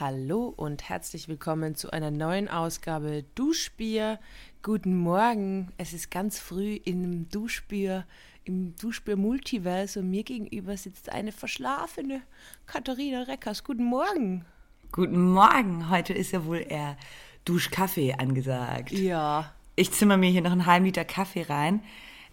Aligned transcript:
Hallo 0.00 0.54
und 0.56 0.88
herzlich 0.88 1.26
willkommen 1.26 1.74
zu 1.74 1.90
einer 1.90 2.12
neuen 2.12 2.48
Ausgabe 2.48 3.24
Duschbier. 3.34 4.20
Guten 4.62 4.96
Morgen. 4.96 5.72
Es 5.76 5.92
ist 5.92 6.12
ganz 6.12 6.38
früh 6.38 6.74
im 6.84 7.28
Duschbier, 7.30 8.06
im 8.44 8.76
Duschbier 8.76 9.16
Multiverse 9.16 9.98
und 9.98 10.08
mir 10.08 10.22
gegenüber 10.22 10.76
sitzt 10.76 11.10
eine 11.10 11.32
verschlafene 11.32 12.22
Katharina 12.66 13.22
Reckers. 13.22 13.64
Guten 13.64 13.82
Morgen. 13.86 14.44
Guten 14.92 15.32
Morgen. 15.32 15.90
Heute 15.90 16.12
ist 16.12 16.30
ja 16.30 16.44
wohl 16.44 16.64
eher 16.68 16.96
Duschkaffee 17.44 18.14
angesagt. 18.14 18.92
Ja. 18.92 19.52
Ich 19.74 19.90
zimmer 19.90 20.16
mir 20.16 20.30
hier 20.30 20.42
noch 20.42 20.52
einen 20.52 20.66
halben 20.66 20.84
Liter 20.84 21.04
Kaffee 21.04 21.42
rein. 21.42 21.82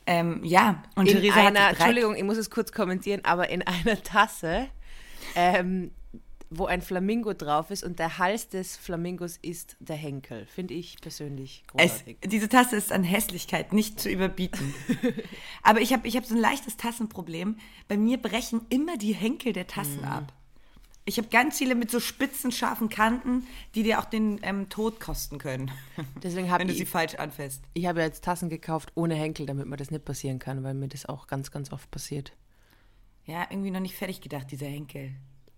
Ähm, 0.06 0.42
ja, 0.44 0.84
und 0.96 1.08
In 1.08 1.20
Theresa 1.20 1.48
einer, 1.48 1.62
hat 1.62 1.80
Entschuldigung, 1.80 2.16
ich 2.16 2.24
muss 2.24 2.38
es 2.38 2.52
kurz 2.52 2.72
kommentieren, 2.72 3.22
aber 3.24 3.50
in 3.50 3.64
einer 3.64 4.04
Tasse, 4.04 4.68
ähm, 5.34 5.90
wo 6.50 6.66
ein 6.66 6.82
Flamingo 6.82 7.34
drauf 7.34 7.72
ist 7.72 7.84
und 7.84 8.00
der 8.00 8.18
Hals 8.18 8.50
des 8.50 8.78
Flamingos 8.78 9.38
ist 9.42 9.76
der 9.80 9.96
Henkel. 9.96 10.46
Finde 10.46 10.74
ich 10.74 10.98
persönlich 11.02 11.64
Es, 11.76 11.92
großartig. 11.92 12.18
diese 12.26 12.50
Tasse 12.50 12.76
ist 12.76 12.92
an 12.92 13.04
Hässlichkeit 13.04 13.74
nicht 13.74 14.00
zu 14.00 14.10
überbieten. 14.10 14.74
Aber 15.64 15.82
ich 15.82 15.92
habe 15.94 16.08
ich 16.08 16.16
hab 16.18 16.26
so 16.26 16.36
ein 16.36 16.42
leichtes 16.42 16.78
Tassenproblem. 16.78 17.58
Bei 17.88 17.98
mir 17.98 18.18
brechen 18.22 18.62
immer 18.70 18.98
die 18.98 19.14
Henkel 19.14 19.54
der 19.54 19.68
Tassen 19.68 19.98
Mhm. 20.02 20.06
ab. 20.08 20.34
Ich 21.08 21.18
habe 21.20 21.28
ganz 21.28 21.60
viele 21.60 21.76
mit 21.76 21.92
so 21.92 22.00
spitzen, 22.00 22.52
scharfen 22.52 22.90
Kanten, 22.90 23.46
die 23.76 23.84
dir 23.84 24.00
auch 24.00 24.06
den 24.06 24.40
ähm, 24.42 24.70
Tod 24.70 25.00
kosten 25.00 25.38
können. 25.38 25.70
Deswegen 26.24 26.50
habe 26.50 26.62
wenn 26.62 26.68
du 26.68 26.74
ich- 26.74 26.80
sie 26.80 26.86
falsch 26.88 27.14
anfasst. 27.16 27.62
Ich 27.76 27.86
habe 27.86 28.02
jetzt 28.02 28.24
Tassen 28.24 28.50
gekauft 28.50 28.92
ohne 28.96 29.14
Henkel, 29.14 29.46
damit 29.46 29.68
mir 29.68 29.78
das 29.78 29.92
nicht 29.92 30.04
passieren 30.06 30.40
kann, 30.40 30.64
weil 30.64 30.74
mir 30.74 30.88
das 30.88 31.06
auch 31.06 31.28
ganz, 31.28 31.52
ganz 31.52 31.72
oft 31.72 31.92
passiert. 31.92 32.34
Ja, 33.26 33.46
irgendwie 33.50 33.72
noch 33.72 33.80
nicht 33.82 33.96
fertig 33.96 34.20
gedacht, 34.22 34.50
dieser 34.52 34.68
Henkel. 34.68 35.12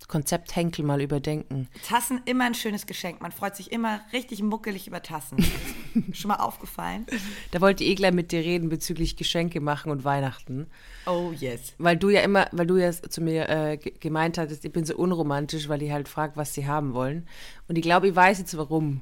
Konzept 0.07 0.55
Henkel 0.55 0.85
mal 0.85 1.01
überdenken. 1.01 1.67
Tassen 1.85 2.21
immer 2.25 2.45
ein 2.45 2.53
schönes 2.53 2.85
Geschenk. 2.85 3.21
Man 3.21 3.33
freut 3.33 3.57
sich 3.57 3.73
immer 3.73 3.99
richtig 4.13 4.41
muckelig 4.41 4.87
über 4.87 5.01
Tassen. 5.03 5.37
Schon 6.13 6.29
mal 6.29 6.35
aufgefallen? 6.37 7.05
Da 7.51 7.59
wollte 7.59 7.83
ich 7.83 7.89
eh 7.89 7.95
gleich 7.95 8.13
mit 8.13 8.31
dir 8.31 8.39
reden 8.39 8.69
bezüglich 8.69 9.17
Geschenke 9.17 9.59
machen 9.59 9.91
und 9.91 10.05
Weihnachten. 10.05 10.67
Oh 11.05 11.33
yes. 11.37 11.73
Weil 11.77 11.97
du 11.97 12.09
ja 12.09 12.21
immer, 12.21 12.47
weil 12.53 12.67
du 12.67 12.77
ja 12.77 12.91
zu 12.93 13.19
mir 13.21 13.49
äh, 13.49 13.77
ge- 13.77 13.93
gemeint 13.99 14.37
hattest, 14.37 14.63
ich 14.63 14.71
bin 14.71 14.85
so 14.85 14.95
unromantisch, 14.95 15.67
weil 15.67 15.81
ich 15.83 15.91
halt 15.91 16.07
frage, 16.07 16.37
was 16.37 16.53
sie 16.53 16.67
haben 16.67 16.93
wollen. 16.93 17.27
Und 17.67 17.77
ich 17.77 17.81
glaube, 17.83 18.07
ich 18.07 18.15
weiß 18.15 18.39
jetzt 18.39 18.55
warum. 18.55 19.01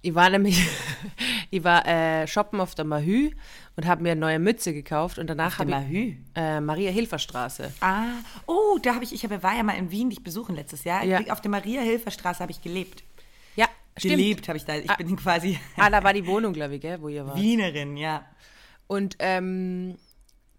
Ich 0.00 0.14
war 0.14 0.30
nämlich, 0.30 0.58
ich 1.50 1.62
war 1.64 1.86
äh, 1.86 2.26
shoppen 2.26 2.60
auf 2.60 2.74
der 2.74 2.84
Mahü 2.86 3.30
und 3.76 3.86
habe 3.86 4.02
mir 4.02 4.12
eine 4.12 4.20
neue 4.20 4.38
Mütze 4.38 4.72
gekauft 4.74 5.18
und 5.18 5.28
danach 5.28 5.58
habe 5.58 5.70
ich 5.90 6.16
äh, 6.34 6.60
Maria-Hilfer-Straße. 6.60 7.72
Ah, 7.80 8.04
oh, 8.46 8.78
da 8.82 8.94
habe 8.94 9.04
ich, 9.04 9.12
ich 9.14 9.24
habe, 9.24 9.42
war 9.42 9.56
ja 9.56 9.62
mal 9.62 9.76
in 9.76 9.90
Wien 9.90 10.10
dich 10.10 10.22
besuchen 10.22 10.54
letztes 10.54 10.84
Jahr. 10.84 11.04
Ja. 11.04 11.20
Auf 11.30 11.40
der 11.40 11.50
Maria-Hilfer-Straße 11.50 12.40
habe 12.40 12.52
ich 12.52 12.60
gelebt. 12.60 13.02
Ja, 13.56 13.66
stimmt. 13.96 14.14
Gelebt 14.16 14.48
habe 14.48 14.58
ich 14.58 14.64
da. 14.64 14.76
Ich 14.76 14.90
Ah. 14.90 14.96
bin 14.96 15.16
quasi 15.16 15.58
Ah, 15.76 15.88
da 15.90 16.02
war 16.04 16.12
die 16.12 16.26
Wohnung, 16.26 16.52
glaube 16.52 16.74
ich, 16.76 16.80
gell, 16.82 17.00
wo 17.00 17.08
ihr 17.08 17.26
wart. 17.26 17.36
Wienerin, 17.38 17.96
ja. 17.96 18.24
Und 18.88 19.16
ähm, 19.20 19.96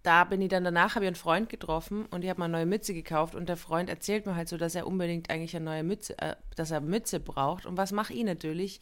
da 0.01 0.23
bin 0.23 0.41
ich 0.41 0.49
dann 0.49 0.63
danach, 0.63 0.95
habe 0.95 1.05
ich 1.05 1.07
einen 1.07 1.15
Freund 1.15 1.49
getroffen 1.49 2.05
und 2.07 2.23
ich 2.23 2.29
habe 2.29 2.39
mal 2.39 2.45
eine 2.45 2.53
neue 2.57 2.65
Mütze 2.65 2.93
gekauft 2.93 3.35
und 3.35 3.47
der 3.47 3.57
Freund 3.57 3.89
erzählt 3.89 4.25
mir 4.25 4.35
halt 4.35 4.49
so, 4.49 4.57
dass 4.57 4.75
er 4.75 4.87
unbedingt 4.87 5.29
eigentlich 5.29 5.55
eine 5.55 5.65
neue 5.65 5.83
Mütze, 5.83 6.17
äh, 6.17 6.35
dass 6.55 6.71
er 6.71 6.81
Mütze 6.81 7.19
braucht. 7.19 7.65
Und 7.65 7.77
was 7.77 7.91
mache 7.91 8.13
ich 8.13 8.23
natürlich? 8.23 8.81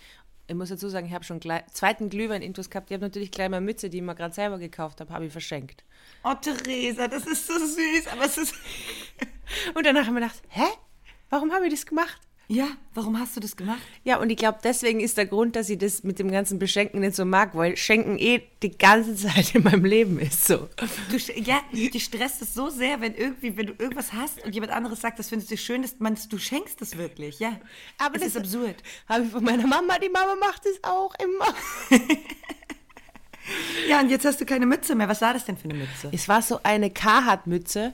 Ich 0.52 0.58
muss 0.58 0.68
dazu 0.68 0.90
sagen, 0.90 1.08
ich 1.08 1.14
habe 1.14 1.24
schon 1.24 1.40
gleich, 1.40 1.66
zweiten 1.68 2.10
Glühwein-Intus 2.10 2.70
gehabt. 2.70 2.92
Ich 2.92 2.94
habe 2.94 3.06
natürlich 3.06 3.32
gleich 3.32 3.48
meine 3.48 3.66
Mütze, 3.66 3.90
die 3.90 4.00
ich 4.00 4.04
mir 4.04 4.16
gerade 4.16 4.36
selber 4.36 4.60
gekauft 4.60 5.00
habe, 5.00 5.14
habe 5.14 5.26
ich 5.26 5.32
verschenkt. 5.32 5.86
Oh, 6.26 6.34
Theresa, 6.34 7.08
das 7.08 7.26
ist 7.26 7.48
so 7.48 7.54
süß, 7.54 8.08
aber 8.12 8.26
es 8.26 8.38
ist. 8.38 8.54
Und 9.74 9.86
danach 9.86 10.08
haben 10.08 10.16
wir 10.16 10.20
gedacht, 10.20 10.42
hä? 10.50 10.66
Warum 11.30 11.54
habe 11.54 11.68
ich 11.68 11.74
das 11.74 11.86
gemacht? 11.86 12.20
Ja, 12.52 12.68
warum 12.96 13.18
hast 13.18 13.38
du 13.38 13.40
das 13.40 13.56
gemacht? 13.56 13.80
Ja, 14.04 14.18
und 14.18 14.30
ich 14.30 14.36
glaube, 14.36 14.60
deswegen 14.62 15.00
ist 15.00 15.16
der 15.16 15.26
Grund, 15.26 15.56
dass 15.56 15.70
ich 15.70 15.78
das 15.78 16.04
mit 16.04 16.20
dem 16.20 16.30
ganzen 16.30 16.60
Beschenken 16.60 17.00
nicht 17.00 17.16
so 17.16 17.24
mag, 17.24 17.56
weil 17.56 17.78
Schenken 17.78 18.20
eh 18.20 18.42
die 18.62 18.78
ganze 18.78 19.16
Zeit 19.28 19.56
in 19.56 19.64
meinem 19.64 19.86
Leben 19.86 20.20
ist 20.20 20.48
so. 20.48 20.68
Du, 21.10 21.18
ja, 21.42 21.62
dich 21.72 22.04
stresst 22.04 22.42
es 22.42 22.54
so 22.54 22.68
sehr, 22.68 23.00
wenn 23.00 23.16
irgendwie, 23.16 23.56
wenn 23.56 23.68
du 23.68 23.74
irgendwas 23.80 24.12
hast 24.12 24.44
und 24.44 24.54
jemand 24.54 24.74
anderes 24.74 25.00
sagt, 25.00 25.18
das 25.18 25.30
findest 25.30 25.50
du 25.50 25.56
schön, 25.56 25.82
dass 25.82 25.98
man, 26.00 26.18
du 26.30 26.38
schenkst 26.38 26.82
es 26.82 26.98
wirklich, 26.98 27.40
ja. 27.40 27.58
Aber 27.98 28.16
es 28.16 28.24
das 28.24 28.30
ist 28.32 28.38
absurd. 28.38 28.84
Habe 29.08 29.24
ich 29.24 29.32
von 29.32 29.46
meiner 29.46 29.66
Mama, 29.66 29.98
die 29.98 30.10
Mama 30.10 30.36
macht 30.36 30.66
es 30.66 30.84
auch 30.84 31.16
immer. 31.24 31.56
Ja, 33.90 34.00
und 34.00 34.10
jetzt 34.10 34.24
hast 34.24 34.40
du 34.40 34.46
keine 34.46 34.66
Mütze 34.66 34.96
mehr. 34.96 35.08
Was 35.10 35.22
war 35.22 35.34
das 35.34 35.46
denn 35.46 35.58
für 35.58 35.66
eine 35.66 35.74
Mütze? 35.74 36.10
Es 36.12 36.28
war 36.28 36.42
so 36.42 36.60
eine 36.64 36.92
Carhartt-Mütze 36.92 37.92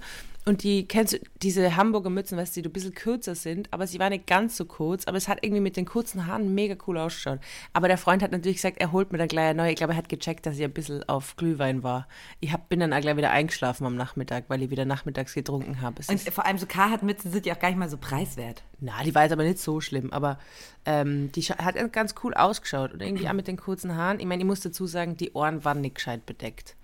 und 0.48 0.64
die, 0.64 0.88
kennst 0.88 1.12
du, 1.14 1.20
diese 1.42 1.76
Hamburger 1.76 2.10
Mützen, 2.10 2.38
weißt 2.38 2.56
du, 2.56 2.62
die 2.62 2.70
ein 2.70 2.72
bisschen 2.72 2.94
kürzer 2.94 3.36
sind, 3.36 3.68
aber 3.74 3.86
sie 3.86 4.00
war 4.00 4.10
nicht 4.10 4.28
ganz 4.28 4.56
so 4.56 4.64
kurz, 4.64 5.06
aber 5.06 5.18
es 5.18 5.28
hat 5.28 5.40
irgendwie 5.44 5.60
mit 5.60 5.76
den 5.76 5.84
kurzen 5.84 6.26
Haaren 6.26 6.56
mega 6.56 6.76
cool 6.88 6.98
ausgeschaut. 6.98 7.40
Aber 7.74 7.90
der 7.90 7.98
Freund 7.98 8.24
hat 8.24 8.32
natürlich 8.32 8.56
gesagt, 8.56 8.78
er 8.80 8.94
holt 8.94 9.12
mir 9.12 9.18
dann 9.18 9.28
gleich 9.28 9.50
eine 9.50 9.62
neue. 9.62 9.72
Ich 9.72 9.76
glaube, 9.76 9.92
er 9.92 9.98
hat 9.98 10.08
gecheckt, 10.08 10.46
dass 10.46 10.56
ich 10.56 10.64
ein 10.64 10.72
bisschen 10.72 11.04
auf 11.10 11.36
Glühwein 11.36 11.84
war. 11.84 12.08
Ich 12.40 12.54
hab, 12.54 12.70
bin 12.70 12.80
dann 12.80 12.94
auch 12.94 13.02
gleich 13.02 13.18
wieder 13.18 13.32
eingeschlafen 13.32 13.86
am 13.86 13.98
Nachmittag, 13.98 14.46
weil 14.48 14.64
ich 14.64 14.70
wieder 14.70 14.86
nachmittags 14.86 15.34
getrunken 15.34 15.82
habe. 15.82 16.02
Und 16.08 16.22
vor 16.22 16.46
allem 16.46 16.58
so 16.58 16.66
Carhartt-Mützen 16.66 17.30
sind 17.30 17.46
ja 17.46 17.54
auch 17.54 17.60
gar 17.60 17.68
nicht 17.68 17.78
mal 17.78 17.90
so 17.90 17.98
preiswert. 17.98 18.64
Na, 18.80 19.04
die 19.04 19.14
war 19.14 19.24
jetzt 19.24 19.34
aber 19.34 19.44
nicht 19.44 19.60
so 19.60 19.82
schlimm, 19.82 20.14
aber 20.14 20.40
ähm, 20.86 21.30
die 21.34 21.42
hat 21.42 21.76
ganz 21.92 22.16
cool 22.24 22.34
ausgeschaut 22.34 22.94
und 22.94 23.02
irgendwie 23.02 23.28
auch 23.28 23.34
mit 23.34 23.50
den 23.50 23.58
kurzen 23.58 23.98
Haaren. 23.98 24.22
Ich 24.22 24.26
meine, 24.26 24.44
ich 24.44 24.48
muss 24.48 24.62
dazu 24.62 24.88
sagen, 24.88 25.18
die 25.18 25.34
Ohren 25.34 25.66
waren 25.66 25.82
nicht 25.82 25.96
gescheit 25.96 26.26
bedeckt. 26.26 26.77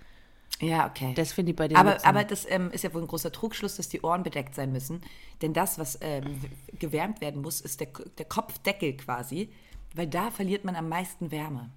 Ja, 0.63 0.87
okay. 0.87 1.13
Das 1.15 1.33
finde 1.33 1.51
ich 1.51 1.55
bei 1.55 1.67
den 1.67 1.77
aber, 1.77 1.91
Mützen- 1.95 2.05
aber 2.05 2.23
das 2.23 2.45
ähm, 2.49 2.71
ist 2.71 2.83
ja 2.83 2.93
wohl 2.93 3.01
ein 3.01 3.07
großer 3.07 3.31
Trugschluss, 3.31 3.75
dass 3.75 3.89
die 3.89 4.01
Ohren 4.01 4.23
bedeckt 4.23 4.55
sein 4.55 4.71
müssen. 4.71 5.01
Denn 5.41 5.53
das, 5.53 5.77
was 5.77 5.97
ähm, 6.01 6.39
gewärmt 6.79 7.21
werden 7.21 7.41
muss, 7.41 7.61
ist 7.61 7.79
der, 7.79 7.87
der 8.17 8.25
Kopfdeckel 8.25 8.97
quasi. 8.97 9.49
Weil 9.95 10.07
da 10.07 10.31
verliert 10.31 10.63
man 10.65 10.75
am 10.75 10.89
meisten 10.89 11.31
Wärme. 11.31 11.69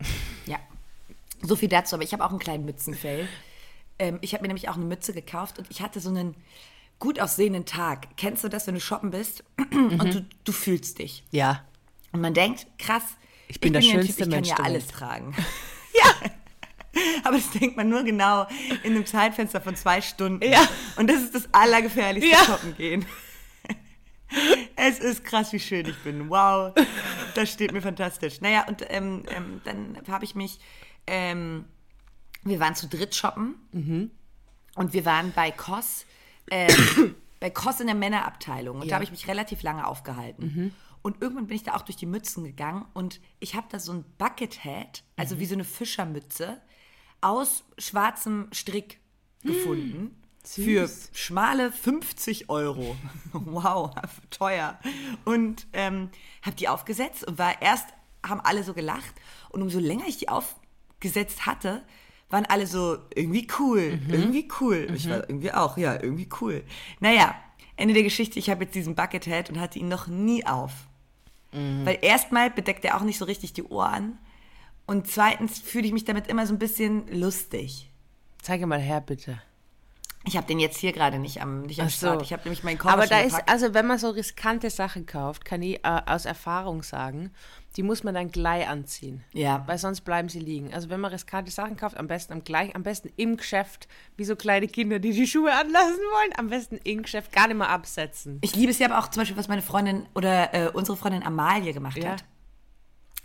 Ja. 0.46 0.58
So 1.42 1.56
viel 1.56 1.68
dazu. 1.68 1.94
Aber 1.96 2.04
ich 2.04 2.12
habe 2.12 2.24
auch 2.24 2.30
einen 2.30 2.38
kleinen 2.38 2.64
Mützenfell. 2.64 3.26
Ähm, 3.98 4.18
ich 4.20 4.34
habe 4.34 4.42
mir 4.42 4.48
nämlich 4.48 4.68
auch 4.68 4.76
eine 4.76 4.84
Mütze 4.84 5.12
gekauft 5.14 5.58
und 5.58 5.70
ich 5.70 5.80
hatte 5.80 6.00
so 6.00 6.10
einen 6.10 6.34
gut 6.98 7.18
aussehenden 7.20 7.64
Tag. 7.64 8.16
Kennst 8.16 8.44
du 8.44 8.48
das, 8.48 8.66
wenn 8.66 8.74
du 8.74 8.80
shoppen 8.80 9.10
bist 9.10 9.42
Mhm. 9.70 10.00
und 10.00 10.14
du, 10.14 10.26
du 10.44 10.52
fühlst 10.52 10.98
dich? 10.98 11.24
Ja, 11.30 11.64
Und 12.12 12.20
man 12.20 12.34
denkt, 12.34 12.66
krass, 12.78 13.02
Ich 13.48 13.60
bin 13.60 13.72
der 13.72 13.82
ja 13.82 13.88
ein 13.88 13.94
schönste 14.02 14.12
ich 14.12 14.18
kann 14.18 14.28
Mensch 14.30 14.48
ja 14.48 14.56
der 14.56 14.64
alles 14.66 14.84
Welt. 14.88 14.92
tragen. 14.94 15.34
ja. 15.94 16.30
Aber 17.24 17.36
das 17.36 17.50
denkt 17.50 17.76
man 17.76 17.88
nur 17.88 18.02
genau 18.02 18.46
in 18.82 18.94
einem 18.94 19.06
Zeitfenster 19.06 19.60
von 19.60 19.76
zwei 19.76 20.00
Stunden. 20.00 20.46
Ja. 20.48 20.66
Und 20.96 21.08
das 21.10 21.22
ist 21.22 21.34
das 21.34 21.48
Allergefährlichste 21.52 22.30
Ja. 22.30 22.38
Shoppen 22.44 22.76
gehen. 22.76 23.04
Es 24.76 24.98
ist 24.98 25.24
krass, 25.24 25.52
wie 25.52 25.60
schön 25.60 25.86
ich 25.86 25.96
bin. 26.02 26.28
Wow, 26.28 26.74
das 27.34 27.52
steht 27.52 27.72
mir 27.72 27.82
fantastisch. 27.82 28.40
Naja, 28.40 28.66
und 28.66 28.84
ähm, 28.88 29.22
ähm, 29.28 29.60
dann 29.64 29.96
habe 30.08 30.24
ich 30.24 30.34
mich, 30.34 30.58
ähm, 31.06 31.66
wir 32.42 32.58
waren 32.58 32.74
zu 32.74 32.88
dritt 32.88 33.14
shoppen 33.14 33.54
Mhm. 33.72 34.10
und 34.74 34.92
wir 34.92 35.04
waren 35.04 35.32
bei 35.32 35.52
Koss, 35.52 36.04
ähm, 36.50 37.14
bei 37.40 37.50
Koss 37.50 37.78
in 37.80 37.86
der 37.86 37.94
Männerabteilung 37.94 38.76
und 38.76 38.82
Ja. 38.82 38.86
Mhm. 38.86 38.88
da 38.88 38.94
habe 38.96 39.04
ich 39.04 39.10
mich 39.12 39.28
relativ 39.28 39.62
lange 39.62 39.86
aufgehalten. 39.86 40.74
Und 41.02 41.20
irgendwann 41.22 41.46
bin 41.46 41.56
ich 41.56 41.62
da 41.62 41.74
auch 41.74 41.82
durch 41.82 41.96
die 41.96 42.06
Mützen 42.06 42.42
gegangen 42.44 42.86
und 42.94 43.20
ich 43.38 43.54
habe 43.54 43.66
da 43.70 43.78
so 43.78 43.92
ein 43.92 44.04
Bucket 44.18 44.64
Hat, 44.64 45.04
Mhm. 45.04 45.12
also 45.20 45.38
wie 45.38 45.46
so 45.46 45.54
eine 45.54 45.64
Fischermütze, 45.64 46.60
aus 47.24 47.64
schwarzem 47.78 48.48
Strick 48.52 49.00
gefunden. 49.42 50.16
Für 50.46 50.90
schmale 51.12 51.72
50 51.72 52.50
Euro. 52.50 52.96
Wow, 53.32 53.90
teuer. 54.30 54.78
Und 55.24 55.66
ähm, 55.72 56.10
habe 56.42 56.56
die 56.56 56.68
aufgesetzt 56.68 57.26
und 57.26 57.38
war 57.38 57.60
erst, 57.62 57.88
haben 58.24 58.40
alle 58.40 58.62
so 58.62 58.74
gelacht. 58.74 59.14
Und 59.48 59.62
umso 59.62 59.78
länger 59.80 60.06
ich 60.06 60.18
die 60.18 60.28
aufgesetzt 60.28 61.46
hatte, 61.46 61.82
waren 62.30 62.46
alle 62.46 62.66
so, 62.66 62.98
irgendwie 63.14 63.48
cool, 63.58 63.98
irgendwie 64.08 64.48
cool. 64.60 64.86
Ich 64.94 65.08
war 65.08 65.28
irgendwie 65.28 65.52
auch, 65.52 65.76
ja, 65.76 65.94
irgendwie 65.94 66.28
cool. 66.40 66.62
Naja, 67.00 67.34
Ende 67.76 67.94
der 67.94 68.02
Geschichte, 68.02 68.38
ich 68.38 68.50
habe 68.50 68.64
jetzt 68.64 68.74
diesen 68.74 68.94
Buckethead 68.94 69.50
und 69.50 69.60
hatte 69.60 69.78
ihn 69.78 69.88
noch 69.88 70.06
nie 70.06 70.46
auf. 70.46 70.72
Weil 71.84 71.98
erstmal 72.02 72.50
bedeckt 72.50 72.84
er 72.84 72.96
auch 72.96 73.02
nicht 73.02 73.18
so 73.18 73.24
richtig 73.24 73.52
die 73.52 73.62
Ohren. 73.62 74.18
Und 74.86 75.06
zweitens 75.10 75.58
fühle 75.58 75.86
ich 75.86 75.92
mich 75.92 76.04
damit 76.04 76.26
immer 76.28 76.46
so 76.46 76.52
ein 76.54 76.58
bisschen 76.58 77.06
lustig. 77.08 77.90
zeige 78.42 78.66
mal 78.66 78.80
her, 78.80 79.00
bitte. 79.00 79.40
Ich 80.26 80.38
habe 80.38 80.46
den 80.46 80.58
jetzt 80.58 80.78
hier 80.78 80.92
gerade 80.92 81.18
nicht 81.18 81.42
am, 81.42 81.62
nicht 81.62 81.80
am 81.82 81.88
so. 81.90 82.06
Start. 82.06 82.22
Ich 82.22 82.32
habe 82.32 82.44
nämlich 82.44 82.64
meinen 82.64 82.78
Koffer 82.78 82.94
Aber 82.94 83.06
da 83.06 83.18
schon 83.18 83.26
ist, 83.26 83.32
gepackt. 83.34 83.50
also 83.50 83.74
wenn 83.74 83.86
man 83.86 83.98
so 83.98 84.08
riskante 84.08 84.70
Sachen 84.70 85.04
kauft, 85.04 85.44
kann 85.44 85.60
ich 85.60 85.84
äh, 85.84 86.00
aus 86.06 86.24
Erfahrung 86.24 86.82
sagen, 86.82 87.30
die 87.76 87.82
muss 87.82 88.04
man 88.04 88.14
dann 88.14 88.30
gleich 88.30 88.66
anziehen. 88.66 89.22
Ja. 89.34 89.64
Weil 89.66 89.76
sonst 89.76 90.00
bleiben 90.02 90.30
sie 90.30 90.38
liegen. 90.38 90.72
Also 90.72 90.88
wenn 90.88 91.00
man 91.00 91.10
riskante 91.12 91.50
Sachen 91.50 91.76
kauft, 91.76 91.98
am 91.98 92.06
besten 92.06 92.32
am 92.32 92.42
gleich, 92.42 92.74
am 92.74 92.82
besten 92.82 93.10
im 93.16 93.36
Geschäft, 93.36 93.86
wie 94.16 94.24
so 94.24 94.34
kleine 94.34 94.66
Kinder, 94.66 94.98
die 94.98 95.12
die 95.12 95.26
Schuhe 95.26 95.52
anlassen 95.52 95.98
wollen, 95.98 96.32
am 96.38 96.48
besten 96.48 96.78
im 96.84 97.02
Geschäft 97.02 97.30
gar 97.32 97.46
nicht 97.48 97.58
mehr 97.58 97.68
absetzen. 97.68 98.38
Ich 98.40 98.54
liebe 98.56 98.70
es 98.70 98.78
ja 98.78 98.88
aber 98.90 98.98
auch 99.00 99.08
zum 99.08 99.20
Beispiel, 99.22 99.36
was 99.36 99.48
meine 99.48 99.62
Freundin 99.62 100.06
oder 100.14 100.54
äh, 100.54 100.68
unsere 100.70 100.96
Freundin 100.96 101.22
Amalie 101.22 101.74
gemacht 101.74 101.98
Ja. 101.98 102.12
hat. 102.12 102.24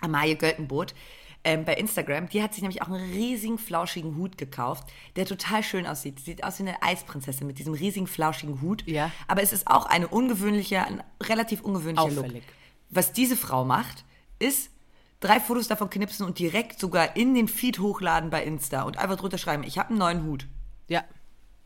Amalie 0.02 0.36
Göltenboot. 0.36 0.94
Ähm, 1.44 1.65
bei 1.65 1.75
Instagram, 1.75 2.27
die 2.30 2.44
hat 2.44 2.53
sich 2.53 2.62
nämlich 2.62 2.81
auch 2.81 2.88
einen 2.89 3.12
riesigen, 3.12 3.57
flauschigen 3.57 4.15
Hut 4.18 4.38
gekauft, 4.38 4.89
der 5.15 5.25
total 5.25 5.63
schön 5.63 5.88
aussieht. 5.88 6.19
Sieht 6.19 6.44
aus 6.44 6.59
wie 6.59 6.63
eine 6.63 6.81
Eisprinzessin 6.83 7.47
mit 7.47 7.59
diesem 7.59 7.74
riesigen, 7.74 8.07
flauschigen 8.07 8.62
Hut. 8.62 8.86
Ja. 8.86 9.12
Aber 9.27 9.41
es 9.41 9.53
ist 9.53 9.68
auch 9.68 9.86
eine 9.86 10.07
ungewöhnliche, 10.07 10.83
ein 10.83 11.03
relativ 11.24 11.62
ungewöhnlicher 11.62 12.09
Look. 12.09 12.25
Auffällig. 12.25 12.44
Was 12.89 13.13
diese 13.13 13.38
Frau 13.38 13.63
macht, 13.63 14.03
ist 14.39 14.71
drei 15.19 15.39
Fotos 15.39 15.68
davon 15.68 15.89
knipsen 15.89 16.25
und 16.25 16.39
direkt 16.39 16.80
sogar 16.80 17.15
in 17.15 17.33
den 17.36 17.47
Feed 17.47 17.80
hochladen 17.80 18.30
bei 18.30 18.44
Insta 18.44 18.83
und 18.83 18.97
einfach 18.97 19.18
drunter 19.18 19.38
schreiben, 19.38 19.63
ich 19.63 19.77
habe 19.77 19.89
einen 19.89 20.00
neuen 20.00 20.24
Hut. 20.24 20.47
Ja. 20.88 21.03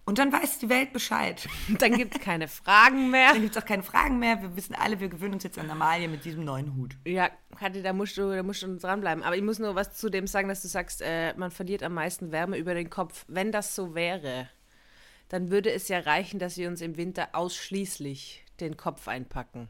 Und 0.06 0.18
dann 0.18 0.34
weiß 0.34 0.60
die 0.60 0.68
Welt 0.68 0.92
Bescheid. 0.92 1.48
Dann 1.80 1.96
gibt 1.96 2.16
es 2.16 2.22
keine 2.22 2.50
Fragen 2.50 3.10
mehr. 3.10 3.32
Dann 3.32 3.42
gibt 3.42 3.56
es 3.56 3.62
auch 3.62 3.66
keine 3.66 3.84
Fragen 3.84 4.20
mehr. 4.20 4.42
Wir 4.42 4.54
wissen 4.58 4.76
alle, 4.76 5.00
wir 5.00 5.08
gewöhnen 5.08 5.36
uns 5.36 5.44
jetzt 5.44 5.58
an 5.58 5.70
Amalie 5.70 6.10
mit 6.10 6.26
diesem 6.26 6.44
neuen 6.44 6.76
Hut. 6.76 6.98
Ja, 7.06 7.30
Kathi, 7.58 7.82
da 7.82 7.94
musst 7.94 8.18
du, 8.18 8.30
da 8.36 8.44
musst 8.44 8.64
du 8.64 8.76
dranbleiben. 8.76 9.24
Aber 9.24 9.38
ich 9.38 9.42
muss 9.42 9.60
nur 9.60 9.76
was 9.76 9.94
zu 9.94 10.10
dem 10.10 10.28
sagen, 10.28 10.50
dass 10.50 10.62
du 10.62 10.68
sagst, 10.68 11.02
äh, 11.02 11.34
man 11.38 11.52
verliert 11.52 11.84
am 11.84 11.94
meisten 11.94 12.34
Wärme 12.34 12.58
über 12.58 12.74
den 12.74 12.90
Kopf. 12.90 13.24
Wenn 13.30 13.54
das 13.54 13.76
so 13.76 13.96
wäre, 13.96 14.50
dann 15.30 15.50
würde 15.50 15.72
es 15.72 15.88
ja 15.88 16.00
reichen, 16.00 16.38
dass 16.38 16.58
wir 16.58 16.68
uns 16.68 16.82
im 16.82 16.98
Winter 16.98 17.30
ausschließlich 17.32 18.44
den 18.60 18.76
Kopf 18.76 19.08
einpacken. 19.08 19.70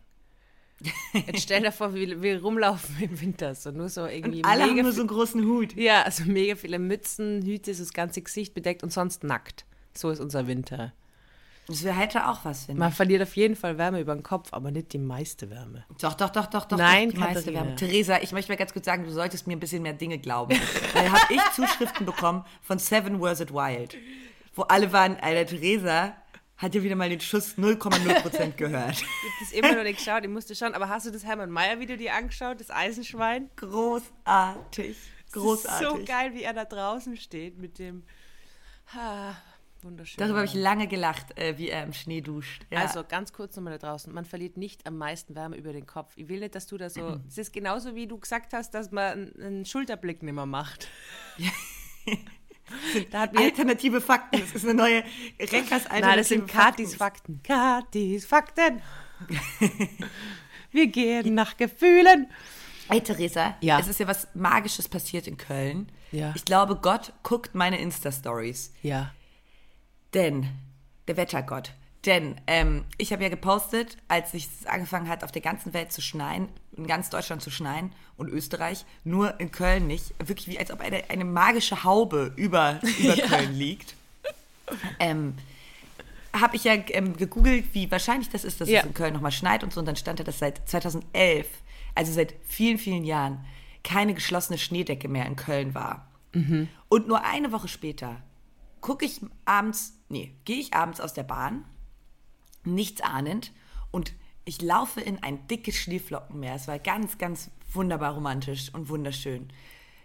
Jetzt 1.14 1.44
stell 1.44 1.62
dir 1.62 1.72
vor, 1.72 1.94
wie 1.94 2.22
wir 2.22 2.42
rumlaufen 2.42 2.96
im 3.02 3.22
Winter. 3.22 3.54
So 3.56 3.72
nur 3.72 3.90
so 3.90 4.06
irgendwie 4.06 4.40
Und 4.40 4.46
alle 4.46 4.64
haben 4.64 4.82
nur 4.82 4.92
so 4.92 5.02
einen 5.02 5.08
großen 5.08 5.46
Hut. 5.46 5.76
Ja, 5.76 6.02
also 6.02 6.24
mega 6.26 6.56
viele 6.56 6.80
Mützen, 6.80 7.44
Hüte, 7.44 7.74
so 7.74 7.84
das 7.84 7.94
ganze 7.94 8.22
Gesicht 8.22 8.54
bedeckt 8.54 8.84
und 8.84 8.92
sonst 8.92 9.24
nackt. 9.24 9.66
So 9.94 10.10
ist 10.10 10.20
unser 10.20 10.48
Winter. 10.48 10.94
Das 11.68 11.84
wäre 11.84 11.96
hätte 11.96 12.28
auch 12.28 12.44
was, 12.44 12.66
finde 12.66 12.80
Man 12.80 12.90
ich. 12.90 12.96
verliert 12.96 13.22
auf 13.22 13.36
jeden 13.38 13.56
Fall 13.56 13.78
Wärme 13.78 14.02
über 14.02 14.14
den 14.14 14.24
Kopf, 14.24 14.50
aber 14.52 14.70
nicht 14.70 14.92
die 14.92 14.98
meiste 14.98 15.50
Wärme. 15.50 15.86
Doch, 16.02 16.14
doch, 16.14 16.30
doch, 16.30 16.48
doch, 16.48 16.66
doch. 16.66 16.78
Nein, 16.78 17.10
doch, 17.10 17.16
die 17.16 17.20
meiste. 17.22 17.54
Wärme. 17.54 17.76
Theresa, 17.76 18.22
ich 18.22 18.34
möchte 18.34 18.52
mal 18.52 18.58
ganz 18.58 18.74
kurz 18.74 18.86
sagen, 18.86 19.06
du 19.06 19.12
solltest 19.12 19.48
mir 19.48 19.56
ein 19.56 19.62
bisschen 19.62 19.82
mehr 19.82 19.94
Dinge 19.94 20.20
glauben. 20.20 20.60
Weil 20.94 21.10
habe 21.10 21.34
ich 21.34 21.42
Zuschriften 21.56 22.06
bekommen 22.06 22.44
von 22.62 22.80
Seven 22.80 23.22
Wars 23.22 23.40
It 23.40 23.54
Wild, 23.54 23.98
wo 24.56 24.64
alle 24.64 24.92
waren, 24.92 25.16
Alter, 25.22 25.46
Theresa 25.46 26.16
hat 26.58 26.76
ja 26.76 26.84
wieder 26.84 26.96
mal 26.96 27.10
den 27.10 27.22
Schuss 27.22 27.58
0,0% 27.58 28.52
gehört. 28.56 28.92
Ich 28.92 29.04
habe 29.04 29.34
das 29.40 29.52
immer 29.54 29.76
noch 29.76 29.84
nicht 29.84 29.98
geschaut, 29.98 30.24
ich 30.24 30.30
musste 30.30 30.56
schauen. 30.56 30.74
Aber 30.74 30.90
hast 30.90 31.06
du 31.06 31.12
das 31.12 31.24
Hermann 31.24 31.50
Mayer-Video 31.50 31.96
dir 31.96 32.14
angeschaut, 32.14 32.60
das 32.60 32.72
Eisenschwein? 32.72 33.50
Großartig. 33.56 34.98
Großartig. 35.32 35.88
Das 35.88 35.94
ist 35.94 36.00
so 36.00 36.06
geil, 36.06 36.34
wie 36.34 36.44
er 36.44 36.54
da 36.54 36.66
draußen 36.66 37.18
steht 37.18 37.58
mit 37.58 37.80
dem. 37.80 38.04
Ha, 38.94 39.36
wunderschön. 39.84 40.16
Darüber 40.20 40.38
habe 40.40 40.46
ich 40.48 40.54
lange 40.54 40.88
gelacht, 40.88 41.38
äh, 41.38 41.58
wie 41.58 41.70
er 41.70 41.84
im 41.84 41.94
Schnee 41.94 42.22
duscht. 42.22 42.66
Ja. 42.72 42.80
Also 42.82 43.04
ganz 43.08 43.34
kurz 43.34 43.56
nochmal 43.56 43.78
da 43.78 43.88
draußen. 43.90 44.14
Man 44.14 44.26
verliert 44.26 44.58
nicht 44.58 44.86
am 44.88 44.98
meisten 44.98 45.36
Wärme 45.36 45.56
über 45.58 45.74
den 45.74 45.86
Kopf. 45.86 46.14
Ich 46.16 46.28
will 46.30 46.40
nicht, 46.40 46.56
dass 46.56 46.68
du 46.68 46.78
da 46.78 46.90
so. 46.90 47.20
Es 47.28 47.38
ist 47.38 47.54
genauso 47.54 47.96
wie 47.96 48.08
du 48.08 48.18
gesagt 48.18 48.54
hast, 48.54 48.72
dass 48.74 48.92
man 48.92 49.34
einen- 49.40 49.66
Schulterblick 49.66 50.24
nicht 50.24 50.34
mehr 50.34 50.46
macht. 50.46 50.88
da 53.12 53.22
hat 53.22 53.38
alternative 53.38 54.02
Fakten. 54.02 54.40
Das 54.40 54.52
ist 54.56 54.64
eine 54.66 54.74
neue 54.74 55.04
Reckers 55.40 55.86
alternative 55.88 56.02
Nein, 56.02 56.18
das 56.18 56.28
sind 56.30 56.48
Katis 56.48 56.96
Fakten. 56.96 57.42
Katis 57.44 58.26
Fakten. 58.26 58.82
Wir 60.72 60.88
gehen 60.88 61.36
nach 61.36 61.56
Gefühlen. 61.58 62.28
Hey 62.90 63.00
Theresa, 63.02 63.56
Ja. 63.62 63.80
es 63.80 63.88
ist 63.88 64.00
ja 64.00 64.08
was 64.08 64.28
Magisches 64.34 64.90
passiert 64.90 65.28
in 65.28 65.38
Köln. 65.38 65.90
Ja. 66.12 66.34
Ich 66.36 66.44
glaube, 66.46 66.76
Gott 66.76 67.14
guckt 67.24 67.56
meine 67.56 67.80
Insta-Stories. 67.80 68.74
Ja. 68.82 69.14
Denn, 70.14 70.48
der 71.08 71.18
Wettergott, 71.18 71.72
denn 72.06 72.36
ähm, 72.48 72.84
ich 72.98 73.14
habe 73.14 73.24
ja 73.24 73.30
gepostet, 73.30 73.98
als 74.10 74.34
es 74.34 74.66
angefangen 74.66 75.08
hat, 75.08 75.24
auf 75.24 75.32
der 75.32 75.42
ganzen 75.42 75.74
Welt 75.74 75.92
zu 75.94 76.02
schneien, 76.02 76.50
in 76.76 76.86
ganz 76.86 77.10
Deutschland 77.10 77.42
zu 77.42 77.50
schneien 77.50 77.94
und 78.18 78.28
Österreich, 78.30 78.86
nur 79.06 79.40
in 79.40 79.52
Köln 79.52 79.88
nicht. 79.88 80.14
Wirklich 80.20 80.48
wie 80.50 80.60
als 80.60 80.70
ob 80.72 80.82
eine, 80.82 81.10
eine 81.10 81.24
magische 81.24 81.84
Haube 81.86 82.34
über, 82.36 82.80
über 83.00 83.16
Köln 83.28 83.54
liegt. 83.54 83.96
Ähm, 85.00 85.36
habe 86.34 86.56
ich 86.58 86.64
ja 86.66 86.74
ähm, 86.90 87.16
gegoogelt, 87.16 87.66
wie 87.74 87.90
wahrscheinlich 87.92 88.30
das 88.30 88.44
ist, 88.44 88.60
dass 88.60 88.68
Ja. 88.70 88.82
es 88.82 88.86
in 88.88 88.94
Köln 88.94 89.14
nochmal 89.14 89.32
schneit 89.32 89.64
und 89.64 89.72
so. 89.72 89.80
Und 89.80 89.86
dann 89.86 89.96
stand 89.96 90.20
da, 90.20 90.24
dass 90.24 90.40
seit 90.40 90.68
2011, 90.68 91.48
also 91.96 92.12
seit 92.12 92.34
vielen, 92.44 92.78
vielen 92.80 93.04
Jahren, 93.06 93.46
keine 93.84 94.14
geschlossene 94.14 94.58
Schneedecke 94.58 95.08
mehr 95.08 95.26
in 95.26 95.36
Köln 95.36 95.74
war. 95.76 96.08
Und 96.90 97.08
nur 97.08 97.24
eine 97.24 97.52
Woche 97.52 97.68
später 97.68 98.22
gucke 98.82 99.06
ich 99.06 99.22
abends, 99.46 99.94
nee, 100.14 100.34
gehe 100.46 100.60
ich 100.60 100.74
abends 100.74 101.02
aus 101.02 101.14
der 101.14 101.24
Bahn, 101.24 101.66
nichts 102.64 103.02
ahnend, 103.02 103.52
und 103.92 104.14
ich 104.46 104.62
laufe 104.62 105.02
in 105.02 105.22
ein 105.24 105.48
dickes 105.48 105.76
Schneeflockenmeer. 105.76 106.56
Es 106.56 106.68
war 106.68 106.80
ganz, 106.80 107.18
ganz 107.18 107.50
wunderbar 107.72 108.14
romantisch 108.14 108.74
und 108.74 108.90
wunderschön. 108.90 109.50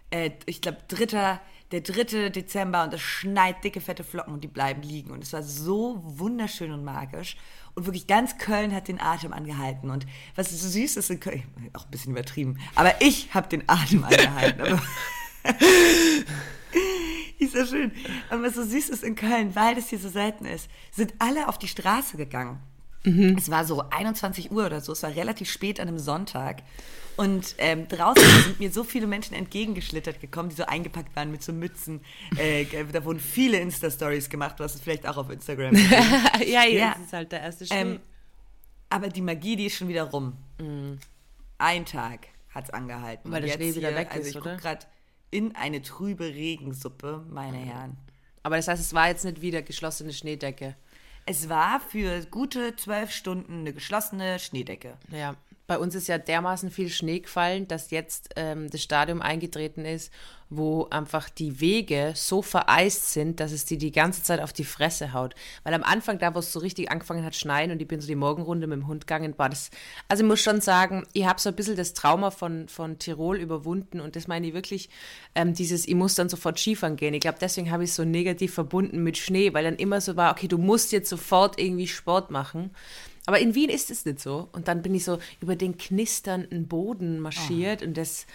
Äh, 0.09 0.31
ich 0.45 0.61
glaube, 0.61 0.79
dritter, 0.87 1.41
der 1.71 1.81
3. 1.81 2.29
Dezember 2.29 2.83
und 2.83 2.93
es 2.93 3.01
schneit 3.01 3.63
dicke, 3.63 3.81
fette 3.81 4.03
Flocken 4.03 4.33
und 4.33 4.43
die 4.43 4.47
bleiben 4.47 4.81
liegen. 4.81 5.11
Und 5.11 5.23
es 5.23 5.33
war 5.33 5.43
so 5.43 6.01
wunderschön 6.03 6.71
und 6.71 6.83
magisch. 6.83 7.37
Und 7.75 7.85
wirklich 7.85 8.07
ganz 8.07 8.37
Köln 8.37 8.73
hat 8.73 8.87
den 8.87 8.99
Atem 8.99 9.33
angehalten. 9.33 9.89
Und 9.89 10.07
was 10.35 10.49
so 10.49 10.67
süß 10.67 10.97
ist 10.97 11.09
in 11.09 11.19
Köln, 11.19 11.43
auch 11.73 11.85
ein 11.85 11.91
bisschen 11.91 12.13
übertrieben, 12.13 12.57
aber 12.75 13.01
ich 13.01 13.33
habe 13.33 13.49
den 13.49 13.63
Atem 13.67 14.03
angehalten. 14.03 14.81
Ist 17.45 17.55
ja 17.55 17.65
schön. 17.65 17.91
Und 18.31 18.43
was 18.43 18.55
so 18.55 18.63
süß 18.63 18.89
ist 18.89 19.03
in 19.03 19.15
Köln, 19.15 19.55
weil 19.55 19.75
das 19.75 19.89
hier 19.89 19.99
so 19.99 20.09
selten 20.09 20.45
ist, 20.45 20.69
sind 20.91 21.13
alle 21.19 21.47
auf 21.47 21.57
die 21.57 21.67
Straße 21.67 22.17
gegangen. 22.17 22.59
Es 23.37 23.49
war 23.49 23.63
so 23.65 23.81
21 23.89 24.51
Uhr 24.51 24.65
oder 24.65 24.81
so, 24.81 24.91
es 24.91 25.01
war 25.03 25.15
relativ 25.15 25.49
spät 25.49 25.79
an 25.79 25.87
einem 25.87 25.99
Sonntag. 25.99 26.63
Und 27.15 27.55
ähm, 27.57 27.87
draußen 27.87 28.23
sind 28.43 28.59
mir 28.59 28.71
so 28.71 28.83
viele 28.83 29.07
Menschen 29.07 29.33
entgegengeschlittert 29.35 30.19
gekommen, 30.19 30.49
die 30.49 30.55
so 30.55 30.65
eingepackt 30.65 31.15
waren 31.15 31.31
mit 31.31 31.41
so 31.41 31.53
Mützen. 31.53 32.01
Äh, 32.37 32.65
da 32.91 33.03
wurden 33.05 33.19
viele 33.21 33.57
Insta-Stories 33.59 34.29
gemacht, 34.29 34.59
du 34.59 34.65
hast 34.65 34.75
es 34.75 34.81
vielleicht 34.81 35.07
auch 35.07 35.15
auf 35.17 35.29
Instagram 35.29 35.75
ja, 36.45 36.63
jetzt 36.63 36.73
Ja. 36.73 36.95
ist 37.03 37.13
halt 37.13 37.31
der 37.31 37.41
erste 37.41 37.65
Schnee. 37.65 37.75
Ähm, 37.79 37.99
aber 38.89 39.07
die 39.07 39.21
Magie, 39.21 39.55
die 39.55 39.67
ist 39.67 39.77
schon 39.77 39.87
wieder 39.87 40.03
rum. 40.03 40.33
Ein 41.57 41.85
Tag 41.85 42.27
hat 42.53 42.65
es 42.65 42.69
angehalten. 42.69 43.29
Mhm. 43.29 43.33
Weil 43.33 43.41
der 43.43 43.53
Schnee 43.53 43.75
wieder 43.75 43.89
hier, 43.89 43.97
weg 43.97 44.09
also 44.11 44.21
ist, 44.21 44.35
ich 44.35 44.41
oder? 44.41 44.57
gerade 44.57 44.85
in 45.31 45.55
eine 45.55 45.81
trübe 45.81 46.25
Regensuppe, 46.25 47.25
meine 47.29 47.57
Herren. 47.57 47.97
aber 48.43 48.55
das 48.57 48.67
heißt, 48.67 48.81
es 48.81 48.93
war 48.93 49.07
jetzt 49.09 49.25
nicht 49.25 49.41
wieder 49.41 49.61
geschlossene 49.61 50.13
Schneedecke. 50.13 50.75
Es 51.25 51.49
war 51.49 51.79
für 51.79 52.25
gute 52.25 52.75
zwölf 52.75 53.11
Stunden 53.11 53.59
eine 53.59 53.73
geschlossene 53.73 54.39
Schneedecke. 54.39 54.97
Ja, 55.11 55.35
bei 55.67 55.77
uns 55.77 55.93
ist 55.93 56.07
ja 56.07 56.17
dermaßen 56.17 56.71
viel 56.71 56.89
Schnee 56.89 57.19
gefallen, 57.19 57.67
dass 57.67 57.91
jetzt 57.91 58.31
ähm, 58.35 58.69
das 58.71 58.81
Stadium 58.81 59.21
eingetreten 59.21 59.85
ist, 59.85 60.11
wo 60.49 60.87
einfach 60.89 61.29
die 61.29 61.61
Wege 61.61 62.13
so 62.15 62.41
vereist 62.41 63.11
sind, 63.13 63.39
dass 63.39 63.51
es 63.51 63.65
die 63.65 63.77
die 63.77 63.91
ganze 63.91 64.23
Zeit 64.23 64.41
auf 64.41 64.51
die 64.51 64.63
Fresse 64.63 65.13
haut. 65.13 65.35
Weil 65.63 65.75
am 65.75 65.83
Anfang, 65.83 66.17
da 66.17 66.33
wo 66.33 66.39
es 66.39 66.51
so 66.51 66.59
richtig 66.59 66.91
angefangen 66.91 67.23
hat 67.23 67.35
schneien 67.35 67.69
und 67.71 67.81
ich 67.81 67.87
bin 67.87 68.01
so 68.01 68.07
die 68.07 68.15
Morgenrunde 68.15 68.65
mit 68.65 68.79
dem 68.79 68.87
Hund 68.87 69.05
gegangen, 69.05 69.35
war 69.37 69.49
das, 69.49 69.69
also 70.07 70.23
ich 70.23 70.27
muss 70.27 70.41
schon 70.41 70.59
sagen, 70.59 71.05
ich 71.13 71.25
habe 71.25 71.39
so 71.39 71.49
ein 71.49 71.55
bisschen 71.55 71.75
das 71.75 71.93
Trauma 71.93 72.31
von, 72.31 72.67
von 72.67 72.97
Tirol 72.97 73.37
überwunden 73.37 73.99
und 73.99 74.15
das 74.15 74.27
meine 74.27 74.47
ich 74.47 74.53
wirklich, 74.53 74.89
ähm, 75.35 75.53
dieses, 75.53 75.87
ich 75.87 75.95
muss 75.95 76.15
dann 76.15 76.29
sofort 76.29 76.57
Skifahren 76.57 76.95
gehen. 76.95 77.13
Ich 77.13 77.21
glaube, 77.21 77.37
deswegen 77.39 77.69
habe 77.69 77.83
ich 77.83 77.91
es 77.91 77.95
so 77.95 78.03
negativ 78.03 78.53
verbunden 78.53 79.03
mit 79.03 79.17
Schnee, 79.17 79.53
weil 79.53 79.63
dann 79.63 79.75
immer 79.75 80.01
so 80.01 80.15
war, 80.15 80.31
okay, 80.31 80.47
du 80.47 80.57
musst 80.57 80.91
jetzt 80.91 81.09
sofort 81.09 81.59
irgendwie 81.59 81.87
Sport 81.87 82.31
machen. 82.31 82.71
Aber 83.27 83.37
in 83.39 83.53
Wien 83.53 83.69
ist 83.69 83.91
es 83.91 84.05
nicht 84.05 84.19
so. 84.19 84.49
Und 84.53 84.67
dann 84.67 84.81
bin 84.81 84.95
ich 84.95 85.03
so 85.03 85.19
über 85.39 85.55
den 85.55 85.77
knisternden 85.77 86.67
Boden 86.67 87.19
marschiert 87.19 87.83
und 87.83 87.95
das. 87.95 88.25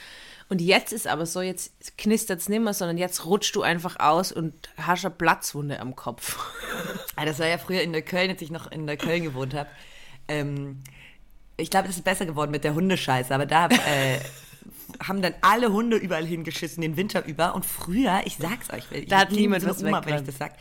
Und 0.55 0.61
jetzt 0.61 0.93
ist 0.93 1.09
aber 1.09 1.27
so, 1.27 1.41
jetzt 1.41 1.99
knistert 1.99 2.39
es 2.39 2.49
nicht 2.49 2.63
mehr, 2.63 2.75
sondern 2.75 2.97
jetzt 2.97 3.25
rutscht 3.25 3.57
du 3.57 3.63
einfach 3.63 3.99
aus 3.99 4.31
und 4.31 4.55
hast 4.77 5.05
eine 5.05 5.13
Platzwunde 5.13 5.81
am 5.81 5.97
Kopf. 5.97 6.39
Das 7.17 7.41
war 7.41 7.49
ja 7.49 7.59
früher 7.59 7.83
in 7.83 7.93
der 7.93 8.03
Köln, 8.03 8.31
als 8.31 8.41
ich 8.41 8.53
noch 8.53 8.71
in 8.71 8.87
der 8.87 8.97
Köln 8.97 9.25
gewohnt 9.25 9.53
habe. 9.53 9.69
Ähm, 10.29 10.81
ich 11.57 11.71
glaube, 11.71 11.89
das 11.89 11.97
ist 11.97 12.05
besser 12.05 12.25
geworden 12.25 12.53
mit 12.53 12.63
der 12.63 12.75
Hundescheiße, 12.75 13.35
aber 13.35 13.47
da 13.47 13.67
äh, 13.67 14.21
haben 15.03 15.23
dann 15.23 15.35
alle 15.41 15.73
Hunde 15.73 15.97
überall 15.97 16.25
hingeschissen, 16.25 16.83
den 16.83 16.97
Winter 16.97 17.25
über. 17.25 17.57
Und 17.57 17.67
früher, 17.67 18.21
ich 18.25 18.37
sag's 18.37 18.73
euch, 18.73 18.85
ich 18.93 19.09
Da 19.09 19.19
hat 19.19 19.33
niemand 19.33 19.63
so 19.63 19.71
was 19.71 19.83
Oma, 19.83 20.07
wenn 20.07 20.17
ich 20.17 20.23
das 20.23 20.39
sag. 20.39 20.53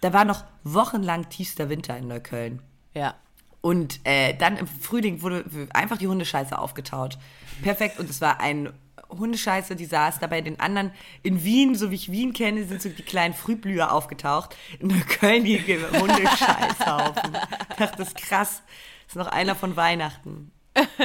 Da 0.00 0.12
war 0.12 0.24
noch 0.24 0.42
wochenlang 0.64 1.28
tiefster 1.28 1.68
Winter 1.68 1.96
in 1.96 2.08
Neukölln. 2.08 2.62
Ja. 2.94 3.14
Und 3.60 4.00
äh, 4.02 4.34
dann 4.34 4.56
im 4.56 4.66
Frühling 4.66 5.22
wurde 5.22 5.44
einfach 5.72 5.98
die 5.98 6.08
Hundescheiße 6.08 6.58
aufgetaut. 6.58 7.16
Perfekt. 7.62 8.00
Und 8.00 8.10
es 8.10 8.20
war 8.20 8.40
ein 8.40 8.72
Hundescheiße, 9.10 9.76
die 9.76 9.84
saß 9.84 10.18
da 10.18 10.26
bei 10.26 10.40
den 10.40 10.60
anderen 10.60 10.92
in 11.22 11.44
Wien, 11.44 11.74
so 11.74 11.90
wie 11.90 11.96
ich 11.96 12.10
Wien 12.10 12.32
kenne, 12.32 12.64
sind 12.64 12.82
so 12.82 12.88
die 12.88 13.02
kleinen 13.02 13.34
Frühblüher 13.34 13.92
aufgetaucht. 13.92 14.56
In 14.78 14.88
Neukölln 14.88 15.44
die 15.44 15.58
Hundescheißhaufen. 15.58 17.36
Ich 17.70 17.76
dachte, 17.76 17.98
das 17.98 18.08
ist 18.08 18.16
krass. 18.16 18.62
Das 19.06 19.08
ist 19.08 19.16
noch 19.16 19.26
einer 19.26 19.54
von 19.54 19.76
Weihnachten. 19.76 20.52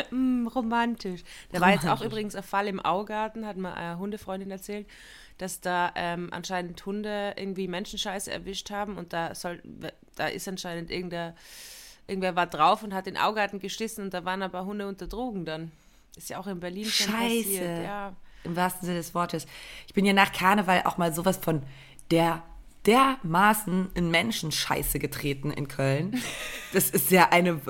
Hm, 0.10 0.48
romantisch. 0.48 1.24
Da 1.52 1.60
war 1.60 1.72
jetzt 1.72 1.82
auch 1.82 1.86
Romantisch. 1.86 2.06
übrigens 2.06 2.36
ein 2.36 2.44
Fall 2.44 2.68
im 2.68 2.80
Augarten, 2.80 3.46
hat 3.46 3.58
mir 3.58 3.74
eine 3.74 3.98
Hundefreundin 3.98 4.52
erzählt, 4.52 4.88
dass 5.38 5.60
da 5.60 5.92
ähm, 5.96 6.30
anscheinend 6.32 6.86
Hunde 6.86 7.34
irgendwie 7.36 7.68
Menschenscheiße 7.68 8.32
erwischt 8.32 8.70
haben 8.70 8.98
und 8.98 9.12
da 9.12 9.36
soll, 9.36 9.62
da 10.16 10.28
ist 10.28 10.48
anscheinend 10.48 10.92
irgendein, 10.92 11.34
irgendwer 12.08 12.36
war 12.36 12.48
drauf 12.48 12.84
und 12.84 12.94
hat 12.94 13.08
den 13.08 13.18
Augarten 13.18 13.60
geschissen 13.60 14.06
und 14.06 14.14
da 14.14 14.24
waren 14.24 14.44
aber 14.44 14.66
Hunde 14.66 14.88
unter 14.88 15.08
Drogen 15.08 15.46
dann. 15.46 15.72
Ist 16.16 16.30
ja 16.30 16.40
auch 16.40 16.48
in 16.48 16.60
Berlin 16.60 16.86
schon 16.86 17.14
Scheiße. 17.14 17.44
passiert. 17.44 17.84
Ja. 17.84 18.16
im 18.44 18.56
wahrsten 18.56 18.86
Sinne 18.86 18.98
des 18.98 19.14
Wortes. 19.14 19.46
Ich 19.88 19.94
bin 19.94 20.06
ja 20.06 20.14
nach 20.14 20.32
Karneval 20.32 20.84
auch 20.86 20.98
mal 20.98 21.14
sowas 21.14 21.38
von 21.38 21.64
der 22.12 22.44
dermaßen 22.86 23.90
in 23.96 24.12
Menschenscheiße 24.12 25.00
getreten 25.00 25.52
in 25.52 25.68
Köln. 25.68 26.22
Das 26.74 26.90
ist 26.90 27.10
ja 27.10 27.30
eine, 27.30 27.62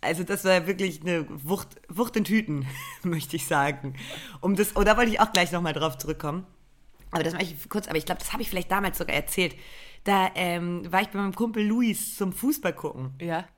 also 0.00 0.22
das 0.22 0.44
war 0.44 0.68
wirklich 0.68 1.00
eine 1.00 1.26
Wucht, 1.28 1.66
Wucht 1.88 2.14
in 2.14 2.22
Tüten, 2.22 2.64
möchte 3.02 3.34
ich 3.34 3.44
sagen. 3.44 3.96
Um 4.40 4.54
das, 4.54 4.76
oh, 4.76 4.84
da 4.84 4.96
wollte 4.96 5.10
ich 5.10 5.18
auch 5.18 5.32
gleich 5.32 5.50
nochmal 5.50 5.72
drauf 5.72 5.98
zurückkommen. 5.98 6.46
Aber 7.10 7.24
das 7.24 7.32
mache 7.32 7.42
ich 7.42 7.68
kurz, 7.68 7.88
aber 7.88 7.98
ich 7.98 8.04
glaube, 8.06 8.20
das 8.20 8.32
habe 8.32 8.42
ich 8.42 8.48
vielleicht 8.48 8.70
damals 8.70 8.98
sogar 8.98 9.16
erzählt. 9.16 9.56
Da 10.04 10.30
ähm, 10.36 10.90
war 10.92 11.02
ich 11.02 11.08
bei 11.08 11.18
meinem 11.18 11.34
Kumpel 11.34 11.66
Luis 11.66 12.16
zum 12.16 12.32
Fußball 12.32 12.72
gucken. 12.72 13.14
Ja. 13.20 13.48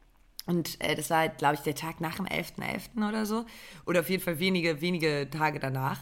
Und 0.46 0.80
äh, 0.80 0.94
das 0.96 1.10
war, 1.10 1.28
glaube 1.28 1.54
ich, 1.54 1.60
der 1.60 1.74
Tag 1.74 2.00
nach 2.00 2.16
dem 2.16 2.26
11.11. 2.26 2.94
.11. 2.96 3.08
oder 3.08 3.26
so. 3.26 3.44
Oder 3.86 4.00
auf 4.00 4.10
jeden 4.10 4.22
Fall 4.22 4.38
wenige, 4.38 4.80
wenige 4.80 5.28
Tage 5.30 5.60
danach. 5.60 6.00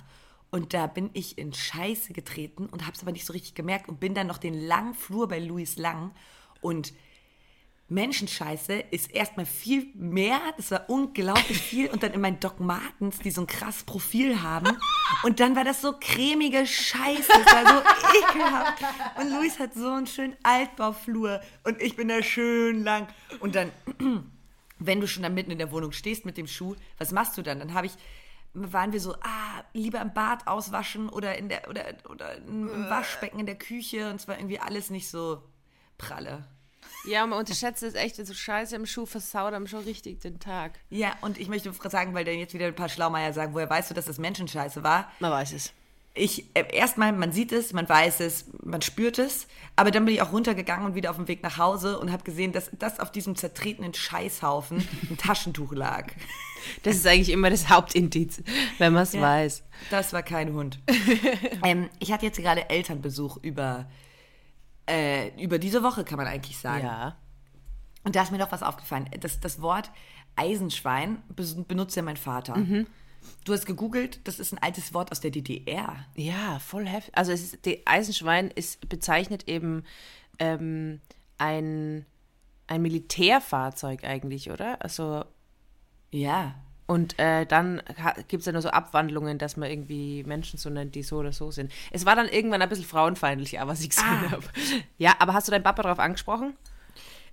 Und 0.50 0.74
da 0.74 0.86
bin 0.86 1.10
ich 1.12 1.38
in 1.38 1.52
Scheiße 1.52 2.12
getreten 2.12 2.66
und 2.66 2.82
habe 2.82 2.96
es 2.96 3.02
aber 3.02 3.12
nicht 3.12 3.24
so 3.24 3.32
richtig 3.32 3.54
gemerkt 3.54 3.88
und 3.88 4.00
bin 4.00 4.14
dann 4.14 4.26
noch 4.26 4.38
den 4.38 4.54
langen 4.54 4.94
Flur 4.94 5.28
bei 5.28 5.38
Louis 5.38 5.76
Lang. 5.76 6.10
Und 6.60 6.92
Menschenscheiße 7.90 8.72
ist 8.90 9.10
erstmal 9.12 9.46
viel 9.46 9.88
mehr, 9.94 10.40
das 10.56 10.70
war 10.70 10.88
unglaublich 10.88 11.60
viel. 11.60 11.90
Und 11.90 12.02
dann 12.02 12.12
in 12.12 12.20
meinen 12.20 12.40
Doc 12.40 12.60
Martens, 12.60 13.18
die 13.18 13.30
so 13.30 13.42
ein 13.42 13.46
krasses 13.46 13.82
Profil 13.82 14.42
haben. 14.42 14.76
Und 15.24 15.40
dann 15.40 15.56
war 15.56 15.64
das 15.64 15.82
so 15.82 15.94
cremige 16.00 16.66
Scheiße, 16.66 17.28
das 17.28 17.52
war 17.52 17.66
so 17.66 17.82
ekelhaft. 18.18 18.82
Und 19.20 19.30
Luis 19.32 19.58
hat 19.58 19.74
so 19.74 19.90
einen 19.90 20.06
schönen 20.06 20.36
Altbauflur 20.42 21.40
und 21.64 21.82
ich 21.82 21.96
bin 21.96 22.08
da 22.08 22.22
schön 22.22 22.84
lang. 22.84 23.08
Und 23.40 23.56
dann, 23.56 23.72
wenn 24.78 25.00
du 25.00 25.08
schon 25.08 25.24
da 25.24 25.28
mitten 25.28 25.50
in 25.50 25.58
der 25.58 25.72
Wohnung 25.72 25.92
stehst 25.92 26.24
mit 26.24 26.36
dem 26.36 26.46
Schuh, 26.46 26.76
was 26.98 27.10
machst 27.10 27.36
du 27.36 27.42
dann? 27.42 27.58
Dann 27.58 27.74
habe 27.74 27.86
ich 27.86 27.92
waren 28.52 28.92
wir 28.92 29.00
so, 29.00 29.14
ah, 29.22 29.62
lieber 29.74 30.00
im 30.00 30.12
Bad 30.12 30.48
auswaschen 30.48 31.08
oder 31.08 31.38
in 31.38 31.48
der 31.48 31.68
oder, 31.68 31.84
oder 32.08 32.36
im 32.36 32.68
Äh. 32.68 32.90
Waschbecken 32.90 33.38
in 33.38 33.46
der 33.46 33.56
Küche 33.56 34.10
und 34.10 34.20
zwar 34.20 34.38
irgendwie 34.38 34.58
alles 34.58 34.90
nicht 34.90 35.08
so 35.08 35.42
pralle. 35.98 36.44
Ja, 37.04 37.26
man 37.26 37.38
unterschätzt 37.38 37.82
es 37.82 37.94
echt, 37.94 38.16
so 38.16 38.34
Scheiße 38.34 38.76
im 38.76 38.86
Schuh 38.86 39.06
versaut 39.06 39.54
einem 39.54 39.66
schon 39.66 39.84
richtig 39.84 40.20
den 40.20 40.38
Tag. 40.38 40.72
Ja, 40.90 41.14
und 41.22 41.38
ich 41.38 41.48
möchte 41.48 41.72
sagen, 41.88 42.14
weil 42.14 42.24
dann 42.24 42.38
jetzt 42.38 42.54
wieder 42.54 42.66
ein 42.66 42.74
paar 42.74 42.88
Schlaumeier 42.88 43.32
sagen, 43.32 43.54
woher 43.54 43.70
weißt 43.70 43.90
du, 43.90 43.94
dass 43.94 44.04
das 44.06 44.18
Menschenscheiße 44.18 44.82
war? 44.82 45.10
Man 45.20 45.30
weiß 45.30 45.52
es. 45.54 45.72
Ich, 46.12 46.44
äh, 46.54 46.64
erstmal, 46.74 47.12
man 47.12 47.30
sieht 47.30 47.52
es, 47.52 47.72
man 47.72 47.88
weiß 47.88 48.18
es, 48.20 48.46
man 48.64 48.82
spürt 48.82 49.18
es, 49.20 49.46
aber 49.76 49.92
dann 49.92 50.04
bin 50.04 50.14
ich 50.14 50.22
auch 50.22 50.32
runtergegangen 50.32 50.84
und 50.84 50.94
wieder 50.96 51.10
auf 51.10 51.16
dem 51.16 51.28
Weg 51.28 51.42
nach 51.42 51.56
Hause 51.56 52.00
und 52.00 52.10
habe 52.10 52.24
gesehen, 52.24 52.52
dass 52.52 52.68
das 52.78 52.98
auf 52.98 53.12
diesem 53.12 53.36
zertretenen 53.36 53.94
Scheißhaufen 53.94 54.86
ein 55.08 55.16
Taschentuch 55.16 55.72
lag. 55.72 56.06
Das 56.82 56.94
ist 56.94 57.06
eigentlich 57.06 57.30
immer 57.30 57.48
das 57.48 57.70
Hauptindiz, 57.70 58.42
wenn 58.76 58.92
man 58.92 59.04
es 59.04 59.14
Ja. 59.14 59.22
weiß. 59.22 59.62
Das 59.88 60.12
war 60.12 60.22
kein 60.22 60.52
Hund. 60.52 60.78
ähm, 61.64 61.88
ich 62.00 62.12
hatte 62.12 62.26
jetzt 62.26 62.36
gerade 62.36 62.68
Elternbesuch 62.68 63.38
über, 63.38 63.88
äh, 64.90 65.28
über 65.42 65.58
diese 65.58 65.82
Woche, 65.82 66.04
kann 66.04 66.18
man 66.18 66.26
eigentlich 66.26 66.58
sagen. 66.58 66.84
Ja. 66.84 67.16
Und 68.04 68.16
da 68.16 68.22
ist 68.22 68.32
mir 68.32 68.38
noch 68.38 68.52
was 68.52 68.62
aufgefallen. 68.62 69.08
Das, 69.20 69.40
das 69.40 69.60
Wort 69.60 69.90
Eisenschwein 70.36 71.22
benutzt 71.68 71.96
ja 71.96 72.02
mein 72.02 72.16
Vater. 72.16 72.54
Du 73.44 73.52
hast 73.52 73.66
gegoogelt, 73.66 74.26
das 74.26 74.38
ist 74.40 74.52
ein 74.52 74.58
altes 74.58 74.94
Wort 74.94 75.12
aus 75.12 75.20
der 75.20 75.30
DDR. 75.30 76.06
Ja, 76.14 76.58
voll 76.58 76.86
heftig. 76.86 77.16
Also 77.16 77.32
es 77.32 77.42
ist, 77.42 77.66
die 77.66 77.86
Eisenschwein 77.86 78.50
ist 78.50 78.88
bezeichnet 78.88 79.46
eben 79.48 79.84
ähm, 80.38 81.00
ein, 81.36 82.06
ein 82.66 82.82
Militärfahrzeug 82.82 84.04
eigentlich, 84.04 84.50
oder? 84.50 84.82
Also 84.82 85.24
Ja. 86.10 86.54
Und 86.90 87.18
äh, 87.20 87.46
dann 87.46 87.80
gibt 88.28 88.40
es 88.40 88.46
ja 88.46 88.52
nur 88.52 88.62
so 88.62 88.70
Abwandlungen, 88.70 89.38
dass 89.38 89.56
man 89.56 89.70
irgendwie 89.70 90.24
Menschen 90.24 90.58
so 90.58 90.70
nennt, 90.70 90.94
die 90.96 91.04
so 91.04 91.18
oder 91.18 91.32
so 91.32 91.50
sind. 91.52 91.70
Es 91.92 92.04
war 92.04 92.16
dann 92.16 92.28
irgendwann 92.28 92.60
ein 92.62 92.68
bisschen 92.68 92.84
frauenfeindlich, 92.84 93.60
aber 93.60 93.70
was 93.70 93.80
ich 93.80 93.90
gesehen 93.90 94.06
Ah. 94.08 94.30
habe. 94.32 94.42
Ja, 94.98 95.14
aber 95.20 95.32
hast 95.34 95.46
du 95.46 95.52
deinen 95.52 95.62
Papa 95.62 95.82
darauf 95.82 96.00
angesprochen? 96.00 96.54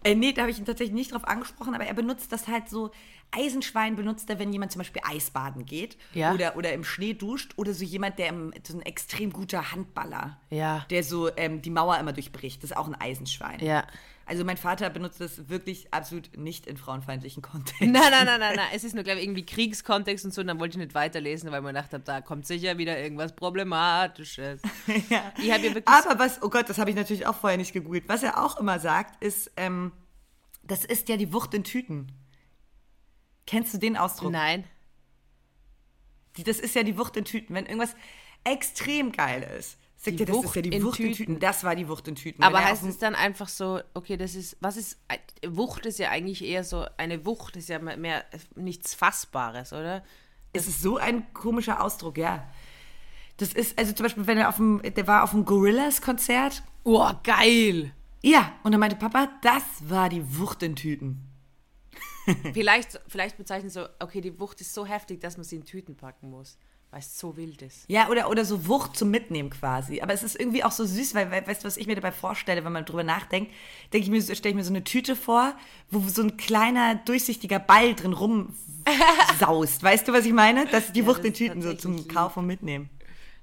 Äh, 0.04 0.14
nee, 0.14 0.32
da 0.32 0.42
habe 0.44 0.52
ich 0.52 0.60
ihn 0.60 0.66
tatsächlich 0.66 0.94
nicht 0.94 1.12
drauf 1.12 1.28
angesprochen, 1.28 1.74
aber 1.74 1.86
er 1.86 1.94
benutzt 1.96 2.32
das 2.32 2.48
halt 2.48 2.70
so. 2.70 2.92
Eisenschwein 3.32 3.96
benutzt 3.96 4.30
er, 4.30 4.38
wenn 4.40 4.54
jemand 4.54 4.72
zum 4.72 4.80
Beispiel 4.80 5.02
Eisbaden 5.04 5.66
geht 5.66 5.98
Ja. 6.14 6.34
oder, 6.34 6.56
oder 6.56 6.72
im 6.72 6.84
Schnee 6.84 7.14
duscht 7.14 7.54
oder 7.58 7.74
so 7.74 7.84
jemand, 7.84 8.20
der 8.20 8.28
im, 8.30 8.54
so 8.66 8.78
ein 8.78 8.84
extrem 8.84 9.34
guter 9.34 9.72
Handballer, 9.72 10.38
Ja. 10.52 10.86
der 10.92 11.04
so 11.04 11.36
ähm, 11.36 11.62
die 11.64 11.72
Mauer 11.72 11.98
immer 11.98 12.14
durchbricht. 12.14 12.64
Das 12.64 12.72
ist 12.72 12.78
auch 12.78 12.88
ein 12.88 12.96
Eisenschwein. 12.96 13.60
Ja. 13.60 13.86
Also 14.28 14.44
mein 14.44 14.58
Vater 14.58 14.90
benutzt 14.90 15.22
das 15.22 15.48
wirklich 15.48 15.94
absolut 15.94 16.36
nicht 16.36 16.68
in 16.68 16.76
frauenfeindlichen 16.76 17.42
Kontext. 17.42 17.80
Nein, 17.80 17.94
nein, 17.94 18.26
nein, 18.26 18.40
nein, 18.42 18.56
nein. 18.58 18.68
Es 18.74 18.84
ist 18.84 18.94
nur, 18.94 19.06
glaube 19.06 19.20
ich, 19.20 19.26
irgendwie 19.26 19.46
Kriegskontext 19.46 20.26
und 20.26 20.34
so. 20.34 20.42
Und 20.42 20.48
dann 20.48 20.60
wollte 20.60 20.78
ich 20.78 20.84
nicht 20.84 20.94
weiterlesen, 20.94 21.50
weil 21.52 21.62
man 21.62 21.74
gedacht 21.74 21.94
habe, 21.94 22.04
da 22.04 22.20
kommt 22.20 22.46
sicher 22.46 22.78
wieder 22.78 23.00
irgendwas 23.00 23.34
Problematisches. 23.34 24.62
ja. 25.10 25.32
Ich 25.42 25.50
habe 25.50 25.66
ja 25.66 25.76
wirklich. 25.76 25.88
Aber 25.88 26.20
was, 26.20 26.44
oh 26.44 26.50
Gott, 26.50 26.68
das 26.68 26.78
habe 26.78 26.90
ich 26.90 26.96
natürlich 26.98 27.26
auch 27.26 27.36
vorher 27.36 27.58
nicht 27.58 27.72
gegoogelt. 27.72 28.04
Was 28.08 28.22
er 28.22 28.44
auch 28.44 28.60
immer 28.60 28.80
sagt, 28.80 29.24
ist, 29.24 29.50
ähm, 29.56 29.94
das 30.62 30.84
ist 30.84 31.08
ja 31.08 31.16
die 31.16 31.32
Wucht 31.32 31.54
in 31.54 31.64
Tüten. 31.64 32.12
Kennst 33.46 33.74
du 33.74 33.78
den 33.78 33.96
Ausdruck? 33.96 34.34
nein. 34.34 34.66
Die, 36.36 36.44
das 36.44 36.60
ist 36.60 36.76
ja 36.76 36.84
die 36.84 36.98
Wucht 36.98 37.16
in 37.16 37.24
Tüten. 37.24 37.56
Wenn 37.56 37.66
irgendwas 37.66 37.96
extrem 38.44 39.14
geil 39.14 39.42
ist, 39.58 39.78
sagt 40.08 40.20
Die 40.20 40.24
er, 40.24 40.26
das 40.28 40.38
ist 40.38 40.44
Wucht 40.46 40.56
ja 40.56 40.62
die 40.62 40.70
in 40.70 40.84
Wucht 40.84 41.00
in 41.00 41.06
Tüten. 41.08 41.18
Tüten. 41.18 41.40
Das 41.40 41.64
war 41.64 41.76
die 41.76 41.88
Wucht 41.88 42.08
in 42.08 42.16
Tüten. 42.16 42.44
Aber 42.44 42.60
er 42.60 42.66
heißt 42.66 42.84
es 42.84 42.98
dann 42.98 43.16
einfach 43.16 43.48
so, 43.48 43.80
okay, 43.94 44.18
das 44.18 44.36
ist, 44.36 44.58
was 44.60 44.78
ist, 44.78 44.98
Wucht 45.46 45.86
ist 45.86 46.00
ja 46.00 46.10
eigentlich 46.10 46.44
eher 46.44 46.64
so, 46.64 46.86
eine 46.98 47.26
Wucht 47.26 47.56
ist 47.56 47.70
ja 47.70 47.80
mehr, 47.80 47.98
mehr 47.98 48.26
nichts 48.56 48.94
Fassbares, 48.94 49.74
oder? 49.74 50.04
Es 50.54 50.68
ist 50.68 50.82
so 50.82 50.98
ein 50.98 51.32
komischer 51.34 51.84
Ausdruck, 51.84 52.18
ja. 52.18 52.48
Das 53.38 53.54
ist, 53.54 53.78
also 53.78 53.94
zum 53.94 54.06
Beispiel, 54.06 54.26
wenn 54.26 54.38
er 54.38 54.50
auf 54.50 54.56
dem, 54.56 54.82
der 54.82 55.06
war 55.06 55.24
auf 55.24 55.32
dem 55.32 55.46
Gorillas-Konzert. 55.46 56.64
Oh, 56.84 57.12
geil! 57.24 57.94
Ja, 58.24 58.54
und 58.64 58.72
dann 58.72 58.80
meinte 58.80 58.96
Papa, 58.96 59.30
das 59.42 59.64
war 59.82 60.10
die 60.10 60.40
Wucht 60.40 60.64
in 60.64 60.76
Tüten. 60.76 61.24
Vielleicht, 62.54 63.00
vielleicht 63.08 63.38
bezeichnen 63.38 63.70
so, 63.70 63.88
okay, 64.00 64.22
die 64.22 64.38
Wucht 64.40 64.60
ist 64.60 64.74
so 64.74 64.86
heftig, 64.86 65.22
dass 65.22 65.38
man 65.38 65.44
sie 65.44 65.58
in 65.58 65.64
Tüten 65.64 65.96
packen 65.96 66.30
muss, 66.30 66.58
weil 66.92 67.00
es 67.00 67.20
so 67.20 67.36
wild 67.36 67.62
ist. 67.62 67.84
Ja, 67.88 68.10
oder, 68.10 68.30
oder 68.30 68.46
so 68.46 68.68
Wucht 68.68 68.96
zum 68.96 69.12
Mitnehmen 69.12 69.50
quasi. 69.50 70.02
Aber 70.02 70.14
es 70.14 70.24
ist 70.24 70.40
irgendwie 70.40 70.64
auch 70.64 70.72
so 70.72 70.86
süß, 70.86 71.16
weil, 71.16 71.32
weil 71.32 71.46
weißt 71.46 71.64
du, 71.64 71.68
was 71.68 71.78
ich 71.78 71.88
mir 71.88 71.96
dabei 71.96 72.12
vorstelle, 72.12 72.64
wenn 72.64 72.72
man 72.72 72.86
drüber 72.86 73.04
nachdenkt? 73.04 73.52
Denke 73.92 74.06
ich 74.06 74.12
mir, 74.12 74.22
stelle 74.22 74.52
ich 74.52 74.56
mir 74.56 74.64
so 74.64 74.72
eine 74.72 74.84
Tüte 74.84 75.16
vor, 75.16 75.54
wo 75.92 76.00
so 76.08 76.22
ein 76.22 76.38
kleiner, 76.38 76.96
durchsichtiger 76.96 77.60
Ball 77.60 77.94
drin 77.94 78.14
rumsaust. 78.14 78.54
weißt 79.84 80.08
du, 80.08 80.14
was 80.14 80.26
ich 80.26 80.34
meine? 80.34 80.66
Das 80.68 80.86
ist 80.86 80.96
die 80.96 81.02
Ja, 81.02 81.08
Wucht 81.08 81.26
in 81.26 81.34
Tüten 81.34 81.62
so 81.62 81.74
zum 81.74 82.08
Kaufen 82.08 82.40
und 82.40 82.48
Mitnehmen. 82.48 82.90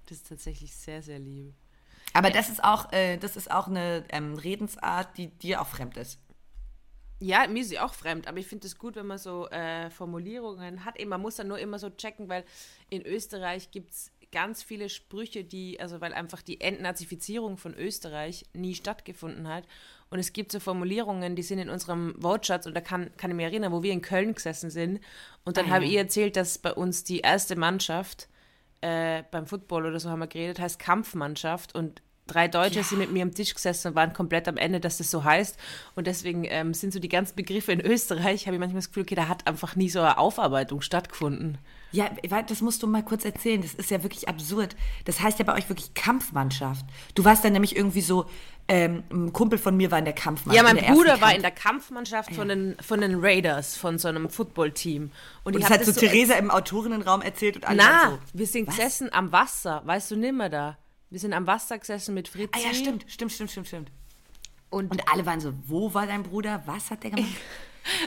Das 0.07 0.19
ist 0.19 0.29
tatsächlich 0.29 0.75
sehr, 0.75 1.03
sehr 1.03 1.19
lieb. 1.19 1.53
Aber 2.13 2.31
das 2.31 2.49
ist 2.49 2.63
auch, 2.63 2.93
äh, 2.93 3.19
das 3.19 3.37
ist 3.37 3.51
auch 3.51 3.67
eine 3.67 4.05
ähm, 4.09 4.37
Redensart, 4.37 5.17
die 5.19 5.29
dir 5.29 5.61
auch 5.61 5.67
fremd 5.67 5.97
ist. 5.97 6.19
Ja, 7.21 7.47
mir 7.47 7.63
ist 7.63 7.69
sie 7.69 7.79
auch 7.79 7.95
fremd, 7.95 8.27
aber 8.29 8.39
ich 8.39 8.47
finde 8.47 8.67
es 8.67 8.77
gut, 8.77 8.97
wenn 8.97 9.07
man 9.07 9.19
so 9.19 9.49
äh, 9.49 9.89
Formulierungen 9.91 10.85
hat. 10.85 10.99
Eben, 10.99 11.11
man 11.11 11.23
muss 11.23 11.37
dann 11.37 11.49
nur 11.49 11.59
immer 11.59 11.79
so 11.79 11.89
checken, 11.91 12.29
weil 12.29 12.45
in 12.91 13.07
Österreich 13.07 13.71
gibt 13.71 13.93
es 13.93 14.11
ganz 14.33 14.63
viele 14.65 14.89
Sprüche, 14.89 15.45
die, 15.45 15.79
also 15.81 16.01
weil 16.01 16.13
einfach 16.13 16.43
die 16.43 16.61
Entnazifizierung 16.61 17.57
von 17.57 17.73
Österreich 17.75 18.45
nie 18.53 18.75
stattgefunden 18.75 19.49
hat. 19.49 19.65
Und 20.11 20.19
es 20.19 20.33
gibt 20.33 20.51
so 20.53 20.59
Formulierungen, 20.61 21.37
die 21.37 21.43
sind 21.43 21.61
in 21.61 21.71
unserem 21.71 22.15
Wortschatz 22.19 22.67
und 22.67 22.75
da 22.75 22.81
kann, 22.81 23.17
kann 23.17 23.31
ich 23.31 23.37
mich 23.37 23.47
erinnern, 23.47 23.73
wo 23.73 23.83
wir 23.83 23.93
in 23.93 24.03
Köln 24.03 24.35
gesessen 24.35 24.71
sind. 24.71 25.01
Und 25.45 25.57
dann 25.57 25.67
Ah, 25.67 25.71
habe 25.71 25.85
ich 25.87 25.95
erzählt, 25.95 26.37
dass 26.37 26.59
bei 26.59 26.73
uns 26.75 27.05
die 27.05 27.21
erste 27.21 27.55
Mannschaft 27.57 28.29
äh, 28.81 29.23
beim 29.31 29.47
Football 29.47 29.87
oder 29.87 30.01
so 30.01 30.11
haben 30.11 30.19
wir 30.19 30.27
geredet, 30.27 30.59
heißt 30.59 30.79
Kampfmannschaft 30.81 31.75
und 31.75 32.03
drei 32.27 32.49
Deutsche 32.49 32.83
sind 32.83 32.99
mit 32.99 33.13
mir 33.13 33.23
am 33.23 33.35
Tisch 33.35 33.55
gesessen 33.55 33.89
und 33.89 33.95
waren 33.95 34.13
komplett 34.13 34.49
am 34.49 34.57
Ende, 34.57 34.81
dass 34.81 34.99
das 34.99 35.11
so 35.11 35.25
heißt. 35.25 35.59
Und 35.95 36.07
deswegen 36.07 36.45
ähm, 36.45 36.75
sind 36.75 36.93
so 36.93 36.99
die 36.99 37.09
ganzen 37.09 37.37
Begriffe 37.37 37.73
in 37.73 37.81
Österreich, 37.81 38.47
habe 38.47 38.57
ich 38.57 38.61
manchmal 38.61 38.81
das 38.81 38.89
Gefühl, 38.89 39.03
okay, 39.03 39.15
da 39.15 39.29
hat 39.29 39.47
einfach 39.47 39.77
nie 39.77 39.89
so 39.89 40.01
eine 40.01 40.19
Aufarbeitung 40.19 40.81
stattgefunden. 40.81 41.59
Ja, 41.93 42.11
das 42.49 42.61
musst 42.61 42.83
du 42.83 42.89
mal 42.89 43.05
kurz 43.05 43.25
erzählen. 43.25 43.63
Das 43.63 43.75
ist 43.75 43.91
ja 43.91 44.03
wirklich 44.03 44.29
absurd. 44.29 44.75
Das 45.05 45.21
heißt 45.21 45.39
ja 45.39 45.45
bei 45.45 45.55
euch 45.55 45.69
wirklich 45.69 45.95
Kampfmannschaft. 45.95 46.85
Du 47.15 47.25
warst 47.25 47.45
dann 47.45 47.53
nämlich 47.53 47.77
irgendwie 47.77 48.01
so, 48.01 48.27
ähm, 48.67 49.05
ein 49.13 49.33
Kumpel 49.33 49.59
von 49.59 49.77
mir 49.77 49.91
war 49.91 49.99
in 49.99 50.07
der 50.07 50.15
Kampfmannschaft. 50.15 50.67
Ja, 50.67 50.75
mein 50.75 50.95
Bruder 50.95 51.21
war 51.21 51.35
in 51.35 51.43
der 51.43 51.51
Kampfmannschaft 51.51 52.35
von 52.35 52.49
den, 52.49 52.77
von 52.81 53.01
den 53.01 53.17
Raiders, 53.21 53.77
von 53.77 53.99
so 53.99 54.09
einem 54.09 54.31
Footballteam. 54.31 55.11
Und, 55.45 55.55
Und 55.55 55.61
ich 55.61 55.69
das 55.69 55.79
hat 55.79 55.85
so 55.85 55.93
Theresa 55.93 56.35
im 56.35 56.51
Autorinnenraum 56.51 57.21
erzählt 57.21 57.57
und 57.57 57.67
alle 57.67 57.77
Na, 57.77 58.11
so. 58.11 58.19
wir 58.33 58.47
sind 58.47 58.67
was? 58.67 58.77
gesessen 58.77 59.13
am 59.13 59.33
Wasser, 59.33 59.83
weißt 59.85 60.11
du 60.11 60.17
nimmer 60.17 60.49
da. 60.49 60.79
Wir 61.15 61.21
sind 61.21 61.33
am 61.33 61.47
Wasser 61.47 61.79
gesessen 61.79 62.13
mit 62.13 62.27
Fritzi. 62.27 62.51
Ah 62.55 62.59
ja, 62.59 62.75
stimmt, 62.75 63.05
stimmt, 63.07 63.31
stimmt, 63.31 63.53
stimmt, 63.53 63.69
stimmt. 63.69 63.93
Und, 64.69 64.91
Und 64.91 65.09
alle 65.13 65.25
waren 65.25 65.39
so, 65.39 65.55
wo 65.65 65.95
war 65.95 66.09
dein 66.09 66.25
Bruder? 66.25 66.61
Was 66.67 66.91
hat 66.91 67.05
der 67.05 67.13
gemacht? 67.13 67.31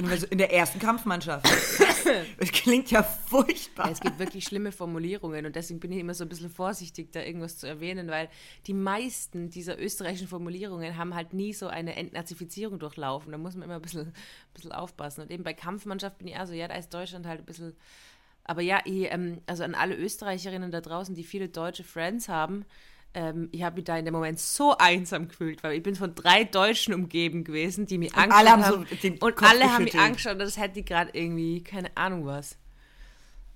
Und 0.02 0.20
so, 0.20 0.28
in 0.28 0.38
der 0.40 0.52
ersten 0.52 0.78
Kampfmannschaft. 0.78 1.48
das 2.38 2.52
klingt 2.52 2.92
ja 2.92 3.04
furchtbar. 3.04 3.92
Es 3.92 4.02
gibt 4.02 4.20
wirklich 4.20 4.44
schlimme 4.44 4.74
Formulierungen 4.74 5.46
und 5.46 5.56
deswegen 5.56 5.80
bin 5.80 5.94
ich 5.94 6.00
immer 6.00 6.16
so 6.16 6.26
ein 6.26 6.28
bisschen 6.28 6.50
vorsichtig, 6.50 7.14
da 7.14 7.22
irgendwas 7.22 7.58
zu 7.58 7.66
erwähnen, 7.66 8.10
weil 8.10 8.28
die 8.66 8.74
meisten 8.74 9.50
dieser 9.52 9.80
österreichischen 9.80 10.28
Formulierungen 10.28 10.98
haben 10.98 11.16
halt 11.16 11.32
nie 11.32 11.54
so 11.54 11.68
eine 11.68 11.96
Entnazifizierung 11.96 12.78
durchlaufen. 12.78 13.32
Da 13.32 13.38
muss 13.38 13.54
man 13.54 13.64
immer 13.70 13.76
ein 13.76 13.82
bisschen, 13.82 14.08
ein 14.08 14.14
bisschen 14.54 14.74
aufpassen. 14.74 15.22
Und 15.22 15.32
eben 15.32 15.46
bei 15.46 15.54
Kampfmannschaft 15.54 16.18
bin 16.18 16.28
ich 16.28 16.38
auch 16.38 16.46
so, 16.46 16.52
ja, 16.52 16.68
da 16.68 16.76
ist 16.76 16.94
Deutschland 16.94 17.26
halt 17.26 17.40
ein 17.40 17.46
bisschen 17.46 17.74
Aber 18.44 18.62
ja, 18.62 18.82
ich, 18.84 19.10
ähm, 19.14 19.40
also 19.46 19.64
an 19.64 19.76
alle 19.76 19.96
Österreicherinnen 19.96 20.72
da 20.72 20.82
draußen, 20.82 21.16
die 21.16 21.24
viele 21.24 21.48
deutsche 21.48 21.86
Friends 21.86 22.28
haben, 22.28 22.66
ähm, 23.14 23.50
ich 23.52 23.64
habe 23.64 23.76
mich 23.78 23.86
da 23.86 23.98
in 23.98 24.06
dem 24.06 24.14
Moment 24.14 24.40
so 24.40 24.76
einsam 24.78 25.28
gefühlt, 25.28 25.64
weil 25.64 25.78
ich 25.78 25.84
bin 25.84 25.96
von 25.96 26.14
drei 26.14 26.44
Deutschen 26.44 26.94
umgeben 26.94 27.44
gewesen, 27.44 27.86
die 27.86 27.98
mich 27.98 28.14
angeschaut 28.16 28.40
alle 28.40 28.52
haben 28.52 28.64
so 28.64 29.26
und 29.26 29.36
Kopf 29.36 29.50
alle 29.50 29.74
haben 29.74 29.84
mich 29.86 29.98
angeschaut 29.98 30.34
und 30.34 30.40
das 30.40 30.58
hätte 30.58 30.80
ich 30.80 30.86
gerade 30.86 31.12
irgendwie, 31.14 31.64
keine 31.64 31.96
Ahnung 31.96 32.26
was. 32.26 32.58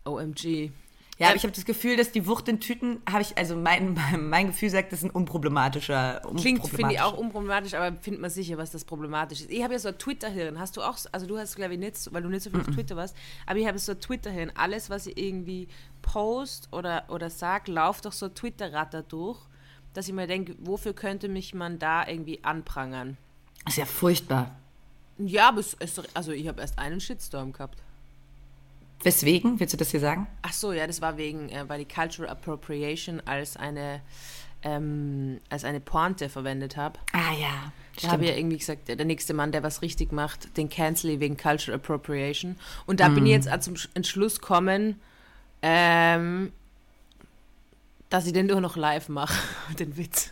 OMG. 0.05 0.72
Ja, 1.22 1.28
aber 1.28 1.36
ich 1.38 1.44
habe 1.44 1.54
das 1.54 1.66
Gefühl, 1.66 1.96
dass 1.98 2.12
die 2.12 2.25
Wucht 2.28 2.48
in 2.48 2.60
Tüten, 2.60 3.01
habe 3.10 3.22
ich, 3.22 3.38
also 3.38 3.56
mein, 3.56 3.98
mein, 4.20 4.48
Gefühl 4.48 4.70
sagt, 4.70 4.92
das 4.92 5.00
ist 5.00 5.06
ein 5.06 5.12
unproblematischer. 5.12 6.22
Klingt, 6.38 6.68
finde 6.68 6.94
ich, 6.94 7.01
auch 7.01 7.18
unproblematisch, 7.18 7.74
aber 7.74 7.96
findet 7.98 8.22
man 8.22 8.30
sicher, 8.30 8.58
was 8.58 8.72
das 8.72 8.84
problematisch 8.86 9.42
ist. 9.42 9.51
Ich 9.51 9.63
habe 9.63 9.74
ja 9.74 9.80
so 9.80 9.90
ein 9.90 9.98
Twitter-Hirn. 9.98 10.60
Hast 10.60 10.78
du 10.78 10.82
auch, 10.82 10.98
also 11.12 11.25
du 11.28 11.38
hast, 11.38 11.56
glaube 11.56 11.74
ich, 11.74 11.80
nicht, 11.80 11.98
so- 11.98 12.12
weil 12.13 12.24
du 12.24 12.30
nicht 12.30 12.42
so 12.44 12.50
viel 12.50 12.60
auf 12.62 12.68
Twitter 12.68 12.96
warst, 12.96 13.16
aber 13.46 13.60
ich 13.60 13.68
habe 13.68 13.78
so 13.80 13.92
ein 13.94 14.00
Twitter-Hirn. 14.00 14.51
Alles, 14.56 14.90
was 14.90 15.08
ich 15.08 15.18
irgendwie 15.18 15.68
post 16.01 16.68
oder, 16.72 17.06
oder 17.10 17.30
sag, 17.30 17.68
läuft 17.68 18.06
doch 18.06 18.13
so 18.13 18.25
ein 18.28 18.36
Twitter-Ratter 18.36 19.04
durch, 19.04 19.40
dass 19.94 20.08
ich 20.08 20.13
mir 20.13 20.28
denke, 20.28 20.56
wofür 20.60 20.94
könnte 20.94 21.28
mich 21.30 21.54
man 21.54 21.78
da 21.80 22.08
irgendwie 22.08 22.44
anprangern? 22.44 23.18
Das 23.66 23.74
ist 23.74 23.78
ja 23.78 23.86
furchtbar. 23.86 24.56
Ja, 25.18 25.50
aber 25.50 25.60
es 25.60 25.74
ist, 25.75 26.01
also 26.16 26.32
ich 26.32 26.48
habe 26.48 26.62
erst 26.62 26.80
einen 26.80 27.00
Shitstorm 27.00 27.51
gehabt. 27.54 27.78
Weswegen? 29.03 29.60
Willst 29.60 29.74
du 29.74 29.77
das 29.77 29.91
hier 29.91 30.00
sagen? 30.00 30.27
Ach 30.41 30.53
so, 30.53 30.72
ja, 30.74 30.86
das 30.88 31.01
war 31.01 31.17
wegen, 31.17 31.50
äh, 31.50 31.67
weil 31.67 31.81
ich 31.81 31.89
Cultural 31.89 32.29
Appropriation 32.29 33.22
als 33.25 33.58
eine, 33.58 34.01
ähm, 34.63 35.39
als 35.50 35.63
eine 35.63 35.79
Pointe 35.79 36.29
verwendet 36.29 36.77
habe. 36.77 37.00
Ah 37.13 37.34
ja. 37.39 37.72
Ich 37.98 38.08
habe 38.08 38.25
ja 38.25 38.34
irgendwie 38.36 38.58
gesagt, 38.58 38.88
der 38.88 39.03
nächste 39.05 39.34
Mann, 39.34 39.51
der 39.51 39.63
was 39.63 39.81
richtig 39.81 40.12
macht, 40.12 40.55
den 40.58 40.70
cancel 40.70 41.12
ich 41.12 41.20
wegen 41.20 41.36
Cultural 41.38 41.75
Appropriation. 41.79 42.58
Und 42.86 43.00
da 43.00 43.10
bin 43.10 43.25
ich 43.25 43.31
jetzt 43.34 43.51
auch 43.51 43.60
zum 43.60 43.74
Sch- 43.75 43.89
Entschluss 43.93 44.39
gekommen, 44.39 45.00
ähm, 45.62 46.51
dass 48.10 48.25
ich 48.25 48.34
den 48.34 48.48
nur 48.48 48.62
noch 48.62 48.75
live 48.77 49.10
mache, 49.10 49.36
den 49.79 49.98
Witz. 49.98 50.31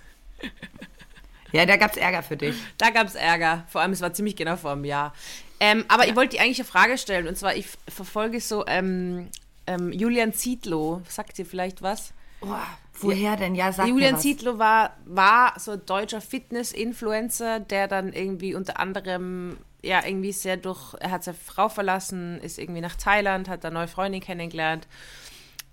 Ja, 1.51 1.65
da 1.65 1.77
gab 1.77 1.91
es 1.91 1.97
Ärger 1.97 2.23
für 2.23 2.37
dich. 2.37 2.55
Da 2.77 2.91
gab 2.91 3.07
es 3.07 3.15
Ärger. 3.15 3.65
Vor 3.67 3.81
allem, 3.81 3.91
es 3.91 4.01
war 4.01 4.13
ziemlich 4.13 4.35
genau 4.35 4.55
vor 4.55 4.71
einem 4.71 4.85
Jahr. 4.85 5.13
Ähm, 5.59 5.85
aber 5.87 6.07
ich 6.07 6.15
wollte 6.15 6.39
eigentlich 6.39 6.59
eine 6.59 6.67
Frage 6.67 6.97
stellen. 6.97 7.27
Und 7.27 7.37
zwar, 7.37 7.55
ich 7.55 7.67
verfolge 7.87 8.39
so 8.39 8.65
ähm, 8.67 9.29
ähm, 9.67 9.91
Julian 9.91 10.33
Zietlow. 10.33 11.01
Sagt 11.07 11.37
dir 11.37 11.45
vielleicht 11.45 11.81
was? 11.81 12.13
Boah, 12.41 12.65
woher 12.99 13.35
denn? 13.35 13.55
Ja, 13.55 13.71
sag 13.71 13.87
Julian 13.87 14.11
mir 14.11 14.17
was. 14.17 14.21
Zietlow 14.21 14.57
war, 14.57 14.95
war 15.05 15.59
so 15.59 15.71
ein 15.71 15.85
deutscher 15.85 16.21
Fitness-Influencer, 16.21 17.59
der 17.59 17.87
dann 17.87 18.13
irgendwie 18.13 18.55
unter 18.55 18.79
anderem, 18.79 19.57
ja, 19.83 20.05
irgendwie 20.05 20.31
sehr 20.31 20.55
durch, 20.55 20.93
er 20.99 21.11
hat 21.11 21.23
seine 21.23 21.37
Frau 21.37 21.67
verlassen, 21.67 22.39
ist 22.39 22.57
irgendwie 22.57 22.81
nach 22.81 22.95
Thailand, 22.95 23.49
hat 23.49 23.63
da 23.63 23.71
neue 23.71 23.89
Freundin 23.89 24.21
kennengelernt. 24.21 24.87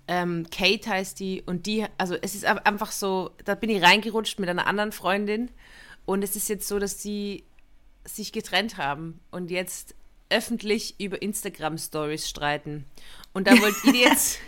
Ähm, 0.09 0.47
Kate 0.51 0.89
heißt 0.89 1.19
die 1.19 1.43
und 1.45 1.65
die, 1.65 1.85
also 1.97 2.15
es 2.21 2.33
ist 2.33 2.45
einfach 2.45 2.91
so, 2.91 3.31
da 3.43 3.55
bin 3.55 3.69
ich 3.69 3.83
reingerutscht 3.83 4.39
mit 4.39 4.47
einer 4.47 4.65
anderen 4.65 4.93
Freundin 4.93 5.51
und 6.05 6.23
es 6.23 6.37
ist 6.37 6.47
jetzt 6.47 6.67
so, 6.67 6.79
dass 6.79 6.97
die 6.97 7.43
sich 8.07 8.31
getrennt 8.31 8.77
haben 8.77 9.19
und 9.31 9.51
jetzt 9.51 9.95
öffentlich 10.29 10.99
über 10.99 11.21
Instagram-Stories 11.21 12.27
streiten. 12.27 12.85
Und 13.33 13.47
da 13.47 13.51
wollte 13.59 13.77
ich 13.83 13.91
dir 13.91 14.01
jetzt, 14.09 14.39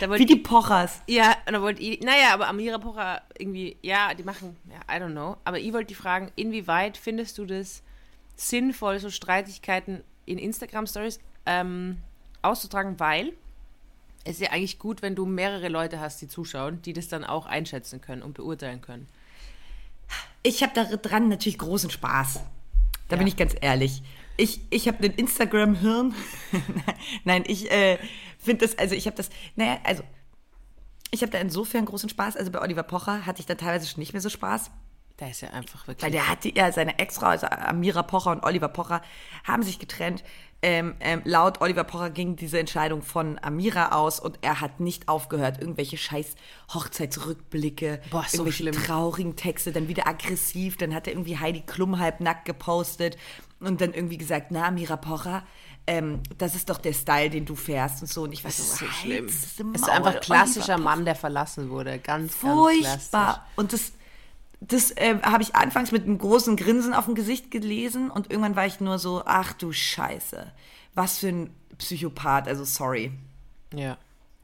da 0.00 0.08
wollte 0.08 0.22
Wie 0.22 0.26
die 0.26 0.36
Pochers. 0.36 1.02
ja, 1.06 1.36
und 1.46 1.52
da 1.52 1.62
wollte 1.62 1.82
ich, 1.82 2.00
naja, 2.00 2.34
aber 2.34 2.48
Amira 2.48 2.78
Pocher 2.78 3.22
irgendwie, 3.38 3.76
ja, 3.82 4.14
die 4.14 4.22
machen, 4.22 4.56
ja, 4.70 4.80
I 4.94 5.00
don't 5.00 5.12
know. 5.12 5.36
Aber 5.44 5.58
ich 5.58 5.72
wollte 5.72 5.88
die 5.88 5.94
fragen, 5.94 6.30
inwieweit 6.36 6.96
findest 6.96 7.38
du 7.38 7.46
das 7.46 7.82
sinnvoll, 8.36 8.98
so 9.00 9.10
Streitigkeiten 9.10 10.02
in 10.26 10.38
Instagram-Stories 10.38 11.20
ähm, 11.46 11.98
auszutragen, 12.42 13.00
weil 13.00 13.32
es 14.24 14.34
ist 14.34 14.42
ja 14.42 14.50
eigentlich 14.50 14.78
gut, 14.78 15.00
wenn 15.00 15.14
du 15.14 15.24
mehrere 15.24 15.68
Leute 15.68 16.00
hast, 16.00 16.20
die 16.20 16.28
zuschauen, 16.28 16.82
die 16.82 16.92
das 16.92 17.08
dann 17.08 17.24
auch 17.24 17.46
einschätzen 17.46 18.00
können 18.00 18.22
und 18.22 18.34
beurteilen 18.34 18.82
können. 18.82 19.08
Ich 20.42 20.62
habe 20.62 20.98
daran 20.98 21.28
natürlich 21.28 21.58
großen 21.58 21.90
Spaß. 21.90 22.40
Da 23.08 23.16
Ja. 23.16 23.18
bin 23.18 23.26
ich 23.26 23.36
ganz 23.36 23.54
ehrlich. 23.60 24.02
Ich, 24.36 24.60
ich 24.70 24.86
habe 24.86 24.98
einen 25.02 25.14
Instagram-Hirn. 25.14 26.14
Nein, 27.24 27.44
ich 27.46 27.70
äh, 27.70 27.98
finde 28.38 28.66
das, 28.66 28.78
also 28.78 28.94
ich 28.94 29.06
habe 29.06 29.16
das, 29.16 29.30
naja, 29.56 29.78
also 29.84 30.02
ich 31.10 31.22
habe 31.22 31.32
da 31.32 31.38
insofern 31.38 31.84
großen 31.86 32.08
Spaß. 32.08 32.36
Also 32.36 32.50
bei 32.50 32.60
Oliver 32.60 32.82
Pocher 32.82 33.26
hatte 33.26 33.40
ich 33.40 33.46
da 33.46 33.54
teilweise 33.54 33.86
schon 33.88 34.00
nicht 34.00 34.12
mehr 34.12 34.20
so 34.22 34.28
Spaß. 34.28 34.70
Da 35.16 35.26
ist 35.26 35.40
ja 35.40 35.50
einfach 35.50 35.88
wirklich. 35.88 36.04
Weil 36.04 36.12
der 36.12 36.28
hatte 36.28 36.54
ja 36.54 36.70
seine 36.70 36.98
Ex-Frau, 37.00 37.26
also 37.26 37.48
Amira 37.48 38.02
Pocher 38.04 38.30
und 38.30 38.44
Oliver 38.44 38.68
Pocher, 38.68 39.02
haben 39.42 39.64
sich 39.64 39.80
getrennt. 39.80 40.22
Ähm, 40.60 40.96
ähm, 40.98 41.22
laut 41.24 41.60
Oliver 41.60 41.84
Pocher 41.84 42.10
ging 42.10 42.34
diese 42.34 42.58
Entscheidung 42.58 43.02
von 43.02 43.38
Amira 43.40 43.92
aus 43.92 44.18
und 44.18 44.38
er 44.42 44.60
hat 44.60 44.80
nicht 44.80 45.08
aufgehört, 45.08 45.60
irgendwelche 45.60 45.96
scheiß 45.96 46.34
Hochzeitsrückblicke, 46.74 48.00
Boah, 48.10 48.24
so 48.26 48.38
irgendwelche 48.38 48.64
schlimm. 48.64 48.74
traurigen 48.74 49.36
Texte, 49.36 49.70
dann 49.70 49.86
wieder 49.86 50.08
aggressiv, 50.08 50.76
dann 50.76 50.94
hat 50.94 51.06
er 51.06 51.12
irgendwie 51.12 51.38
Heidi 51.38 51.60
Klum 51.60 52.00
halbnackt 52.00 52.44
gepostet 52.44 53.16
und 53.60 53.80
dann 53.80 53.94
irgendwie 53.94 54.18
gesagt, 54.18 54.50
na 54.50 54.66
Amira 54.66 54.96
Pocher, 54.96 55.44
ähm, 55.88 56.20
das 56.36 56.54
ist 56.54 56.68
doch 56.68 56.78
der 56.78 56.92
Style, 56.92 57.30
den 57.30 57.46
du 57.46 57.54
fährst 57.54 58.02
und 58.02 58.08
so. 58.08 58.24
Und 58.24 58.32
ich 58.32 58.44
war 58.44 58.50
das 58.50 58.58
ist 58.58 58.76
so, 58.76 58.84
schlimm. 58.86 59.26
Maul, 59.62 59.74
ist 59.74 59.88
einfach 59.88 60.20
klassischer. 60.20 60.76
Mann, 60.76 61.06
der 61.06 61.14
verlassen 61.14 61.70
wurde. 61.70 61.98
Ganz, 61.98 62.38
ganz 62.40 62.42
klassisch. 62.42 62.86
Furchtbar. 62.86 63.46
Und 63.56 63.72
das, 63.72 63.92
das 64.60 64.90
äh, 64.92 65.18
habe 65.22 65.42
ich 65.42 65.54
anfangs 65.54 65.92
mit 65.92 66.04
einem 66.04 66.16
großen 66.18 66.56
Grinsen 66.56 66.94
auf 66.94 67.04
dem 67.04 67.14
Gesicht 67.14 67.50
gelesen 67.50 68.10
und 68.10 68.30
irgendwann 68.30 68.56
war 68.56 68.64
ich 68.66 68.80
nur 68.80 68.98
so, 68.98 69.22
ach 69.24 69.52
du 69.52 69.72
Scheiße, 69.72 70.50
was 70.94 71.18
für 71.18 71.28
ein 71.28 71.50
Psychopath, 71.78 72.48
also 72.48 72.64
sorry. 72.64 73.12
Ja. 73.74 73.98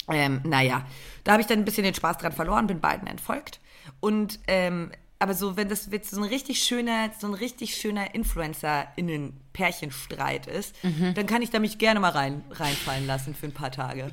Ähm, 0.09 0.40
naja, 0.44 0.87
da 1.24 1.33
habe 1.33 1.40
ich 1.40 1.48
dann 1.48 1.59
ein 1.59 1.64
bisschen 1.64 1.85
den 1.85 1.94
Spaß 1.94 2.18
dran 2.18 2.33
verloren, 2.33 2.66
bin 2.66 2.81
beiden 2.81 3.09
entfolgt. 3.09 3.61
Und 4.00 4.38
ähm, 4.46 4.90
aber 5.18 5.35
so, 5.35 5.57
wenn 5.57 5.70
das 5.70 5.88
jetzt 5.90 6.11
so 6.11 6.20
ein 6.20 6.29
richtig 6.29 6.62
schöner, 6.62 7.11
so 7.18 7.27
ein 7.27 7.35
richtig 7.35 7.77
schöner 7.77 8.14
Influencer-Innen-Pärchenstreit 8.14 10.46
ist, 10.46 10.74
dann 11.14 11.27
kann 11.27 11.40
ich 11.40 11.48
da 11.48 11.61
mich 11.61 11.79
gerne 11.79 11.98
mal 11.98 12.11
rein, 12.11 12.44
reinfallen 12.50 13.07
lassen 13.07 13.35
für 13.35 13.46
ein 13.46 13.55
paar 13.55 13.70
Tage. 13.70 14.11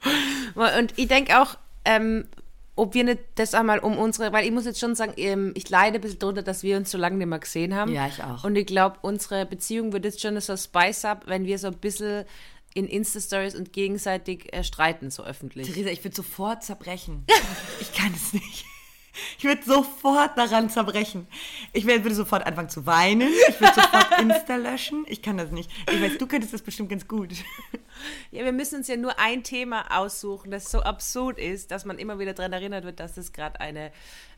Und 0.54 0.96
ich 0.96 1.08
denke 1.08 1.42
auch, 1.42 1.58
ähm, 1.84 2.28
ob 2.76 2.94
wir 2.94 3.04
nicht 3.04 3.20
das 3.36 3.54
einmal 3.54 3.78
um 3.78 3.98
unsere, 3.98 4.32
weil 4.32 4.44
ich 4.44 4.52
muss 4.52 4.66
jetzt 4.66 4.78
schon 4.78 4.94
sagen, 4.94 5.14
ähm, 5.16 5.52
ich 5.56 5.68
leide 5.68 5.96
ein 5.96 6.00
bisschen 6.02 6.18
drunter, 6.18 6.42
dass 6.42 6.62
wir 6.62 6.76
uns 6.76 6.90
so 6.90 6.98
lange 6.98 7.16
nicht 7.16 7.26
mehr 7.26 7.38
gesehen 7.38 7.74
haben. 7.74 7.92
Ja, 7.92 8.06
ich 8.06 8.22
auch. 8.22 8.44
Und 8.44 8.54
ich 8.56 8.66
glaube, 8.66 8.98
unsere 9.02 9.46
Beziehung 9.46 9.92
wird 9.92 10.04
jetzt 10.04 10.20
schon 10.20 10.38
so 10.40 10.52
ein 10.52 10.58
Spice-Up, 10.58 11.24
wenn 11.26 11.46
wir 11.46 11.58
so 11.58 11.68
ein 11.68 11.78
bisschen 11.78 12.24
in 12.74 12.86
Insta-Stories 12.86 13.54
und 13.54 13.72
gegenseitig 13.72 14.52
äh, 14.52 14.62
streiten, 14.62 15.10
so 15.10 15.24
öffentlich. 15.24 15.66
Theresa, 15.72 15.88
ich 15.88 16.04
würde 16.04 16.14
sofort 16.14 16.62
zerbrechen. 16.62 17.24
Ich 17.80 17.92
kann 17.92 18.12
es 18.14 18.32
nicht. 18.32 18.64
Ich 19.38 19.44
würde 19.44 19.62
sofort 19.64 20.36
daran 20.36 20.68
zerbrechen. 20.70 21.26
Ich 21.72 21.86
würde 21.86 22.14
sofort 22.14 22.46
anfangen 22.46 22.68
zu 22.68 22.86
weinen. 22.86 23.28
Ich 23.48 23.60
würde 23.60 23.74
sofort 23.74 24.18
Insta 24.20 24.56
löschen. 24.56 25.04
Ich 25.08 25.22
kann 25.22 25.36
das 25.36 25.50
nicht. 25.50 25.70
Ich 25.90 26.00
weiß, 26.00 26.18
du 26.18 26.26
könntest 26.26 26.52
das 26.52 26.62
bestimmt 26.62 26.88
ganz 26.90 27.06
gut. 27.08 27.32
Ja, 28.30 28.44
wir 28.44 28.52
müssen 28.52 28.76
uns 28.76 28.88
ja 28.88 28.96
nur 28.96 29.18
ein 29.18 29.42
Thema 29.42 29.98
aussuchen, 29.98 30.50
das 30.50 30.70
so 30.70 30.82
absurd 30.82 31.38
ist, 31.38 31.70
dass 31.70 31.84
man 31.84 31.98
immer 31.98 32.18
wieder 32.18 32.34
daran 32.34 32.52
erinnert 32.52 32.84
wird, 32.84 33.00
dass 33.00 33.16
es 33.16 33.32
gerade 33.32 33.58
eine, 33.60 33.90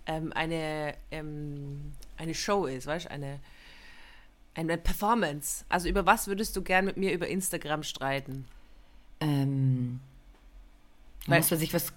ähm, 0.06 0.32
eine, 0.34 0.94
ähm, 1.10 1.92
eine 2.16 2.34
Show 2.34 2.66
ist, 2.66 2.86
weißt 2.86 3.06
du, 3.06 3.10
eine, 3.10 3.40
eine 4.54 4.78
Performance. 4.78 5.64
Also 5.68 5.88
über 5.88 6.06
was 6.06 6.28
würdest 6.28 6.54
du 6.56 6.62
gern 6.62 6.84
mit 6.84 6.96
mir 6.96 7.12
über 7.12 7.26
Instagram 7.26 7.82
streiten? 7.82 8.46
Ähm, 9.20 10.00
Weil- 11.26 11.38
muss 11.40 11.50
man 11.50 11.60
sich 11.60 11.74
was, 11.74 11.92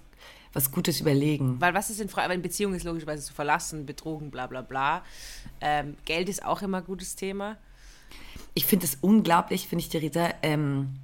was 0.52 0.70
Gutes 0.70 1.00
überlegen. 1.00 1.60
Weil 1.60 1.74
was 1.74 1.90
ist 1.90 2.00
in 2.00 2.08
Frage, 2.08 2.34
in 2.34 2.42
Beziehung 2.42 2.74
ist 2.74 2.84
logischerweise 2.84 3.24
zu 3.24 3.32
verlassen, 3.32 3.86
betrogen, 3.86 4.30
bla 4.30 4.46
bla 4.46 4.62
bla. 4.62 5.02
Ähm, 5.60 5.96
Geld 6.04 6.28
ist 6.28 6.44
auch 6.44 6.62
immer 6.62 6.78
ein 6.78 6.84
gutes 6.84 7.16
Thema. 7.16 7.56
Ich 8.54 8.66
finde 8.66 8.86
es 8.86 8.98
unglaublich, 9.00 9.68
finde 9.68 9.84
ich, 9.84 9.88
Theresa, 9.88 10.30
ähm, 10.42 10.94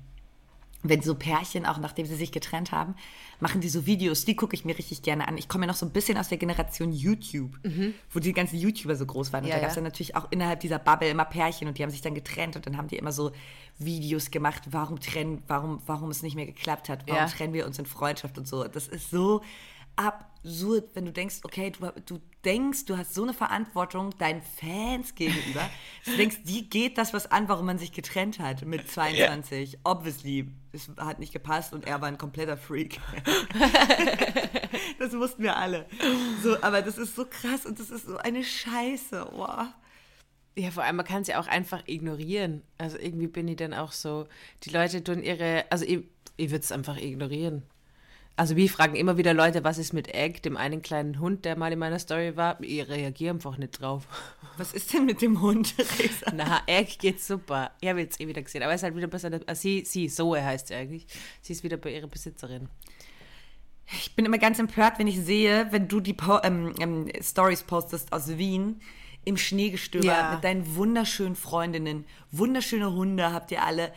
wenn 0.82 1.02
so 1.02 1.14
Pärchen, 1.16 1.66
auch 1.66 1.78
nachdem 1.78 2.06
sie 2.06 2.14
sich 2.14 2.30
getrennt 2.30 2.70
haben, 2.70 2.94
machen 3.40 3.60
die 3.60 3.68
so 3.68 3.84
Videos, 3.86 4.24
die 4.24 4.36
gucke 4.36 4.54
ich 4.54 4.64
mir 4.64 4.78
richtig 4.78 5.02
gerne 5.02 5.26
an. 5.26 5.36
Ich 5.36 5.48
komme 5.48 5.64
ja 5.64 5.68
noch 5.72 5.76
so 5.76 5.84
ein 5.84 5.90
bisschen 5.92 6.16
aus 6.16 6.28
der 6.28 6.38
Generation 6.38 6.92
YouTube, 6.92 7.58
wo 8.12 8.20
die 8.20 8.32
ganzen 8.32 8.58
YouTuber 8.58 8.94
so 8.94 9.04
groß 9.04 9.32
waren. 9.32 9.42
Und 9.44 9.50
Ja, 9.50 9.56
da 9.56 9.60
gab 9.62 9.70
es 9.70 9.74
ja. 9.74 9.80
dann 9.80 9.84
natürlich 9.90 10.14
auch 10.14 10.28
innerhalb 10.30 10.60
dieser 10.60 10.78
Bubble 10.78 11.08
immer 11.10 11.24
Pärchen 11.24 11.66
und 11.68 11.78
die 11.78 11.82
haben 11.82 11.90
sich 11.90 12.00
dann 12.02 12.14
getrennt 12.14 12.54
und 12.56 12.64
dann 12.66 12.76
haben 12.76 12.86
die 12.88 12.96
immer 12.96 13.12
so 13.12 13.32
Videos 13.78 14.30
gemacht, 14.30 14.62
warum 14.70 15.00
trennen, 15.00 15.42
warum, 15.48 15.80
warum 15.86 16.10
es 16.10 16.22
nicht 16.22 16.36
mehr 16.36 16.46
geklappt 16.46 16.88
hat, 16.88 17.04
warum 17.06 17.22
Ja. 17.22 17.26
trennen 17.28 17.52
wir 17.54 17.66
uns 17.66 17.78
in 17.78 17.86
Freundschaft 17.86 18.38
und 18.38 18.46
so. 18.46 18.64
Das 18.64 18.86
ist 18.88 19.10
so 19.10 19.42
absurd, 20.44 20.90
wenn 20.94 21.04
du 21.04 21.12
denkst, 21.12 21.40
okay, 21.42 21.70
du, 21.70 21.92
du 22.06 22.20
denkst, 22.44 22.86
du 22.86 22.96
hast 22.96 23.14
so 23.14 23.22
eine 23.22 23.34
Verantwortung 23.34 24.16
deinen 24.18 24.42
Fans 24.42 25.14
gegenüber. 25.14 25.68
Du 26.04 26.16
denkst, 26.16 26.38
die 26.44 26.70
geht 26.70 26.96
das 26.96 27.12
was 27.12 27.30
an, 27.30 27.50
warum 27.50 27.66
man 27.66 27.76
sich 27.76 27.92
getrennt 27.92 28.38
hat 28.38 28.64
mit 28.64 28.90
22. 28.90 29.80
Obviously, 29.84 30.50
es 30.72 30.88
hat 30.96 31.18
nicht 31.18 31.34
gepasst 31.34 31.74
und 31.74 31.86
er 31.86 32.00
war 32.00 32.08
ein 32.08 32.16
kompletter 32.16 32.56
Freak. 32.56 32.98
das 34.98 35.12
wussten 35.12 35.42
wir 35.42 35.56
alle. 35.56 35.86
So, 36.42 36.56
aber 36.62 36.80
das 36.80 36.96
ist 36.96 37.14
so 37.14 37.26
krass 37.26 37.66
und 37.66 37.78
das 37.78 37.90
ist 37.90 38.06
so 38.06 38.16
eine 38.16 38.42
Scheiße. 38.42 39.28
Wow. 39.32 39.66
Ja, 40.56 40.70
vor 40.70 40.82
allem, 40.82 40.96
man 40.96 41.04
kann 41.04 41.22
es 41.22 41.28
ja 41.28 41.40
auch 41.40 41.46
einfach 41.46 41.82
ignorieren. 41.86 42.62
Also 42.78 42.96
irgendwie 42.98 43.28
bin 43.28 43.46
ich 43.48 43.56
dann 43.56 43.74
auch 43.74 43.92
so, 43.92 44.26
die 44.64 44.70
Leute 44.70 45.04
tun 45.04 45.22
ihre, 45.22 45.66
also 45.70 45.84
ich 45.84 46.04
Ich 46.38 46.50
würde 46.50 46.64
es 46.64 46.72
einfach 46.72 46.96
ignorieren. 46.96 47.64
Also 48.38 48.54
wir 48.54 48.70
fragen 48.70 48.94
immer 48.94 49.16
wieder 49.16 49.34
Leute, 49.34 49.64
was 49.64 49.78
ist 49.78 49.92
mit 49.92 50.14
Egg, 50.14 50.42
dem 50.44 50.56
einen 50.56 50.80
kleinen 50.80 51.18
Hund, 51.18 51.44
der 51.44 51.58
mal 51.58 51.72
in 51.72 51.78
meiner 51.80 51.98
Story 51.98 52.36
war. 52.36 52.56
Ich 52.62 52.88
reagiere 52.88 53.34
einfach 53.34 53.58
nicht 53.58 53.80
drauf. 53.80 54.06
Was 54.58 54.72
ist 54.74 54.92
denn 54.94 55.06
mit 55.06 55.22
dem 55.22 55.40
Hund, 55.40 55.76
Theresa? 55.76 56.32
Na, 56.32 56.62
Egg 56.68 56.98
geht 57.00 57.20
super. 57.20 57.72
Ich 57.80 57.88
habe 57.88 57.98
jetzt 57.98 58.20
eh 58.20 58.28
wieder 58.28 58.40
gesehen. 58.40 58.62
Aber 58.62 58.70
er 58.70 58.76
ist 58.76 58.84
halt 58.84 58.94
wieder 58.94 59.08
bei 59.08 59.18
seiner, 59.18 59.40
also 59.44 59.60
sie, 59.60 59.84
sie, 59.84 60.08
so 60.08 60.36
heißt 60.36 60.68
sie 60.68 60.74
eigentlich. 60.76 61.08
Sie 61.42 61.52
ist 61.52 61.64
wieder 61.64 61.78
bei 61.78 61.92
ihrer 61.92 62.06
Besitzerin. 62.06 62.68
Ich 63.90 64.14
bin 64.14 64.24
immer 64.24 64.38
ganz 64.38 64.60
empört, 64.60 65.00
wenn 65.00 65.08
ich 65.08 65.18
sehe, 65.18 65.66
wenn 65.72 65.88
du 65.88 65.98
die 65.98 66.14
po 66.14 66.38
ähm, 66.44 66.76
ähm, 66.78 67.08
Stories 67.20 67.64
postest 67.64 68.12
aus 68.12 68.38
Wien 68.38 68.80
im 69.24 69.36
Schneegestöber 69.36 70.06
Ja. 70.06 70.32
mit 70.34 70.44
deinen 70.44 70.74
wunderschönen 70.76 71.36
Freundinnen. 71.36 72.06
Wunderschöne 72.30 72.92
Hunde 72.92 73.32
habt 73.32 73.50
ihr 73.50 73.62
alle. 73.62 73.92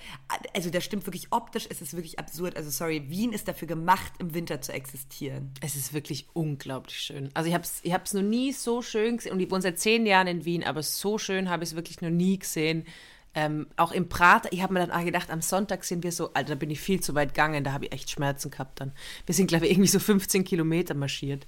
Also 0.53 0.69
das 0.69 0.83
stimmt 0.83 1.05
wirklich 1.07 1.27
optisch, 1.31 1.67
es 1.69 1.81
ist 1.81 1.93
wirklich 1.95 2.19
absurd. 2.19 2.57
Also 2.57 2.69
sorry, 2.69 3.05
Wien 3.09 3.31
ist 3.31 3.47
dafür 3.47 3.67
gemacht, 3.67 4.11
im 4.19 4.33
Winter 4.33 4.61
zu 4.61 4.73
existieren. 4.73 5.53
Es 5.61 5.75
ist 5.75 5.93
wirklich 5.93 6.27
unglaublich 6.33 6.97
schön. 6.97 7.29
Also 7.33 7.47
ich 7.47 7.53
habe 7.53 7.63
es 7.63 7.79
ich 7.83 7.93
hab's 7.93 8.13
noch 8.13 8.21
nie 8.21 8.51
so 8.51 8.81
schön 8.81 9.17
gesehen. 9.17 9.31
Und 9.33 9.39
ich 9.39 9.49
wohne 9.49 9.61
seit 9.61 9.79
zehn 9.79 10.05
Jahren 10.05 10.27
in 10.27 10.43
Wien, 10.45 10.63
aber 10.63 10.83
so 10.83 11.17
schön 11.17 11.49
habe 11.49 11.63
ich 11.63 11.69
es 11.69 11.75
wirklich 11.75 12.01
noch 12.01 12.09
nie 12.09 12.37
gesehen. 12.39 12.85
Ähm, 13.33 13.67
auch 13.77 13.93
im 13.93 14.09
Prater, 14.09 14.51
ich 14.51 14.61
habe 14.61 14.73
mir 14.73 14.81
dann 14.85 14.91
auch 14.91 15.05
gedacht, 15.05 15.29
am 15.31 15.41
Sonntag 15.41 15.85
sind 15.85 16.03
wir 16.03 16.11
so, 16.11 16.33
Alter, 16.33 16.49
da 16.49 16.55
bin 16.55 16.69
ich 16.69 16.81
viel 16.81 16.99
zu 16.99 17.15
weit 17.15 17.29
gegangen, 17.33 17.63
da 17.63 17.71
habe 17.71 17.85
ich 17.85 17.93
echt 17.93 18.09
Schmerzen 18.09 18.51
gehabt 18.51 18.81
dann. 18.81 18.91
Wir 19.25 19.33
sind, 19.33 19.47
glaube 19.47 19.65
ich, 19.67 19.71
irgendwie 19.71 19.87
so 19.87 19.99
15 19.99 20.43
Kilometer 20.43 20.93
marschiert. 20.95 21.47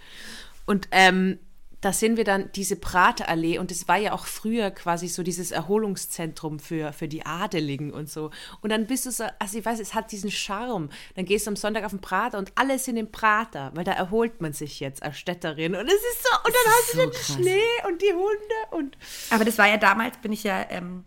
Und 0.66 0.88
ähm, 0.92 1.40
da 1.84 1.92
sind 1.92 2.16
wir 2.16 2.24
dann 2.24 2.50
diese 2.56 2.78
Praterallee 2.78 3.58
und 3.58 3.70
es 3.70 3.90
war 3.90 3.98
ja 3.98 4.14
auch 4.14 4.26
früher 4.26 4.72
quasi 4.72 5.10
so 5.10 5.22
dieses 5.22 5.52
Erholungszentrum 5.52 6.60
für, 6.60 6.94
für 6.94 7.10
die 7.10 7.26
Adeligen 7.26 7.92
und 7.92 8.10
so. 8.10 8.32
Und 8.62 8.70
dann 8.70 8.88
bist 8.88 9.06
du 9.06 9.12
so, 9.12 9.26
also 9.38 9.58
ich 9.58 9.66
weiß, 9.66 9.82
es 9.82 9.94
hat 9.94 10.14
diesen 10.14 10.32
Charme. 10.32 10.90
Dann 11.16 11.26
gehst 11.26 11.46
du 11.46 11.52
am 11.52 11.58
Sonntag 11.58 11.84
auf 11.84 11.92
den 11.92 12.00
Prater 12.00 12.38
und 12.38 12.54
alle 12.56 12.80
sind 12.80 12.96
im 12.96 13.12
Prater, 13.12 13.72
weil 13.76 13.84
da 13.84 13.92
erholt 13.92 14.40
man 14.40 14.54
sich 14.54 14.80
jetzt 14.80 15.04
als 15.04 15.18
Städterin. 15.18 15.76
Und 15.76 15.86
es 15.88 15.94
ist 15.94 16.24
so, 16.24 16.38
und 16.46 16.56
dann 16.56 16.74
hast 16.74 16.94
du 16.94 16.98
so 16.98 17.04
den 17.04 17.12
krass. 17.12 17.34
Schnee 17.34 17.88
und 17.90 18.02
die 18.02 18.14
Hunde 18.14 18.56
und 18.72 18.98
Aber 19.30 19.44
das 19.44 19.58
war 19.58 19.68
ja 19.68 19.76
damals, 19.76 20.18
bin 20.20 20.32
ich 20.32 20.44
ja, 20.44 20.66
ähm, 20.70 21.04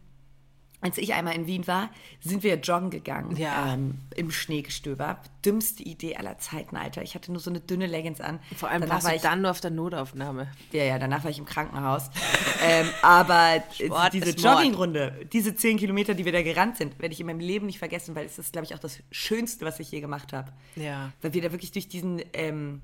als 0.80 0.98
ich 0.98 1.14
einmal 1.14 1.34
in 1.34 1.46
Wien 1.46 1.66
war, 1.66 1.90
sind 2.20 2.42
wir 2.42 2.56
joggen 2.56 2.90
gegangen 2.90 3.36
Ja. 3.36 3.72
ähm, 3.74 3.98
im 4.14 4.30
Schneegestöber. 4.30 5.18
Dümmste 5.44 5.82
Idee 5.82 6.16
aller 6.16 6.38
Zeiten, 6.38 6.76
Alter. 6.76 7.02
Ich 7.02 7.14
hatte 7.14 7.32
nur 7.32 7.40
so 7.40 7.50
eine 7.50 7.60
dünne 7.60 7.86
Leggings 7.86 8.20
an. 8.20 8.40
vor 8.56 8.68
allem 8.68 8.82
danach 8.82 9.02
war 9.04 9.14
ich, 9.14 9.22
dann 9.22 9.42
nur 9.42 9.50
auf 9.50 9.60
der 9.60 9.70
Notaufnahme. 9.70 10.48
ja, 10.72 10.84
ja, 10.84 10.98
danach 10.98 11.24
war 11.24 11.30
ich 11.30 11.38
im 11.38 11.46
Krankenhaus. 11.46 12.10
ähm, 12.62 12.88
aber 13.02 13.62
Sport 13.72 14.12
diese. 14.12 14.30
Joggingrunde, 14.30 15.26
diese 15.32 15.54
zehn 15.54 15.76
Kilometer, 15.78 16.14
die 16.14 16.24
wir 16.24 16.32
da 16.32 16.42
gerannt 16.42 16.76
sind, 16.76 16.98
werde 17.00 17.12
ich 17.12 17.20
in 17.20 17.26
meinem 17.26 17.40
Leben 17.40 17.66
nicht 17.66 17.78
vergessen, 17.78 18.14
weil 18.14 18.26
es 18.26 18.38
ist, 18.38 18.52
glaube 18.52 18.66
ich, 18.66 18.74
auch 18.74 18.78
das 18.78 18.98
Schönste, 19.10 19.64
was 19.64 19.80
ich 19.80 19.90
je 19.90 20.00
gemacht 20.00 20.32
habe. 20.32 20.52
Ja. 20.76 21.12
Weil 21.22 21.32
wir 21.34 21.42
da 21.42 21.52
wirklich 21.52 21.72
durch 21.72 21.88
diesen 21.88 22.20
ähm, 22.32 22.82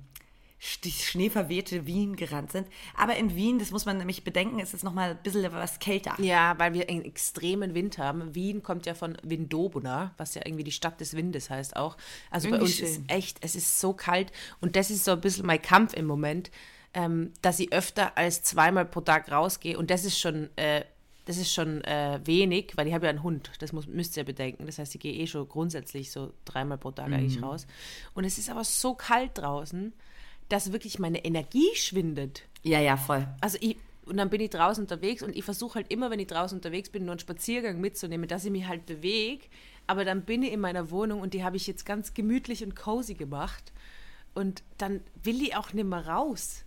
schneeverwehte 0.65 1.87
Wien 1.87 2.15
gerannt 2.17 2.53
sind. 2.53 2.69
Aber 2.97 3.17
in 3.17 3.35
Wien, 3.35 3.59
das 3.59 3.71
muss 3.73 3.85
man 3.85 3.99
nämlich 3.99 4.23
bedenken, 4.23 4.61
ist 4.61 4.75
es 4.75 4.83
nochmal 4.83 5.11
ein 5.11 5.23
bisschen 5.23 5.51
was 5.53 5.79
kälter. 5.81 6.15
Ja, 6.21 6.55
weil 6.59 6.73
wir 6.73 6.89
einen 6.89 7.05
extremen 7.05 7.75
Wind 7.75 7.99
haben. 7.99 8.35
Wien 8.35 8.63
kommt 8.63 8.87
ja 8.87 8.95
von 8.95 9.17
Windobona, 9.23 10.15
was 10.19 10.35
ja 10.35 10.43
irgendwie 10.45 10.65
die 10.65 10.73
Stadt 10.73 11.01
des 11.01 11.15
Windes 11.17 11.51
heißt 11.51 11.77
auch. 11.77 11.97
Also 12.31 12.49
bei 12.49 12.57
Irgendwie 12.57 12.73
uns 12.73 12.81
ist 12.81 12.95
schön. 12.97 13.09
echt, 13.09 13.39
es 13.41 13.57
ist 13.57 13.81
so 13.81 13.93
kalt 13.93 14.31
und 14.61 14.77
das 14.77 14.91
ist 14.91 15.05
so 15.05 15.13
ein 15.13 15.21
bisschen 15.21 15.47
mein 15.47 15.61
Kampf 15.61 15.95
im 15.95 16.07
Moment, 16.07 16.51
ähm, 16.95 17.33
dass 17.43 17.59
ich 17.59 17.73
öfter 17.73 18.17
als 18.17 18.43
zweimal 18.43 18.85
pro 18.85 19.01
Tag 19.01 19.31
rausgehe 19.33 19.77
und 19.79 19.91
das 19.91 20.05
ist 20.05 20.19
schon, 20.21 20.49
äh, 20.57 20.85
das 21.25 21.39
ist 21.39 21.53
schon 21.53 21.83
äh, 21.85 22.21
wenig, 22.25 22.73
weil 22.77 22.87
ich 22.87 22.95
habe 22.95 23.07
ja 23.07 23.11
einen 23.11 23.23
Hund, 23.23 23.51
das 23.61 23.73
muss, 23.73 23.87
müsst 23.87 24.17
ihr 24.17 24.25
bedenken. 24.25 24.67
Das 24.67 24.79
heißt, 24.79 24.95
ich 24.95 25.01
gehe 25.01 25.13
eh 25.15 25.27
schon 25.27 25.49
grundsätzlich 25.49 26.11
so 26.11 26.33
dreimal 26.45 26.79
pro 26.79 26.91
Tag 26.91 27.07
eigentlich 27.13 27.39
Mhm. 27.39 27.45
raus. 27.45 27.67
Und 28.15 28.25
es 28.25 28.39
ist 28.39 28.51
aber 28.51 28.65
so 28.65 28.95
kalt 28.95 29.39
draußen, 29.39 29.93
dass 30.53 30.71
wirklich 30.71 30.99
meine 30.99 31.25
Energie 31.25 31.75
schwindet. 31.75 32.43
Ja, 32.63 32.79
ja, 32.79 32.99
voll. 32.99 33.27
Also 33.41 33.57
ich, 33.61 33.77
und 34.05 34.19
dann 34.19 34.29
bin 34.29 34.41
ich 34.43 34.51
draußen 34.51 34.85
unterwegs 34.85 35.23
und 35.23 35.35
ich 35.35 35.45
versuche 35.45 35.77
halt 35.77 35.91
immer, 35.91 36.11
wenn 36.11 36.21
ich 36.21 36.27
draußen 36.27 36.59
unterwegs 36.59 36.91
bin, 36.91 37.05
nur 37.05 37.13
einen 37.13 37.21
Spaziergang 37.21 37.81
mitzunehmen, 37.81 38.29
dass 38.29 38.45
ich 38.45 38.51
mich 38.51 38.67
halt 38.67 38.85
bewege. 38.85 39.47
Aber 39.87 40.05
dann 40.05 40.23
bin 40.23 40.43
ich 40.43 40.53
in 40.53 40.61
meiner 40.61 40.91
Wohnung 40.91 41.21
und 41.21 41.33
die 41.33 41.43
habe 41.43 41.57
ich 41.57 41.67
jetzt 41.67 41.87
ganz 41.87 42.13
gemütlich 42.13 42.63
und 42.63 42.77
cozy 42.77 43.15
gemacht. 43.15 43.73
Und 44.35 44.63
dann 44.77 45.01
will 45.23 45.41
ich 45.43 45.57
auch 45.57 45.73
nicht 45.73 45.87
mehr 45.87 46.07
raus. 46.07 46.65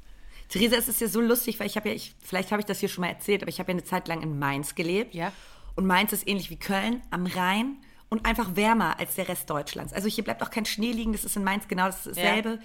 Theresa, 0.50 0.78
es 0.78 0.88
ist 0.88 1.02
ja 1.02 1.08
so 1.08 1.22
lustig, 1.22 1.60
weil 1.60 1.68
ich 1.68 1.76
habe 1.76 1.90
ja, 1.90 1.96
ich, 1.96 2.16
vielleicht 2.20 2.52
habe 2.52 2.62
ich 2.62 2.66
das 2.66 2.80
hier 2.80 2.90
schon 2.90 3.04
mal 3.04 3.10
erzählt, 3.10 3.44
aber 3.44 3.50
ich 3.50 3.60
habe 3.60 3.72
ja 3.72 3.78
eine 3.78 3.84
Zeit 3.84 4.08
lang 4.08 4.24
in 4.24 4.40
Mainz 4.40 4.74
gelebt. 4.74 5.14
Ja. 5.14 5.32
Und 5.76 5.86
Mainz 5.86 6.12
ist 6.12 6.28
ähnlich 6.28 6.50
wie 6.50 6.58
Köln 6.58 7.02
am 7.12 7.28
Rhein 7.28 7.78
und 8.10 8.26
einfach 8.26 8.56
wärmer 8.56 9.00
als 9.00 9.16
der 9.16 9.28
Rest 9.28 9.50
Deutschlands. 9.50 9.94
Also 9.94 10.08
hier 10.08 10.24
bleibt 10.24 10.42
auch 10.42 10.50
kein 10.50 10.66
Schnee 10.66 10.92
liegen, 10.92 11.12
das 11.12 11.24
ist 11.24 11.36
in 11.36 11.44
Mainz 11.44 11.68
genau 11.68 11.86
dasselbe. 11.86 12.60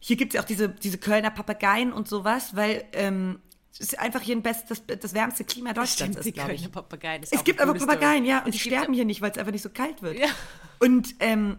Hier 0.00 0.16
gibt 0.16 0.32
es 0.32 0.36
ja 0.36 0.42
auch 0.42 0.46
diese, 0.46 0.68
diese 0.68 0.98
Kölner 0.98 1.30
Papageien 1.30 1.92
und 1.92 2.08
sowas, 2.08 2.54
weil 2.54 2.84
ähm, 2.92 3.40
es 3.72 3.80
ist 3.80 3.98
einfach 3.98 4.20
hier 4.20 4.36
ein 4.36 4.42
best, 4.42 4.70
das, 4.70 4.82
das 4.86 5.14
wärmste 5.14 5.44
Klima 5.44 5.72
Deutschlands 5.72 6.20
die 6.20 6.30
ist, 6.30 6.34
glaube 6.34 6.54
ich. 6.54 6.70
Papageien. 6.70 7.22
ist 7.22 7.32
Es 7.32 7.44
gibt 7.44 7.60
aber 7.60 7.74
Papageien, 7.74 8.24
ja, 8.24 8.40
und 8.40 8.48
Es 8.48 8.52
die 8.54 8.58
sterben 8.60 8.92
hier 8.94 9.04
nicht, 9.04 9.20
weil 9.20 9.30
es 9.30 9.38
einfach 9.38 9.52
nicht 9.52 9.62
so 9.62 9.70
kalt 9.70 10.02
wird. 10.02 10.18
Ja. 10.18 10.28
Und 10.80 11.14
ähm, 11.20 11.58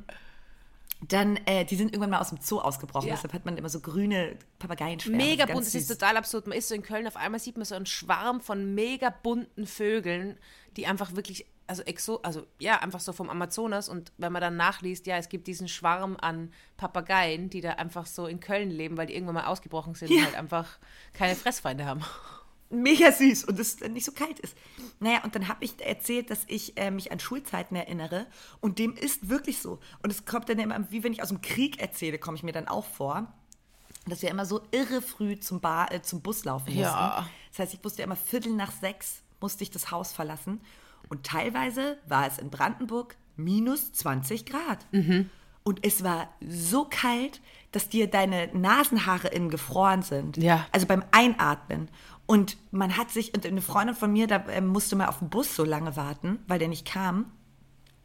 dann, 1.08 1.38
äh, 1.46 1.64
die 1.64 1.76
sind 1.78 1.90
irgendwann 1.94 2.10
mal 2.10 2.20
aus 2.20 2.30
dem 2.30 2.40
Zoo 2.42 2.60
ausgebrochen, 2.60 3.08
Ja. 3.08 3.16
deshalb 3.16 3.34
hat 3.34 3.46
man 3.46 3.56
immer 3.58 3.70
so 3.70 3.80
grüne 3.80 4.36
Papageienschwärme. 4.60 5.18
Mega 5.18 5.46
bunt, 5.46 5.66
das 5.66 5.76
ist 5.76 5.88
total 5.88 6.18
absurd. 6.18 6.48
Man 6.48 6.58
ist 6.58 6.68
so 6.68 6.76
in 6.76 6.82
Köln, 6.82 7.08
auf 7.08 7.16
einmal 7.16 7.40
sieht 7.40 7.56
man 7.56 7.66
so 7.66 7.76
einen 7.76 7.86
Schwarm 7.86 8.42
von 8.42 8.76
mega 8.76 9.10
bunten 9.10 9.66
Vögeln, 9.66 10.38
die 10.76 10.88
einfach 10.88 11.16
wirklich, 11.16 11.46
also 11.70 11.84
exo, 11.84 12.20
also 12.24 12.46
ja, 12.58 12.78
einfach 12.80 13.00
so 13.00 13.14
vom 13.14 13.30
Amazonas. 13.30 13.90
Und 13.90 14.12
wenn 14.18 14.32
man 14.34 14.42
dann 14.42 14.58
nachliest, 14.58 15.06
ja, 15.06 15.18
es 15.18 15.30
gibt 15.30 15.48
diesen 15.48 15.68
Schwarm 15.68 16.18
an 16.20 16.52
Papageien, 16.78 17.50
die 17.50 17.62
da 17.62 17.72
einfach 17.74 18.06
so 18.08 18.26
in 18.26 18.40
Köln 18.40 18.72
leben, 18.72 18.98
weil 18.98 19.06
die 19.06 19.14
irgendwann 19.14 19.36
mal 19.36 19.46
ausgebrochen 19.46 19.94
sind 19.94 20.10
Ja. 20.10 20.18
und 20.18 20.26
halt 20.26 20.36
einfach 20.36 20.80
keine 21.14 21.36
Fressfeinde 21.36 21.86
haben. 21.86 22.02
mega 22.72 23.12
süß 23.12 23.46
und 23.46 23.60
es 23.60 23.80
nicht 23.82 24.06
so 24.06 24.12
kalt 24.12 24.40
ist. 24.40 24.56
Naja, 25.00 25.24
und 25.24 25.36
dann 25.36 25.48
habe 25.48 25.64
ich 25.66 25.80
erzählt, 25.84 26.30
dass 26.30 26.44
ich 26.48 26.78
äh, 26.78 26.92
mich 26.92 27.12
an 27.12 27.20
Schulzeiten 27.20 27.76
erinnere 27.76 28.28
und 28.62 28.80
dem 28.80 28.96
ist 28.96 29.30
wirklich 29.30 29.60
so. 29.60 29.80
Und 30.04 30.12
es 30.12 30.26
kommt 30.26 30.50
dann 30.50 30.60
immer, 30.60 30.80
wie 30.92 31.04
wenn 31.04 31.14
ich 31.14 31.22
aus 31.24 31.30
dem 31.30 31.42
Krieg 31.42 31.80
erzähle, 31.80 32.20
komme 32.20 32.38
ich 32.38 32.44
mir 32.44 32.52
dann 32.52 32.68
auch 32.68 32.86
vor, 32.86 33.32
dass 34.08 34.22
wir 34.22 34.30
immer 34.30 34.46
so 34.46 34.62
irre 34.72 35.02
früh 35.02 35.40
zum, 35.40 35.62
Bar, 35.62 35.92
äh, 35.92 36.02
zum 36.02 36.22
Bus 36.22 36.46
laufen 36.46 36.66
mussten. 36.66 36.80
Ja. 36.82 37.28
Das 37.52 37.60
heißt, 37.60 37.74
ich 37.74 37.84
musste 37.84 38.00
ja 38.00 38.06
immer 38.06 38.16
Viertel 38.16 38.54
nach 38.54 38.72
sechs, 38.72 39.24
musste 39.40 39.64
ich 39.64 39.72
das 39.72 39.92
Haus 39.92 40.12
verlassen. 40.12 40.62
Und 41.10 41.26
teilweise 41.26 41.98
war 42.08 42.28
es 42.28 42.38
in 42.38 42.50
Brandenburg 42.50 43.16
minus 43.36 43.92
20 43.94 44.46
Grad. 44.46 44.86
Und 45.64 45.86
es 45.86 46.04
war 46.04 46.30
so 46.48 46.86
kalt, 46.90 47.42
dass 47.72 47.90
dir 47.90 48.08
deine 48.10 48.48
Nasenhaare 48.54 49.28
innen 49.30 49.50
gefroren 49.50 50.02
sind. 50.02 50.38
Ja. 50.38 50.66
Also 50.72 50.86
beim 50.88 51.04
Einatmen. 51.12 51.90
Und 52.26 52.58
man 52.72 52.96
hat 52.98 53.10
sich, 53.12 53.34
und 53.34 53.46
eine 53.46 53.62
Freundin 53.62 53.96
von 53.96 54.12
mir, 54.12 54.28
da 54.28 54.44
ähm, 54.50 54.68
musste 54.68 54.96
mal 54.96 55.08
auf 55.08 55.20
den 55.20 55.30
Bus 55.30 55.56
so 55.56 55.64
lange 55.64 55.96
warten, 55.96 56.40
weil 56.48 56.60
der 56.60 56.68
nicht 56.68 56.86
kam. 56.88 57.32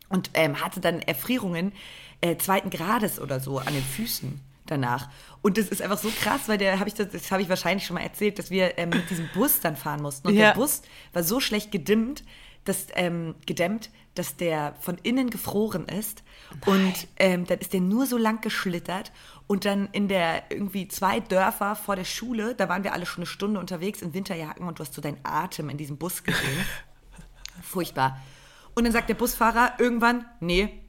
Und 0.09 0.31
ähm, 0.35 0.61
hatte 0.63 0.81
dann 0.81 1.01
Erfrierungen 1.01 1.73
äh, 2.21 2.37
zweiten 2.37 2.71
Grades 2.71 3.19
oder 3.21 3.41
so 3.41 3.59
an 3.59 3.73
den 3.75 3.83
Füßen 3.83 4.41
danach. 4.67 5.09
Und 5.43 5.59
das 5.59 5.69
ist 5.69 5.83
einfach 5.83 5.99
so 5.99 6.11
krass, 6.11 6.43
weil 6.47 6.57
der 6.59 6.79
habe 6.79 6.89
ich 6.89 6.95
das, 6.95 7.11
das 7.11 7.31
habe 7.31 7.43
ich 7.43 7.49
wahrscheinlich 7.49 7.87
schon 7.87 7.95
mal 7.95 8.03
erzählt, 8.03 8.39
dass 8.39 8.51
wir 8.51 8.79
ähm, 8.79 8.91
mit 8.91 9.11
diesem 9.11 9.29
Bus 9.35 9.61
dann 9.61 9.77
fahren 9.77 10.01
mussten. 10.03 10.29
Und 10.29 10.35
Ja. 10.35 10.49
der 10.49 10.55
Bus 10.55 10.83
war 11.13 11.23
so 11.23 11.41
schlecht 11.41 11.71
gedimmt, 11.73 12.23
dass, 12.65 12.87
ähm, 12.95 13.35
gedämmt, 13.47 13.91
dass 14.15 14.37
der 14.37 14.75
von 14.81 14.99
innen 15.03 15.31
gefroren 15.31 15.87
ist. 15.87 16.23
Und 16.67 17.09
ähm, 17.17 17.47
dann 17.47 17.59
ist 17.59 17.73
der 17.73 17.81
nur 17.81 18.07
so 18.07 18.17
lang 18.17 18.41
geschlittert. 18.41 19.13
Und 19.47 19.65
dann 19.65 19.89
in 19.93 20.09
der 20.09 20.51
irgendwie 20.51 20.89
zwei 20.89 21.21
Dörfer 21.21 21.77
vor 21.77 21.97
der 21.97 22.05
Schule, 22.05 22.55
da 22.55 22.69
waren 22.69 22.85
wir 22.85 22.93
alle 22.93 23.07
schon 23.07 23.23
eine 23.23 23.27
Stunde 23.27 23.61
unterwegs 23.61 24.01
in 24.01 24.15
Winterjacken 24.15 24.67
und 24.67 24.79
du 24.79 24.85
hast 24.85 24.95
so 24.95 25.03
deinen 25.03 25.19
Atem 25.23 25.69
in 25.69 25.77
diesem 25.77 25.99
Bus 25.99 26.25
gesehen. 26.25 26.65
Furchtbar. 27.63 28.21
Und 28.75 28.85
dann 28.85 28.93
sagt 28.93 29.09
der 29.09 29.15
Busfahrer 29.15 29.75
irgendwann, 29.79 30.25
nee, 30.41 30.81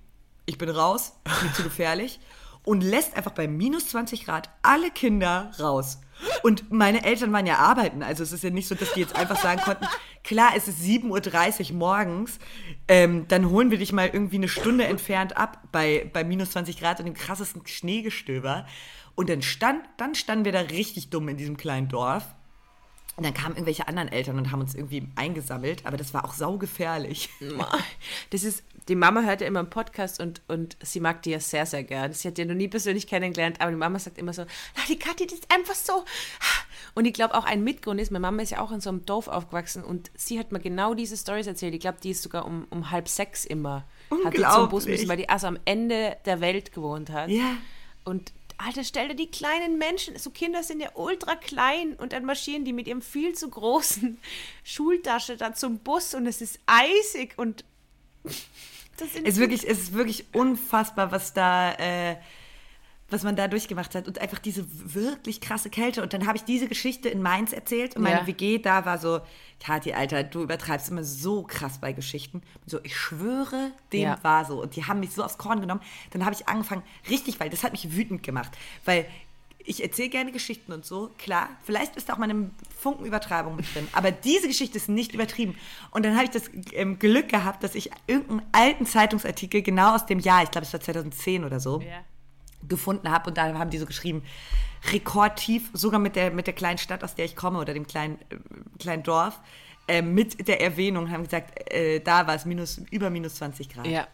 ich 0.45 0.57
bin 0.57 0.69
raus, 0.69 1.13
ist 1.25 1.43
mir 1.43 1.53
zu 1.53 1.63
gefährlich. 1.63 2.19
Und 2.63 2.81
lässt 2.81 3.15
einfach 3.15 3.31
bei 3.31 3.47
minus 3.47 3.89
20 3.89 4.25
Grad 4.25 4.49
alle 4.63 4.89
Kinder 4.89 5.51
raus. 5.59 5.99
Und 6.43 6.71
meine 6.71 7.03
Eltern 7.03 7.33
waren 7.33 7.45
ja 7.45 7.57
arbeiten, 7.57 8.03
also 8.03 8.23
es 8.23 8.31
ist 8.31 8.43
ja 8.43 8.49
nicht 8.49 8.67
so, 8.67 8.75
dass 8.75 8.93
die 8.93 9.01
jetzt 9.01 9.15
einfach 9.15 9.41
sagen 9.41 9.61
konnten, 9.61 9.85
klar, 10.23 10.51
es 10.55 10.67
ist 10.67 10.81
7.30 10.81 11.71
Uhr 11.71 11.77
morgens, 11.77 12.39
ähm, 12.87 13.27
dann 13.27 13.49
holen 13.49 13.71
wir 13.71 13.77
dich 13.77 13.91
mal 13.91 14.09
irgendwie 14.11 14.37
eine 14.37 14.47
Stunde 14.47 14.85
entfernt 14.85 15.37
ab 15.37 15.61
bei, 15.71 16.09
bei 16.13 16.23
minus 16.23 16.51
20 16.51 16.79
Grad 16.79 16.99
und 16.99 17.05
dem 17.05 17.15
krassesten 17.15 17.65
Schneegestöber. 17.65 18.65
Und 19.15 19.29
dann, 19.29 19.41
stand, 19.41 19.81
dann 19.97 20.13
standen 20.13 20.45
wir 20.45 20.51
da 20.51 20.59
richtig 20.61 21.09
dumm 21.09 21.29
in 21.29 21.37
diesem 21.37 21.57
kleinen 21.57 21.87
Dorf. 21.87 22.25
Und 23.15 23.25
dann 23.25 23.33
kamen 23.33 23.55
irgendwelche 23.55 23.87
anderen 23.87 24.09
Eltern 24.09 24.37
und 24.37 24.51
haben 24.51 24.59
uns 24.59 24.75
irgendwie 24.75 25.07
eingesammelt, 25.15 25.85
aber 25.85 25.95
das 25.95 26.13
war 26.13 26.25
auch 26.25 26.33
saugefährlich. 26.33 27.29
Das 28.29 28.43
ist, 28.43 28.63
die 28.87 28.95
Mama 28.95 29.21
hört 29.21 29.41
ja 29.41 29.47
immer 29.47 29.59
einen 29.59 29.69
Podcast 29.69 30.19
und, 30.19 30.41
und 30.47 30.77
sie 30.81 30.99
mag 30.99 31.23
die 31.23 31.31
ja 31.31 31.39
sehr, 31.39 31.65
sehr 31.65 31.83
gern. 31.83 32.13
Sie 32.13 32.27
hat 32.27 32.37
ja 32.37 32.45
noch 32.45 32.55
nie 32.55 32.67
persönlich 32.67 33.07
kennengelernt, 33.07 33.59
aber 33.59 33.71
die 33.71 33.77
Mama 33.77 33.97
sagt 33.99 34.17
immer 34.17 34.33
so, 34.33 34.45
"Na, 34.75 34.81
die 34.87 34.99
Kathi, 34.99 35.25
das 35.25 35.39
ist 35.39 35.53
einfach 35.53 35.75
so. 35.75 36.05
Und 36.93 37.05
ich 37.05 37.13
glaube 37.13 37.35
auch 37.35 37.45
ein 37.45 37.63
Mitgrund 37.63 37.99
ist, 37.99 38.11
meine 38.11 38.21
Mama 38.21 38.41
ist 38.43 38.51
ja 38.51 38.61
auch 38.61 38.71
in 38.71 38.81
so 38.81 38.89
einem 38.89 39.05
Dorf 39.05 39.27
aufgewachsen 39.27 39.83
und 39.83 40.11
sie 40.15 40.39
hat 40.39 40.51
mir 40.51 40.59
genau 40.59 40.93
diese 40.93 41.17
Stories 41.17 41.47
erzählt. 41.47 41.73
Ich 41.73 41.81
glaube, 41.81 41.97
die 42.01 42.11
ist 42.11 42.21
sogar 42.21 42.45
um, 42.45 42.67
um 42.69 42.91
halb 42.91 43.07
sechs 43.09 43.45
immer 43.45 43.85
hat 44.23 44.37
die 44.37 44.43
zum 44.43 44.69
Bus 44.69 44.85
müssen, 44.85 45.07
weil 45.07 45.17
die 45.17 45.29
also 45.29 45.47
am 45.47 45.59
Ende 45.65 46.17
der 46.25 46.41
Welt 46.41 46.71
gewohnt 46.71 47.09
hat. 47.09 47.29
Ja. 47.29 47.57
Und 48.03 48.31
Alter, 48.57 48.83
stell 48.83 49.09
dir 49.09 49.15
die 49.15 49.29
kleinen 49.29 49.77
Menschen, 49.77 50.17
so 50.17 50.29
Kinder 50.29 50.63
sind 50.63 50.79
ja 50.79 50.89
ultra 50.95 51.35
klein 51.35 51.93
und 51.95 52.13
dann 52.13 52.23
marschieren 52.23 52.63
die 52.63 52.71
mit 52.71 52.87
ihrem 52.87 53.01
viel 53.01 53.33
zu 53.33 53.49
großen 53.49 54.17
Schultasche 54.63 55.37
da 55.37 55.53
zum 55.53 55.79
Bus 55.79 56.13
und 56.13 56.25
es 56.25 56.41
ist 56.41 56.59
eisig 56.65 57.33
und 57.37 57.65
das 58.97 59.15
ist 59.15 59.37
wirklich, 59.37 59.67
es 59.67 59.79
ist 59.79 59.93
wirklich 59.93 60.25
unfassbar, 60.33 61.11
was 61.11 61.33
da 61.33 61.73
äh, 61.73 62.15
was 63.09 63.23
man 63.23 63.35
da 63.35 63.47
durchgemacht 63.47 63.93
hat 63.93 64.07
und 64.07 64.19
einfach 64.19 64.39
diese 64.39 64.65
wirklich 64.67 65.39
krasse 65.39 65.69
Kälte. 65.69 66.01
Und 66.01 66.13
dann 66.13 66.25
habe 66.25 66.37
ich 66.37 66.43
diese 66.43 66.67
Geschichte 66.67 67.07
in 67.07 67.21
Mainz 67.21 67.53
erzählt 67.53 67.95
und 67.95 68.01
meine 68.01 68.21
ja. 68.21 68.27
WG 68.27 68.57
da 68.57 68.85
war 68.85 68.97
so, 68.97 69.21
Kathi, 69.59 69.93
Alter, 69.93 70.23
du 70.23 70.41
übertreibst 70.41 70.89
immer 70.89 71.03
so 71.03 71.43
krass 71.43 71.77
bei 71.79 71.93
Geschichten. 71.93 72.41
So, 72.65 72.79
ich 72.81 72.97
schwöre, 72.97 73.71
dem 73.93 74.01
ja. 74.01 74.23
war 74.23 74.45
so. 74.45 74.61
Und 74.61 74.75
die 74.75 74.85
haben 74.85 75.01
mich 75.01 75.11
so 75.11 75.23
aufs 75.23 75.37
Korn 75.37 75.61
genommen. 75.61 75.81
Dann 76.11 76.25
habe 76.25 76.33
ich 76.33 76.47
angefangen, 76.47 76.81
richtig, 77.07 77.39
weil 77.39 77.51
das 77.51 77.63
hat 77.63 77.73
mich 77.73 77.95
wütend 77.95 78.23
gemacht. 78.23 78.51
Weil 78.85 79.05
ich 79.65 79.83
erzähle 79.83 80.09
gerne 80.09 80.31
Geschichten 80.31 80.71
und 80.71 80.85
so, 80.85 81.11
klar. 81.17 81.49
Vielleicht 81.63 81.95
ist 81.95 82.09
da 82.09 82.13
auch 82.13 82.17
mal 82.17 82.29
eine 82.29 82.51
Funkenübertreibung 82.77 83.55
mit 83.55 83.73
drin. 83.73 83.87
Aber 83.93 84.11
diese 84.11 84.47
Geschichte 84.47 84.77
ist 84.77 84.89
nicht 84.89 85.13
übertrieben. 85.13 85.55
Und 85.91 86.05
dann 86.05 86.15
habe 86.15 86.25
ich 86.25 86.31
das 86.31 86.43
ähm, 86.73 86.99
Glück 86.99 87.29
gehabt, 87.29 87.63
dass 87.63 87.75
ich 87.75 87.89
irgendeinen 88.07 88.43
alten 88.51 88.85
Zeitungsartikel 88.85 89.61
genau 89.61 89.95
aus 89.95 90.05
dem 90.05 90.19
Jahr, 90.19 90.43
ich 90.43 90.51
glaube, 90.51 90.65
es 90.65 90.73
war 90.73 90.79
2010 90.79 91.43
oder 91.43 91.59
so, 91.59 91.81
ja 91.81 92.03
gefunden 92.67 93.09
habe 93.09 93.29
und 93.29 93.37
da 93.37 93.53
haben 93.53 93.69
die 93.69 93.77
so 93.77 93.85
geschrieben, 93.85 94.23
rekordtief, 94.91 95.69
sogar 95.73 95.99
mit 95.99 96.15
der, 96.15 96.31
mit 96.31 96.47
der 96.47 96.53
kleinen 96.53 96.77
Stadt, 96.77 97.03
aus 97.03 97.15
der 97.15 97.25
ich 97.25 97.35
komme 97.35 97.59
oder 97.59 97.73
dem 97.73 97.87
kleinen, 97.87 98.19
äh, 98.29 98.37
kleinen 98.79 99.03
Dorf, 99.03 99.39
äh, 99.87 100.01
mit 100.01 100.47
der 100.47 100.61
Erwähnung, 100.61 101.11
haben 101.11 101.23
gesagt, 101.23 101.71
äh, 101.71 101.99
da 101.99 102.27
war 102.27 102.35
es 102.35 102.45
minus, 102.45 102.81
über 102.91 103.09
minus 103.09 103.35
20 103.35 103.69
Grad. 103.69 103.87
Ja. 103.87 104.07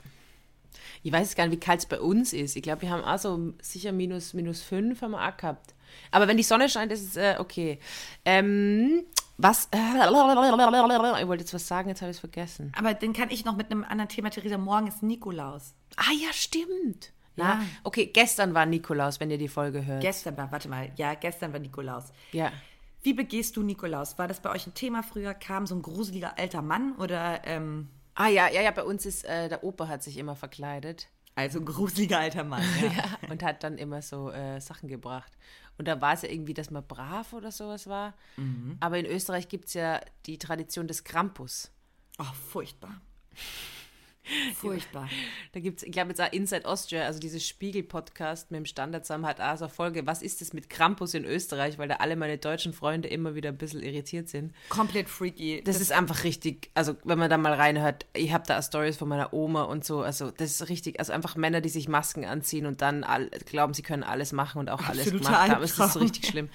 Ich 1.04 1.12
weiß 1.12 1.36
gar 1.36 1.46
nicht, 1.46 1.54
wie 1.54 1.60
kalt 1.60 1.80
es 1.80 1.86
bei 1.86 2.00
uns 2.00 2.34
ist. 2.34 2.56
Ich 2.56 2.64
glaube, 2.64 2.84
wir 2.84 2.90
haben 2.90 3.04
auch 3.04 3.18
so 3.18 3.54
sicher 3.62 3.92
minus, 3.92 4.34
minus 4.34 4.62
5 4.62 5.02
haben 5.02 5.12
wir 5.12 5.28
auch 5.28 5.38
gehabt. 5.38 5.74
Aber 6.12 6.28
wenn 6.28 6.38
die 6.38 6.44
Sonne 6.44 6.70
scheint, 6.70 6.92
ist 6.92 7.02
es 7.02 7.18
äh, 7.18 7.36
okay. 7.40 7.80
Ähm, 8.26 9.04
was? 9.38 9.70
ich 9.74 11.28
wollte 11.28 11.44
jetzt 11.44 11.54
was 11.54 11.68
sagen, 11.68 11.90
jetzt 11.90 12.02
habe 12.02 12.12
ich 12.12 12.18
es 12.18 12.20
vergessen. 12.20 12.72
Aber 12.78 12.94
den 12.94 13.14
kann 13.14 13.30
ich 13.30 13.44
noch 13.44 13.56
mit 13.56 13.72
einem 13.72 13.84
anderen 13.84 14.10
Thema, 14.10 14.30
Theresa. 14.30 14.58
Morgen 14.58 14.88
ist 14.88 15.02
Nikolaus. 15.04 15.74
Ah 15.98 16.14
ja, 16.20 16.32
stimmt. 16.32 17.12
Na, 17.36 17.54
ja. 17.54 17.62
okay, 17.84 18.08
gestern 18.08 18.54
war 18.54 18.66
Nikolaus, 18.66 19.20
wenn 19.20 19.32
ihr 19.32 19.38
die 19.38 19.48
Folge 19.48 19.86
hört. 19.86 20.02
Gestern 20.02 20.38
war, 20.38 20.52
warte 20.52 20.70
mal, 20.70 20.92
ja, 20.96 21.14
gestern 21.16 21.54
war 21.54 21.60
Nikolaus. 21.60 22.12
Ja. 22.34 22.52
Wie 23.04 23.14
begehst 23.14 23.58
du 23.58 23.64
Nikolaus? 23.64 24.20
War 24.20 24.28
das 24.28 24.42
bei 24.42 24.52
euch 24.52 24.68
ein 24.68 24.74
Thema 24.74 25.02
früher? 25.02 25.34
Kam 25.34 25.66
so 25.66 25.74
ein 25.76 25.82
gruseliger 25.82 26.38
alter 26.38 26.62
Mann 26.62 26.96
oder? 26.98 27.42
Ähm 27.46 27.90
ah 28.22 28.28
ja, 28.28 28.50
ja, 28.50 28.62
ja. 28.62 28.72
Bei 28.72 28.84
uns 28.84 29.06
ist 29.06 29.26
äh, 29.26 29.50
der 29.50 29.64
Opa 29.64 29.88
hat 29.88 30.04
sich 30.04 30.18
immer 30.18 30.36
verkleidet. 30.36 31.08
Also 31.34 31.60
ein 31.60 31.66
gruseliger 31.66 32.20
alter 32.20 32.44
Mann. 32.44 32.64
Ja, 32.82 32.92
ja 32.92 33.30
und 33.30 33.44
hat 33.44 33.64
dann 33.64 33.78
immer 33.78 34.02
so 34.02 34.32
äh, 34.32 34.60
Sachen 34.60 34.90
gebracht. 34.90 35.32
Und 35.78 35.88
da 35.88 36.00
war 36.02 36.14
es 36.14 36.22
ja 36.22 36.30
irgendwie, 36.30 36.54
dass 36.54 36.70
man 36.70 36.86
brav 36.86 37.34
oder 37.34 37.52
sowas 37.52 37.88
war. 37.88 38.14
Mhm. 38.38 38.78
Aber 38.80 39.00
in 39.00 39.06
Österreich 39.06 39.48
gibt 39.48 39.68
es 39.68 39.74
ja 39.74 40.02
die 40.26 40.38
Tradition 40.38 40.88
des 40.88 41.04
Krampus. 41.04 41.72
Oh, 42.20 42.34
furchtbar. 42.50 43.02
Furchtbar. 44.56 45.10
Da 45.52 45.60
gibt 45.60 45.80
es, 45.80 45.84
ich 45.84 45.92
glaube 45.92 46.10
jetzt 46.10 46.22
auch 46.22 46.32
Inside 46.32 46.66
Austria, 46.66 47.06
also 47.06 47.20
dieses 47.20 47.46
Spiegel-Podcast 47.48 48.52
mit 48.52 48.60
dem 48.60 48.66
Standard 48.66 49.06
zusammen 49.06 49.26
hat 49.26 49.42
auch 49.42 49.58
so 49.58 49.66
eine 49.66 49.74
Folge, 49.74 50.06
was 50.06 50.22
ist 50.22 50.42
das 50.42 50.54
mit 50.54 50.70
Krampus 50.70 51.14
in 51.14 51.26
Österreich, 51.26 51.78
weil 51.78 51.88
da 51.88 51.96
alle 51.96 52.16
meine 52.16 52.38
deutschen 52.38 52.74
Freunde 52.74 53.08
immer 53.08 53.36
wieder 53.36 53.50
ein 53.50 53.58
bisschen 53.58 53.82
irritiert 53.82 54.30
sind. 54.30 54.54
Komplett 54.70 55.10
freaky. 55.10 55.62
Das, 55.64 55.76
das 55.76 55.82
ist 55.82 55.92
einfach 55.92 56.24
richtig, 56.24 56.70
also 56.76 56.96
wenn 57.04 57.18
man 57.18 57.30
da 57.30 57.38
mal 57.38 57.54
reinhört, 57.54 58.06
ich 58.14 58.32
habe 58.32 58.46
da 58.48 58.62
Stories 58.62 58.98
von 58.98 59.10
meiner 59.10 59.34
Oma 59.34 59.64
und 59.64 59.84
so, 59.84 60.02
also 60.02 60.32
das 60.32 60.52
ist 60.52 60.70
richtig, 60.70 61.00
also 61.00 61.14
einfach 61.14 61.36
Männer, 61.36 61.62
die 61.62 61.70
sich 61.70 61.88
Masken 61.88 62.26
anziehen 62.26 62.66
und 62.66 62.82
dann 62.82 63.04
all, 63.04 63.30
glauben, 63.46 63.74
sie 63.74 63.84
können 63.84 64.04
alles 64.04 64.32
machen 64.32 64.60
und 64.60 64.70
auch 64.70 64.88
alles 64.88 65.08
Absoluter 65.08 65.26
gemacht 65.26 65.50
haben, 65.50 65.62
das 65.62 65.78
ist 65.78 65.94
so 65.94 66.00
richtig 66.00 66.28
schlimm. 66.28 66.50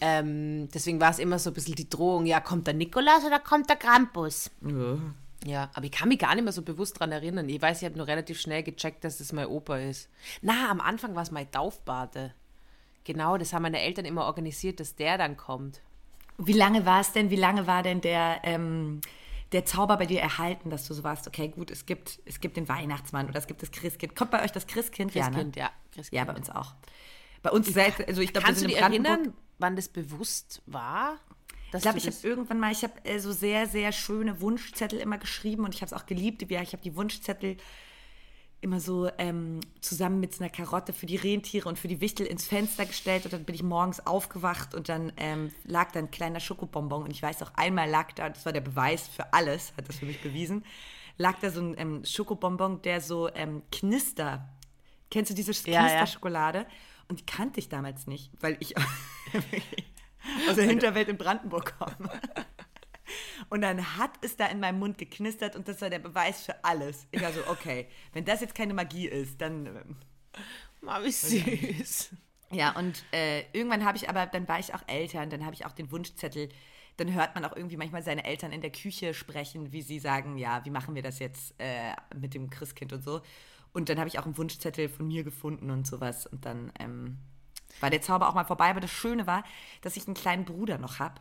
Ähm, 0.00 0.68
deswegen 0.74 1.00
war 1.00 1.10
es 1.10 1.18
immer 1.18 1.38
so 1.38 1.50
ein 1.50 1.54
bisschen 1.54 1.74
die 1.74 1.88
Drohung, 1.88 2.26
ja, 2.26 2.40
kommt 2.40 2.66
der 2.66 2.74
Nikolaus 2.74 3.24
oder 3.24 3.38
kommt 3.38 3.70
der 3.70 3.76
Krampus? 3.76 4.50
Ja. 4.60 4.98
Ja, 5.46 5.70
aber 5.74 5.84
ich 5.86 5.92
kann 5.92 6.08
mich 6.08 6.18
gar 6.18 6.34
nicht 6.34 6.42
mehr 6.42 6.52
so 6.52 6.62
bewusst 6.62 6.96
daran 6.96 7.12
erinnern. 7.12 7.48
Ich 7.48 7.62
weiß, 7.62 7.80
ich 7.80 7.84
habe 7.84 7.96
nur 7.96 8.08
relativ 8.08 8.40
schnell 8.40 8.64
gecheckt, 8.64 9.04
dass 9.04 9.18
das 9.18 9.32
mein 9.32 9.46
Opa 9.46 9.76
ist. 9.76 10.10
Na, 10.42 10.70
am 10.70 10.80
Anfang 10.80 11.14
war 11.14 11.22
es 11.22 11.30
mein 11.30 11.50
Taufbade. 11.50 12.34
Genau, 13.04 13.36
das 13.38 13.52
haben 13.52 13.62
meine 13.62 13.80
Eltern 13.80 14.04
immer 14.04 14.24
organisiert, 14.24 14.80
dass 14.80 14.96
der 14.96 15.18
dann 15.18 15.36
kommt. 15.36 15.80
Wie 16.38 16.52
lange 16.52 16.84
war 16.84 17.00
es 17.00 17.12
denn, 17.12 17.30
wie 17.30 17.36
lange 17.36 17.68
war 17.68 17.84
denn 17.84 18.00
der, 18.00 18.40
ähm, 18.42 19.00
der 19.52 19.64
Zauber 19.64 19.96
bei 19.96 20.06
dir 20.06 20.20
erhalten, 20.20 20.68
dass 20.70 20.88
du 20.88 20.94
so 20.94 21.04
warst, 21.04 21.28
okay, 21.28 21.48
gut, 21.48 21.70
es 21.70 21.86
gibt, 21.86 22.18
es 22.24 22.40
gibt 22.40 22.56
den 22.56 22.68
Weihnachtsmann 22.68 23.28
oder 23.28 23.38
es 23.38 23.46
gibt 23.46 23.62
das 23.62 23.70
Christkind. 23.70 24.16
Kommt 24.16 24.32
bei 24.32 24.42
euch 24.42 24.50
das 24.50 24.66
Christkind? 24.66 25.12
Christkind, 25.12 25.54
ja. 25.54 25.66
Ne? 25.66 25.70
ja, 25.70 25.92
Christkind. 25.92 26.18
ja 26.18 26.24
bei 26.24 26.36
uns 26.36 26.50
auch. 26.50 26.74
Bei 27.42 27.50
uns, 27.52 27.68
ich, 27.68 27.76
also 28.08 28.20
ich 28.20 28.32
glaube, 28.32 28.46
Kannst 28.46 28.62
du 28.62 28.66
dich 28.66 28.78
erinnern, 28.80 29.32
wann 29.58 29.76
das 29.76 29.88
bewusst 29.88 30.62
war? 30.66 31.20
Ich 31.74 31.82
glaube, 31.82 31.98
ich 31.98 32.06
habe 32.06 32.16
irgendwann 32.22 32.60
mal, 32.60 32.72
ich 32.72 32.82
habe 32.82 32.92
äh, 33.04 33.18
so 33.18 33.32
sehr, 33.32 33.66
sehr 33.66 33.92
schöne 33.92 34.40
Wunschzettel 34.40 34.98
immer 34.98 35.18
geschrieben 35.18 35.64
und 35.64 35.74
ich 35.74 35.82
habe 35.82 35.94
es 35.94 36.00
auch 36.00 36.06
geliebt. 36.06 36.48
Ja, 36.50 36.62
ich 36.62 36.72
habe 36.72 36.82
die 36.82 36.96
Wunschzettel 36.96 37.56
immer 38.60 38.80
so 38.80 39.08
ähm, 39.18 39.60
zusammen 39.80 40.18
mit 40.18 40.40
einer 40.40 40.48
Karotte 40.50 40.92
für 40.92 41.06
die 41.06 41.16
Rentiere 41.16 41.68
und 41.68 41.78
für 41.78 41.88
die 41.88 42.00
Wichtel 42.00 42.26
ins 42.26 42.46
Fenster 42.46 42.86
gestellt 42.86 43.24
und 43.24 43.32
dann 43.32 43.44
bin 43.44 43.54
ich 43.54 43.62
morgens 43.62 44.06
aufgewacht 44.06 44.74
und 44.74 44.88
dann 44.88 45.12
ähm, 45.18 45.52
lag 45.64 45.92
da 45.92 45.98
ein 46.00 46.10
kleiner 46.10 46.40
Schokobonbon 46.40 47.02
und 47.02 47.10
ich 47.10 47.22
weiß 47.22 47.42
auch, 47.42 47.52
einmal 47.54 47.88
lag 47.88 48.12
da, 48.12 48.30
das 48.30 48.44
war 48.46 48.52
der 48.52 48.62
Beweis 48.62 49.08
für 49.08 49.32
alles, 49.32 49.72
hat 49.76 49.88
das 49.88 49.96
für 49.96 50.06
mich 50.06 50.22
bewiesen, 50.22 50.64
lag 51.18 51.38
da 51.40 51.50
so 51.50 51.60
ein 51.60 51.74
ähm, 51.78 52.04
Schokobonbon, 52.04 52.82
der 52.82 53.00
so 53.00 53.28
ähm, 53.34 53.62
Knister, 53.70 54.48
kennst 55.10 55.30
du 55.30 55.34
diese 55.34 55.52
Knisterschokolade? 55.52 56.58
Ja, 56.58 56.64
ja. 56.64 56.70
Und 57.08 57.20
die 57.20 57.26
kannte 57.26 57.60
ich 57.60 57.68
damals 57.68 58.06
nicht, 58.06 58.32
weil 58.40 58.56
ich 58.58 58.74
aus 60.48 60.56
der 60.56 60.64
Hinterwelt 60.64 61.08
in 61.08 61.18
Brandenburg 61.18 61.78
kommen. 61.78 62.10
Und 63.48 63.60
dann 63.60 63.96
hat 63.96 64.10
es 64.22 64.36
da 64.36 64.46
in 64.46 64.60
meinem 64.60 64.78
Mund 64.78 64.98
geknistert 64.98 65.54
und 65.54 65.68
das 65.68 65.80
war 65.80 65.90
der 65.90 66.00
Beweis 66.00 66.44
für 66.44 66.64
alles. 66.64 67.06
Ich 67.12 67.22
war 67.22 67.32
so, 67.32 67.40
okay, 67.48 67.86
wenn 68.12 68.24
das 68.24 68.40
jetzt 68.40 68.54
keine 68.54 68.74
Magie 68.74 69.06
ist, 69.06 69.40
dann. 69.40 69.66
Ähm, 69.66 69.96
Mal 70.80 71.04
wie 71.04 71.12
süß. 71.12 72.10
Ja, 72.52 72.76
und 72.76 73.04
äh, 73.12 73.44
irgendwann 73.52 73.84
habe 73.84 73.96
ich 73.96 74.08
aber, 74.08 74.26
dann 74.26 74.46
war 74.48 74.58
ich 74.58 74.74
auch 74.74 74.82
älter 74.86 75.22
und 75.22 75.32
dann 75.32 75.44
habe 75.44 75.54
ich 75.54 75.66
auch 75.66 75.72
den 75.72 75.90
Wunschzettel. 75.90 76.48
Dann 76.96 77.12
hört 77.12 77.34
man 77.34 77.44
auch 77.44 77.54
irgendwie 77.54 77.76
manchmal 77.76 78.02
seine 78.02 78.24
Eltern 78.24 78.52
in 78.52 78.60
der 78.60 78.70
Küche 78.70 79.14
sprechen, 79.14 79.72
wie 79.72 79.82
sie 79.82 79.98
sagen, 79.98 80.38
ja, 80.38 80.64
wie 80.64 80.70
machen 80.70 80.94
wir 80.94 81.02
das 81.02 81.18
jetzt 81.18 81.54
äh, 81.58 81.92
mit 82.14 82.34
dem 82.34 82.48
Christkind 82.48 82.92
und 82.92 83.02
so. 83.02 83.20
Und 83.72 83.88
dann 83.88 83.98
habe 83.98 84.08
ich 84.08 84.18
auch 84.18 84.24
einen 84.24 84.38
Wunschzettel 84.38 84.88
von 84.88 85.06
mir 85.06 85.22
gefunden 85.22 85.70
und 85.70 85.86
sowas. 85.86 86.26
Und 86.26 86.46
dann 86.46 86.72
ähm, 86.78 87.18
war 87.80 87.90
der 87.90 88.02
Zauber 88.02 88.28
auch 88.28 88.34
mal 88.34 88.44
vorbei. 88.44 88.70
Aber 88.70 88.80
das 88.80 88.90
Schöne 88.90 89.26
war, 89.26 89.44
dass 89.82 89.96
ich 89.96 90.06
einen 90.06 90.14
kleinen 90.14 90.44
Bruder 90.44 90.78
noch 90.78 90.98
habe. 90.98 91.20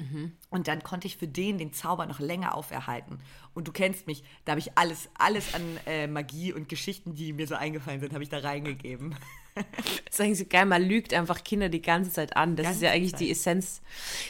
Mhm. 0.00 0.32
Und 0.48 0.68
dann 0.68 0.82
konnte 0.82 1.06
ich 1.06 1.16
für 1.16 1.28
den 1.28 1.58
den 1.58 1.72
Zauber 1.72 2.06
noch 2.06 2.20
länger 2.20 2.54
auferhalten. 2.54 3.18
Und 3.54 3.68
du 3.68 3.72
kennst 3.72 4.06
mich, 4.06 4.24
da 4.44 4.52
habe 4.52 4.60
ich 4.60 4.76
alles, 4.76 5.08
alles 5.14 5.54
an 5.54 5.62
äh, 5.86 6.06
Magie 6.06 6.52
und 6.52 6.68
Geschichten, 6.68 7.14
die 7.14 7.32
mir 7.32 7.46
so 7.46 7.54
eingefallen 7.54 8.00
sind, 8.00 8.12
habe 8.12 8.22
ich 8.22 8.30
da 8.30 8.38
reingegeben. 8.38 9.14
Sagen 10.10 10.34
Sie 10.34 10.48
geil, 10.48 10.64
man 10.64 10.82
lügt 10.82 11.12
einfach 11.12 11.42
Kinder 11.42 11.68
die 11.68 11.82
ganze 11.82 12.12
Zeit 12.12 12.36
an. 12.36 12.56
Das 12.56 12.64
ganze 12.64 12.78
ist 12.78 12.82
ja 12.82 12.92
eigentlich 12.92 13.12
Zeit. 13.12 13.20
die 13.20 13.30
Essenz. 13.30 13.82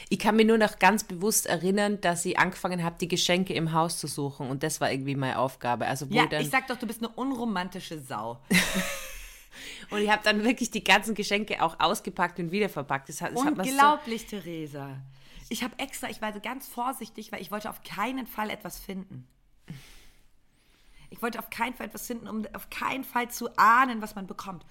Ich 0.09 0.19
kann 0.19 0.37
mir 0.37 0.45
nur 0.45 0.59
noch 0.59 0.79
ganz 0.79 1.05
bewusst 1.05 1.47
erinnern, 1.47 2.01
dass 2.01 2.25
ich 2.25 2.39
angefangen 2.39 2.83
habe, 2.83 2.97
die 3.01 3.09
Geschenke 3.09 3.53
im 3.53 3.73
Haus 3.73 3.99
zu 3.99 4.07
suchen. 4.07 4.49
Und 4.49 4.63
das 4.63 4.81
war 4.81 4.91
irgendwie 4.91 5.15
meine 5.15 5.39
Aufgabe. 5.39 5.87
Also, 5.87 6.07
ja, 6.07 6.27
ich 6.33 6.51
sag 6.51 6.67
doch, 6.69 6.79
du 6.79 6.87
bist 6.87 7.01
eine 7.01 7.11
unromantische 7.11 8.01
Sau. 8.01 8.41
Und 9.91 10.01
ich 10.01 10.11
habe 10.11 10.23
dann 10.25 10.45
wirklich 10.45 10.71
die 10.71 10.85
ganzen 10.85 11.15
Geschenke 11.15 11.63
auch 11.63 11.79
ausgepackt 11.81 12.39
und 12.39 12.53
wiederverpackt. 12.53 13.09
Das, 13.09 13.19
das 13.19 13.33
Unglaublich, 13.33 14.23
so 14.23 14.39
Theresa. 14.39 14.97
Ich 15.49 15.65
habe 15.65 15.75
extra, 15.79 16.09
ich 16.09 16.23
war 16.23 16.33
so 16.33 16.41
ganz 16.41 16.67
vorsichtig, 16.69 17.33
weil 17.33 17.43
ich 17.43 17.51
wollte 17.51 17.69
auf 17.69 17.83
keinen 17.83 18.27
Fall 18.27 18.51
etwas 18.51 18.79
finden. 18.79 19.27
Ich 21.11 21.21
wollte 21.23 21.41
auf 21.41 21.51
keinen 21.51 21.75
Fall 21.75 21.87
etwas 21.87 22.07
finden, 22.07 22.29
um 22.29 22.47
auf 22.53 22.71
keinen 22.71 23.03
Fall 23.03 23.31
zu 23.31 23.49
ahnen, 23.57 24.01
was 24.01 24.15
man 24.15 24.29
bekommt. 24.29 24.65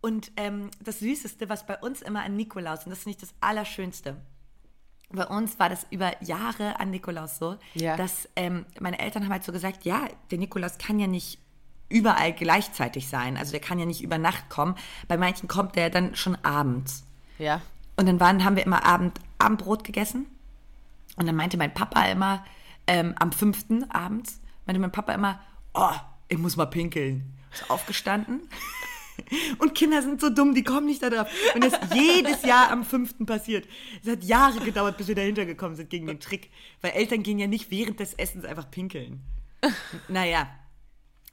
Und 0.00 0.32
ähm, 0.36 0.70
das 0.82 0.98
Süßeste, 0.98 1.48
was 1.48 1.64
bei 1.64 1.78
uns 1.78 2.02
immer 2.02 2.24
an 2.24 2.36
Nikolaus, 2.36 2.84
und 2.84 2.90
das 2.90 3.00
ist 3.00 3.06
nicht 3.06 3.22
das 3.22 3.32
Allerschönste, 3.40 4.20
bei 5.10 5.26
uns 5.26 5.58
war 5.58 5.68
das 5.68 5.86
über 5.90 6.12
Jahre 6.22 6.80
an 6.80 6.90
Nikolaus 6.90 7.38
so, 7.38 7.56
ja. 7.74 7.96
dass 7.96 8.28
ähm, 8.36 8.66
meine 8.80 8.98
Eltern 8.98 9.24
haben 9.24 9.32
halt 9.32 9.44
so 9.44 9.52
gesagt, 9.52 9.84
ja, 9.84 10.08
der 10.30 10.38
Nikolaus 10.38 10.78
kann 10.78 10.98
ja 10.98 11.06
nicht 11.06 11.38
überall 11.94 12.32
gleichzeitig 12.32 13.08
sein. 13.08 13.36
Also 13.36 13.52
der 13.52 13.60
kann 13.60 13.78
ja 13.78 13.86
nicht 13.86 14.02
über 14.02 14.18
Nacht 14.18 14.50
kommen. 14.50 14.74
Bei 15.06 15.16
manchen 15.16 15.48
kommt 15.48 15.76
der 15.76 15.90
dann 15.90 16.16
schon 16.16 16.36
abends. 16.44 17.04
Ja. 17.38 17.60
Und 17.96 18.06
dann 18.06 18.18
waren, 18.18 18.44
haben 18.44 18.56
wir 18.56 18.66
immer 18.66 18.84
Abend, 18.84 19.20
Abendbrot 19.38 19.84
gegessen. 19.84 20.26
Und 21.16 21.26
dann 21.26 21.36
meinte 21.36 21.56
mein 21.56 21.72
Papa 21.72 22.04
immer, 22.06 22.44
ähm, 22.88 23.14
am 23.18 23.30
fünften 23.30 23.88
abends, 23.90 24.40
meinte 24.66 24.80
mein 24.80 24.90
Papa 24.90 25.12
immer, 25.12 25.40
oh, 25.72 25.94
ich 26.28 26.38
muss 26.38 26.56
mal 26.56 26.66
pinkeln. 26.66 27.32
Ist 27.52 27.70
aufgestanden. 27.70 28.40
Und 29.58 29.76
Kinder 29.76 30.02
sind 30.02 30.20
so 30.20 30.28
dumm, 30.28 30.54
die 30.54 30.64
kommen 30.64 30.86
nicht 30.86 31.00
da 31.00 31.08
drauf. 31.08 31.28
Und 31.54 31.62
das 31.62 31.74
jedes 31.94 32.42
Jahr 32.42 32.72
am 32.72 32.82
fünften 32.84 33.26
passiert. 33.26 33.68
Es 34.02 34.10
hat 34.10 34.24
Jahre 34.24 34.58
gedauert, 34.58 34.96
bis 34.96 35.06
wir 35.06 35.14
dahinter 35.14 35.46
gekommen 35.46 35.76
sind 35.76 35.88
gegen 35.88 36.08
den 36.08 36.18
Trick. 36.18 36.50
Weil 36.80 36.90
Eltern 36.92 37.22
gehen 37.22 37.38
ja 37.38 37.46
nicht 37.46 37.70
während 37.70 38.00
des 38.00 38.14
Essens 38.14 38.44
einfach 38.44 38.68
pinkeln. 38.70 39.20
Naja, 40.08 40.48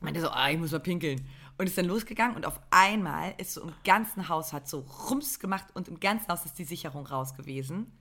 meinte 0.01 0.21
so, 0.21 0.29
ah, 0.29 0.49
ich 0.49 0.57
muss 0.57 0.71
mal 0.71 0.79
pinkeln. 0.79 1.27
Und 1.57 1.67
ist 1.67 1.77
dann 1.77 1.85
losgegangen 1.85 2.35
und 2.35 2.45
auf 2.45 2.59
einmal 2.71 3.35
ist 3.37 3.53
so 3.53 3.61
im 3.61 3.73
ganzen 3.83 4.29
Haus, 4.29 4.51
hat 4.51 4.67
so 4.67 4.79
Rums 5.09 5.39
gemacht 5.39 5.67
und 5.73 5.87
im 5.87 5.99
ganzen 5.99 6.27
Haus 6.29 6.45
ist 6.45 6.57
die 6.57 6.63
Sicherung 6.63 7.05
raus 7.05 7.35
gewesen. 7.35 7.91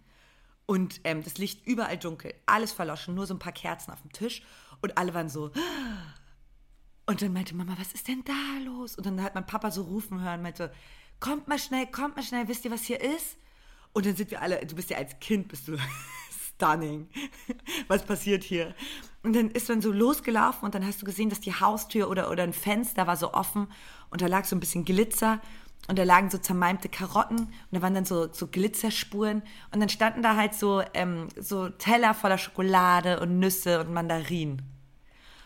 Und 0.66 1.00
ähm, 1.04 1.22
das 1.22 1.36
Licht 1.36 1.66
überall 1.66 1.98
dunkel, 1.98 2.32
alles 2.46 2.72
verloschen, 2.72 3.14
nur 3.14 3.26
so 3.26 3.34
ein 3.34 3.38
paar 3.38 3.52
Kerzen 3.52 3.90
auf 3.90 4.00
dem 4.02 4.12
Tisch. 4.12 4.42
Und 4.80 4.96
alle 4.96 5.12
waren 5.14 5.28
so. 5.28 5.50
Und 7.06 7.22
dann 7.22 7.32
meinte 7.32 7.56
Mama, 7.56 7.74
was 7.76 7.92
ist 7.92 8.06
denn 8.06 8.22
da 8.24 8.64
los? 8.64 8.94
Und 8.94 9.04
dann 9.04 9.20
hat 9.22 9.34
mein 9.34 9.46
Papa 9.46 9.72
so 9.72 9.82
rufen 9.82 10.22
hören, 10.22 10.42
meinte, 10.42 10.72
kommt 11.18 11.48
mal 11.48 11.58
schnell, 11.58 11.86
kommt 11.88 12.16
mal 12.16 12.22
schnell, 12.22 12.46
wisst 12.48 12.64
ihr, 12.64 12.70
was 12.70 12.82
hier 12.82 13.00
ist? 13.00 13.36
Und 13.92 14.06
dann 14.06 14.14
sind 14.14 14.30
wir 14.30 14.40
alle, 14.40 14.64
du 14.64 14.76
bist 14.76 14.90
ja 14.90 14.96
als 14.96 15.18
Kind, 15.18 15.48
bist 15.48 15.66
du 15.66 15.76
stunning. 16.60 17.08
Was 17.88 18.04
passiert 18.04 18.44
hier? 18.44 18.74
Und 19.22 19.34
dann 19.34 19.50
ist 19.50 19.68
man 19.68 19.82
so 19.82 19.92
losgelaufen 19.92 20.64
und 20.64 20.74
dann 20.74 20.86
hast 20.86 21.02
du 21.02 21.06
gesehen, 21.06 21.28
dass 21.28 21.40
die 21.40 21.52
Haustür 21.52 22.08
oder, 22.08 22.30
oder 22.30 22.42
ein 22.42 22.52
Fenster 22.52 23.06
war 23.06 23.16
so 23.16 23.34
offen 23.34 23.68
und 24.10 24.22
da 24.22 24.26
lag 24.26 24.44
so 24.44 24.56
ein 24.56 24.60
bisschen 24.60 24.84
Glitzer 24.84 25.40
und 25.88 25.98
da 25.98 26.04
lagen 26.04 26.30
so 26.30 26.38
zermalmte 26.38 26.88
Karotten 26.88 27.38
und 27.38 27.52
da 27.70 27.82
waren 27.82 27.94
dann 27.94 28.04
so, 28.04 28.32
so 28.32 28.46
Glitzerspuren 28.46 29.42
und 29.72 29.80
dann 29.80 29.88
standen 29.88 30.22
da 30.22 30.36
halt 30.36 30.54
so, 30.54 30.82
ähm, 30.94 31.28
so 31.38 31.68
Teller 31.68 32.14
voller 32.14 32.38
Schokolade 32.38 33.20
und 33.20 33.38
Nüsse 33.38 33.80
und 33.80 33.92
Mandarinen. 33.92 34.62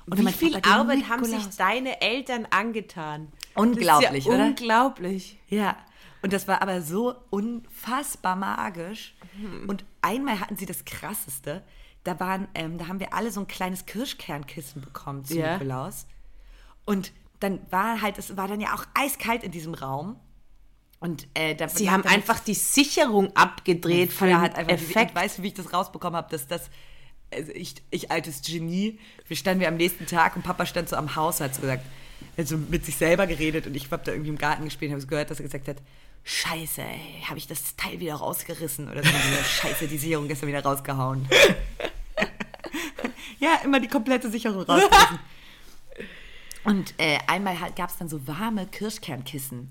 Und 0.07 0.19
Wie 0.19 0.33
viel 0.33 0.53
Papa, 0.53 0.81
Arbeit 0.81 1.09
haben 1.09 1.25
sich 1.25 1.49
deine 1.57 2.01
Eltern 2.03 2.47
angetan? 2.51 3.29
Unglaublich, 3.55 4.27
ja 4.27 4.33
oder? 4.33 4.47
Unglaublich. 4.47 5.39
Ja. 5.49 5.77
Und 6.25 6.33
das 6.33 6.49
war 6.49 6.63
aber 6.63 6.81
so 6.81 7.15
unfassbar 7.29 8.35
magisch. 8.35 9.15
Mhm. 9.37 9.69
Und 9.69 9.85
einmal 10.01 10.41
hatten 10.41 10.57
sie 10.57 10.65
das 10.65 10.87
Krasseste. 10.87 11.63
Da 12.03 12.19
waren, 12.19 12.49
ähm, 12.55 12.79
da 12.79 12.89
haben 12.89 12.99
wir 12.99 13.13
alle 13.13 13.31
so 13.31 13.41
ein 13.41 13.47
kleines 13.47 13.85
Kirschkernkissen 13.85 14.81
bekommen 14.81 15.27
zu 15.27 15.39
Ja. 15.39 15.59
Nikolaus. 15.59 16.07
Und 16.87 17.13
dann 17.41 17.61
war 17.69 18.01
halt, 18.01 18.17
es 18.17 18.39
war 18.39 18.49
dann 18.49 18.63
ja 18.63 18.75
auch 18.75 18.87
eiskalt 18.95 19.45
in 19.45 19.51
diesem 19.51 19.75
Raum. 19.75 20.19
Und 20.99 21.29
äh, 21.35 21.55
da 21.55 21.69
Sie 21.69 21.91
haben 21.91 22.05
einfach 22.07 22.41
die 22.41 22.55
Sicherung 22.55 23.37
abgedreht 23.37 24.11
von 24.11 24.29
dem 24.29 24.41
hat 24.41 24.55
einfach 24.55 24.73
Effekt. 24.73 25.15
Weißt 25.15 25.37
du, 25.37 25.43
wie 25.43 25.49
ich 25.49 25.55
das 25.55 25.75
rausbekommen 25.75 26.17
habe, 26.17 26.31
dass 26.31 26.47
das 26.47 26.71
also 27.31 27.53
ich, 27.53 27.75
ich 27.91 28.11
altes 28.11 28.41
Genie, 28.41 28.99
wir 29.29 29.37
standen 29.37 29.61
wir 29.61 29.69
am 29.69 29.77
nächsten 29.77 30.07
Tag 30.07 30.37
und 30.37 30.43
Papa 30.43 30.65
stand 30.65 30.89
so 30.89 30.97
am 30.97 31.17
Haus, 31.17 31.43
hat 31.43 31.55
so 31.55 31.61
gesagt, 31.61 31.85
er 32.37 32.45
hat 32.45 32.49
so 32.49 32.57
mit 32.57 32.87
sich 32.87 32.97
selber 32.97 33.27
geredet 33.27 33.67
und 33.67 33.77
ich 33.77 33.91
habe 33.91 34.03
da 34.05 34.13
irgendwie 34.13 34.31
im 34.31 34.39
Garten 34.39 34.65
gespielt 34.65 34.89
und 34.89 34.95
habe 34.95 35.03
so 35.03 35.09
gehört, 35.09 35.31
dass 35.31 35.41
er 35.41 35.45
gesagt 35.45 35.69
hat, 35.69 35.77
Scheiße, 36.25 36.83
ey, 36.83 37.23
habe 37.29 37.37
ich 37.37 37.47
das 37.47 37.77
Teil 37.77 38.01
wieder 38.01 38.15
rausgerissen 38.15 38.91
oder 38.91 39.03
so. 39.03 39.11
Scheiße, 39.45 39.87
die 39.87 39.99
Sicherung 39.99 40.27
gestern 40.27 40.49
wieder 40.49 40.63
rausgehauen. 40.63 41.29
ja, 43.39 43.61
immer 43.63 43.79
die 43.79 43.89
komplette 43.89 44.31
Sicherung 44.31 44.63
rausgerissen. 44.63 45.19
Und 46.65 46.95
äh, 46.97 47.19
einmal 47.27 47.57
gab 47.77 47.91
es 47.91 47.99
dann 47.99 48.09
so 48.09 48.27
warme 48.27 48.67
Kirschkernkissen, 48.67 49.69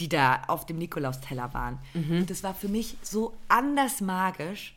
die 0.00 0.08
da 0.08 0.42
auf 0.48 0.66
dem 0.66 0.76
Nikolausteller 0.78 1.54
waren. 1.54 1.78
Mhm. 1.94 2.18
Und 2.18 2.30
das 2.30 2.42
war 2.42 2.52
für 2.52 2.66
mich 2.66 2.96
so 3.02 3.38
anders 3.46 4.00
magisch. 4.00 4.74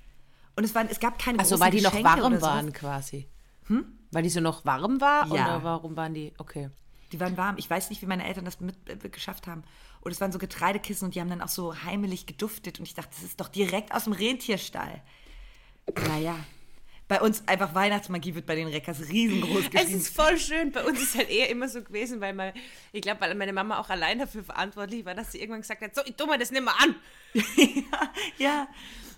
Und 0.56 0.64
es, 0.64 0.76
waren, 0.76 0.88
es 0.90 1.00
gab 1.00 1.18
keine 1.18 1.40
Also 1.40 1.60
weil 1.60 1.72
die 1.72 1.82
noch 1.82 1.90
Geschenke 1.90 2.08
warm 2.08 2.20
oder 2.20 2.40
sowas. 2.40 2.54
waren 2.54 2.72
quasi. 2.72 3.28
Hm? 3.66 3.84
Weil 4.12 4.22
die 4.22 4.30
so 4.30 4.42
noch 4.42 4.64
warm 4.64 5.02
war? 5.02 5.26
Ja. 5.28 5.56
Oder 5.56 5.64
warum 5.64 5.98
waren 5.98 6.14
die? 6.14 6.34
Okay. 6.38 6.70
Die 7.12 7.20
waren 7.20 7.36
warm. 7.36 7.56
Ich 7.58 7.68
weiß 7.68 7.90
nicht, 7.90 8.04
wie 8.04 8.06
meine 8.06 8.26
Eltern 8.26 8.46
das 8.46 8.60
mit, 8.60 8.76
äh, 8.88 9.10
geschafft 9.10 9.48
haben. 9.48 9.64
Und 10.06 10.12
es 10.12 10.22
waren 10.22 10.32
so 10.32 10.38
Getreidekissen 10.38 11.06
und 11.06 11.16
die 11.16 11.20
haben 11.20 11.30
dann 11.30 11.42
auch 11.42 11.50
so 11.50 11.76
heimelig 11.84 12.28
geduftet. 12.28 12.78
Und 12.78 12.86
ich 12.86 12.94
dachte, 12.94 13.10
das 13.16 13.24
ist 13.24 13.42
doch 13.42 13.48
direkt 13.48 13.92
aus 13.92 14.04
dem 14.04 14.14
Rentierstall. 14.14 15.02
Naja. 16.08 16.38
Bei 17.08 17.22
uns 17.22 17.48
einfach 17.48 17.74
Weihnachtsmagie 17.74 18.36
wird 18.36 18.46
bei 18.46 18.54
den 18.54 18.68
Reckers 18.68 19.10
riesengroß 19.10 19.66
Es 19.66 19.70
geschrieben. 19.72 19.98
ist 19.98 20.16
voll 20.16 20.38
schön. 20.38 20.72
Bei 20.72 20.84
uns 20.84 21.02
ist 21.02 21.18
halt 21.18 21.32
eher 21.32 21.50
immer 21.50 21.68
so 21.68 21.82
gewesen, 21.82 22.22
weil 22.22 22.34
mal, 22.34 22.54
ich 22.92 23.02
glaube, 23.02 23.22
weil 23.22 23.34
meine 23.34 23.52
Mama 23.52 23.80
auch 23.80 23.90
allein 23.90 24.20
dafür 24.20 24.44
verantwortlich 24.44 25.06
war, 25.06 25.16
dass 25.16 25.32
sie 25.32 25.40
irgendwann 25.40 25.62
gesagt 25.62 25.82
hat, 25.82 25.96
so, 25.96 26.02
ich 26.06 26.16
tu 26.16 26.28
mir 26.28 26.38
das 26.38 26.52
nicht 26.52 26.64
mehr 26.64 26.76
an. 26.80 26.96
ja, 28.38 28.68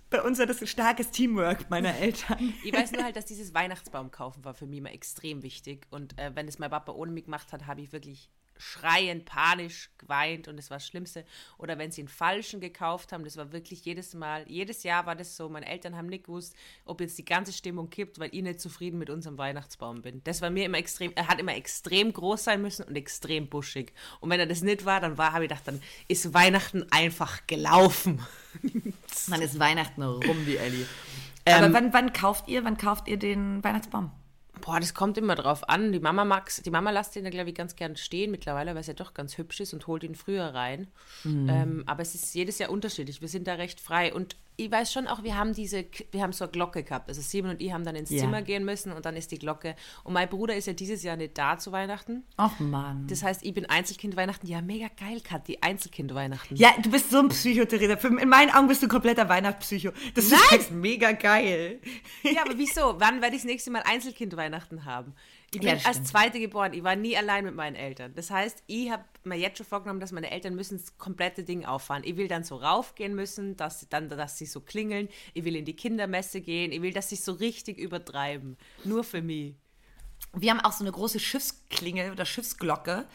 bei 0.09 0.21
uns 0.21 0.39
war 0.39 0.45
das 0.45 0.61
ein 0.61 0.67
starkes 0.67 1.11
Teamwork 1.11 1.69
meiner 1.69 1.97
Eltern. 1.97 2.53
Ich 2.63 2.71
weiß 2.71 2.93
nur 2.93 3.03
halt, 3.03 3.17
dass 3.17 3.25
dieses 3.25 3.53
Weihnachtsbaum 3.53 4.09
kaufen 4.09 4.45
war 4.45 4.53
für 4.53 4.67
mich 4.67 4.79
immer 4.79 4.93
extrem 4.93 5.43
wichtig. 5.43 5.85
Und 5.89 6.17
äh, 6.17 6.31
wenn 6.33 6.47
es 6.47 6.59
mein 6.59 6.69
Papa 6.69 6.93
ohne 6.93 7.11
mich 7.11 7.25
gemacht 7.25 7.51
hat, 7.51 7.67
habe 7.67 7.81
ich 7.81 7.91
wirklich 7.91 8.29
schreiend, 8.59 9.25
panisch 9.25 9.89
geweint 9.97 10.47
und 10.47 10.57
das 10.57 10.69
war 10.69 10.77
das 10.77 10.87
Schlimmste. 10.87 11.25
Oder 11.57 11.77
wenn 11.77 11.91
sie 11.91 12.01
einen 12.01 12.07
falschen 12.07 12.59
gekauft 12.59 13.11
haben, 13.11 13.23
das 13.23 13.37
war 13.37 13.51
wirklich 13.51 13.85
jedes 13.85 14.13
Mal, 14.13 14.45
jedes 14.47 14.83
Jahr 14.83 15.05
war 15.05 15.15
das 15.15 15.35
so. 15.35 15.49
Meine 15.49 15.67
Eltern 15.67 15.95
haben 15.95 16.07
nicht 16.07 16.25
gewusst, 16.25 16.55
ob 16.85 17.01
jetzt 17.01 17.17
die 17.17 17.25
ganze 17.25 17.53
Stimmung 17.53 17.89
kippt, 17.89 18.19
weil 18.19 18.29
ich 18.31 18.41
nicht 18.41 18.59
zufrieden 18.59 18.97
mit 18.97 19.09
unserem 19.09 19.37
Weihnachtsbaum 19.37 20.01
bin. 20.01 20.21
Das 20.23 20.41
war 20.41 20.49
mir 20.49 20.65
immer 20.65 20.77
extrem, 20.77 21.11
er 21.15 21.27
hat 21.27 21.39
immer 21.39 21.55
extrem 21.55 22.13
groß 22.13 22.43
sein 22.43 22.61
müssen 22.61 22.83
und 22.83 22.95
extrem 22.95 23.47
buschig. 23.47 23.93
Und 24.19 24.29
wenn 24.29 24.39
er 24.39 24.47
das 24.47 24.61
nicht 24.61 24.85
war, 24.85 24.99
dann 24.99 25.17
war, 25.17 25.33
habe 25.33 25.45
ich 25.45 25.49
gedacht, 25.49 25.67
dann 25.67 25.81
ist 26.07 26.33
Weihnachten 26.33 26.85
einfach 26.91 27.47
gelaufen. 27.47 28.21
Dann 29.29 29.41
ist 29.41 29.59
Weihnachten 29.59 30.01
rum, 30.01 30.45
wie 30.45 30.57
Ellie. 30.57 30.85
Ähm, 31.45 31.63
Aber 31.63 31.73
wann, 31.73 31.93
wann 31.93 32.13
kauft 32.13 32.47
ihr, 32.47 32.63
wann 32.63 32.77
kauft 32.77 33.07
ihr 33.07 33.17
den 33.17 33.63
Weihnachtsbaum? 33.63 34.11
Boah, 34.67 34.81
das 34.81 34.93
kommt 34.93 35.17
immer 35.17 35.35
drauf 35.35 35.69
an. 35.69 35.93
Die 35.93 36.01
Mama 36.01 36.25
mag's, 36.25 36.61
die 36.61 36.71
Mama 36.71 36.91
lässt 36.91 37.15
ihn 37.15 37.29
glaube 37.29 37.47
ich, 37.47 37.55
ganz 37.55 37.77
gern 37.77 37.95
stehen 37.95 38.31
mittlerweile, 38.31 38.71
weil 38.71 38.81
es 38.81 38.87
ja 38.87 38.93
doch 38.93 39.13
ganz 39.13 39.37
hübsch 39.37 39.61
ist 39.61 39.73
und 39.73 39.87
holt 39.87 40.03
ihn 40.03 40.13
früher 40.13 40.43
rein. 40.43 40.87
Ähm, 41.49 41.83
aber 41.85 42.01
es 42.01 42.15
ist 42.15 42.35
jedes 42.35 42.59
Jahr 42.59 42.69
unterschiedlich. 42.69 43.21
Wir 43.21 43.29
sind 43.29 43.47
da 43.47 43.53
recht 43.53 43.79
frei. 43.79 44.13
Und 44.13 44.35
ich 44.59 44.71
weiß 44.71 44.91
schon 44.91 45.05
auch, 45.07 45.21
wir 45.21 45.37
haben 45.37 45.53
diese, 45.53 45.85
wir 46.11 46.23
haben 46.23 46.33
so 46.33 46.43
eine 46.45 46.51
Glocke 46.51 46.81
gehabt. 46.83 47.07
Also 47.09 47.21
Simon 47.21 47.51
und 47.51 47.61
ich 47.61 47.71
haben 47.71 47.85
dann 47.85 47.95
ins 47.95 48.09
Ja. 48.09 48.21
Zimmer 48.21 48.41
gehen 48.41 48.65
müssen 48.65 48.91
und 48.91 49.05
dann 49.05 49.15
ist 49.15 49.31
die 49.31 49.37
Glocke. 49.37 49.75
Und 50.03 50.13
mein 50.13 50.27
Bruder 50.27 50.55
ist 50.55 50.65
ja 50.65 50.73
dieses 50.73 51.03
Jahr 51.03 51.15
nicht 51.15 51.37
da 51.37 51.59
zu 51.59 51.71
Weihnachten. 51.71 52.23
Ach 52.37 52.59
Mann. 52.59 53.05
Das 53.07 53.21
heißt, 53.21 53.43
ich 53.45 53.53
bin 53.53 53.67
Einzelkind 53.67 54.15
Weihnachten. 54.15 54.47
Ja, 54.47 54.61
mega 54.63 54.87
geil, 54.99 55.21
Kat, 55.21 55.47
die 55.47 55.61
Einzelkind 55.61 56.13
Weihnachten. 56.15 56.55
Ja, 56.55 56.71
du 56.81 56.89
bist 56.89 57.11
so 57.11 57.19
ein 57.19 57.29
Psycho, 57.29 57.65
Theresa. 57.65 58.07
In 58.07 58.29
meinen 58.29 58.49
Augen 58.49 58.67
bist 58.67 58.81
du 58.81 58.87
ein 58.87 58.89
kompletter 58.89 59.29
Weihnachtspsycho. 59.29 59.91
Das 60.15 60.25
ist 60.25 60.51
halt 60.51 60.71
mega 60.71 61.11
geil. 61.11 61.79
Ja, 62.23 62.41
aber 62.43 62.57
wieso? 62.57 62.95
Wann 62.99 63.21
werde 63.21 63.35
ich 63.35 63.43
das 63.43 63.45
nächste 63.47 63.69
Mal 63.69 63.83
Einzelkind 63.85 64.35
Weihnachten 64.35 64.85
haben? 64.85 65.13
Ich 65.51 65.59
bin 65.59 65.69
Ja, 65.69 65.75
das 65.75 65.85
als. 65.85 66.03
Zweite 66.03 66.39
geboren. 66.39 66.73
Ich 66.73 66.83
war 66.83 66.95
nie 66.95 67.15
allein 67.15 67.45
mit 67.45 67.55
meinen 67.55 67.75
Eltern. 67.75 68.13
Das 68.15 68.29
heißt, 68.29 68.63
ich 68.67 68.91
habe 68.91 69.05
mir 69.23 69.37
jetzt 69.37 69.57
schon 69.57 69.65
vorgenommen, 69.65 69.99
dass 70.01 70.11
meine 70.11 70.29
Eltern 70.29 70.55
müssen 70.55 70.77
das 70.77 70.97
komplette 70.97 71.43
Ding 71.43 71.65
auffahren. 71.65 72.03
Ich 72.05 72.17
will 72.17 72.27
dann 72.27 72.43
so 72.43 72.57
raufgehen 72.57 73.15
müssen, 73.15 73.55
dass 73.55 73.79
sie 73.79 73.87
dann, 73.89 74.09
dass 74.09 74.37
sie 74.37 74.45
so 74.45 74.59
klingeln. 74.59 75.07
Ich 75.33 75.45
will 75.45 75.55
in 75.55 75.63
die 75.63 75.75
Kindermesse 75.75 76.41
gehen. 76.41 76.71
Ich 76.71 76.81
will, 76.81 76.91
dass 76.91 77.09
sie 77.09 77.15
so 77.15 77.31
richtig 77.31 77.77
übertreiben. 77.77 78.57
Nur 78.83 79.03
für 79.05 79.21
mich. 79.21 79.55
Wir 80.33 80.51
haben 80.51 80.59
auch 80.59 80.73
so 80.73 80.83
eine 80.83 80.91
große 80.91 81.19
Schiffsklingel 81.19 82.11
oder 82.11 82.25
Schiffsglocke, 82.25 83.05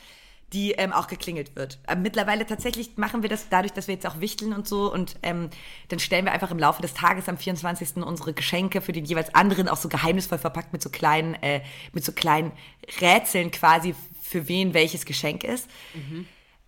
die 0.53 0.73
ähm, 0.73 0.93
auch 0.93 1.07
geklingelt 1.07 1.57
wird. 1.57 1.79
Aber 1.87 2.01
mittlerweile 2.01 2.47
tatsächlich 2.47 2.97
machen 2.97 3.23
wir 3.23 3.29
das 3.29 3.49
dadurch, 3.49 3.73
dass 3.73 3.89
wir 3.89 3.95
jetzt 3.95 4.07
auch 4.07 4.21
wichteln 4.21 4.53
und 4.53 4.69
so 4.69 4.93
und 4.93 5.17
ähm, 5.23 5.51
dann 5.89 5.99
stellen 5.99 6.25
wir 6.25 6.33
einfach 6.33 6.51
im 6.51 6.59
Laufe 6.59 6.83
des 6.83 6.95
Tages 6.95 7.29
am 7.29 7.39
24. 7.39 7.97
unsere 7.97 8.35
Geschenke 8.35 8.81
für 8.81 8.93
den 8.93 9.05
jeweils 9.05 9.35
anderen 9.35 9.69
auch 9.69 9.77
so 9.77 9.89
geheimnisvoll 9.89 10.39
verpackt 10.39 10.73
mit 10.73 10.83
so 10.83 10.91
kleinen, 10.91 11.35
äh, 11.43 11.63
mit 11.93 12.05
so 12.05 12.13
kleinen 12.13 12.53
Rätseln 13.01 13.51
quasi, 13.51 13.95
für 14.21 14.49
wen 14.49 14.75
welches 14.75 15.05
Geschenk 15.05 15.45
ist. 15.45 15.69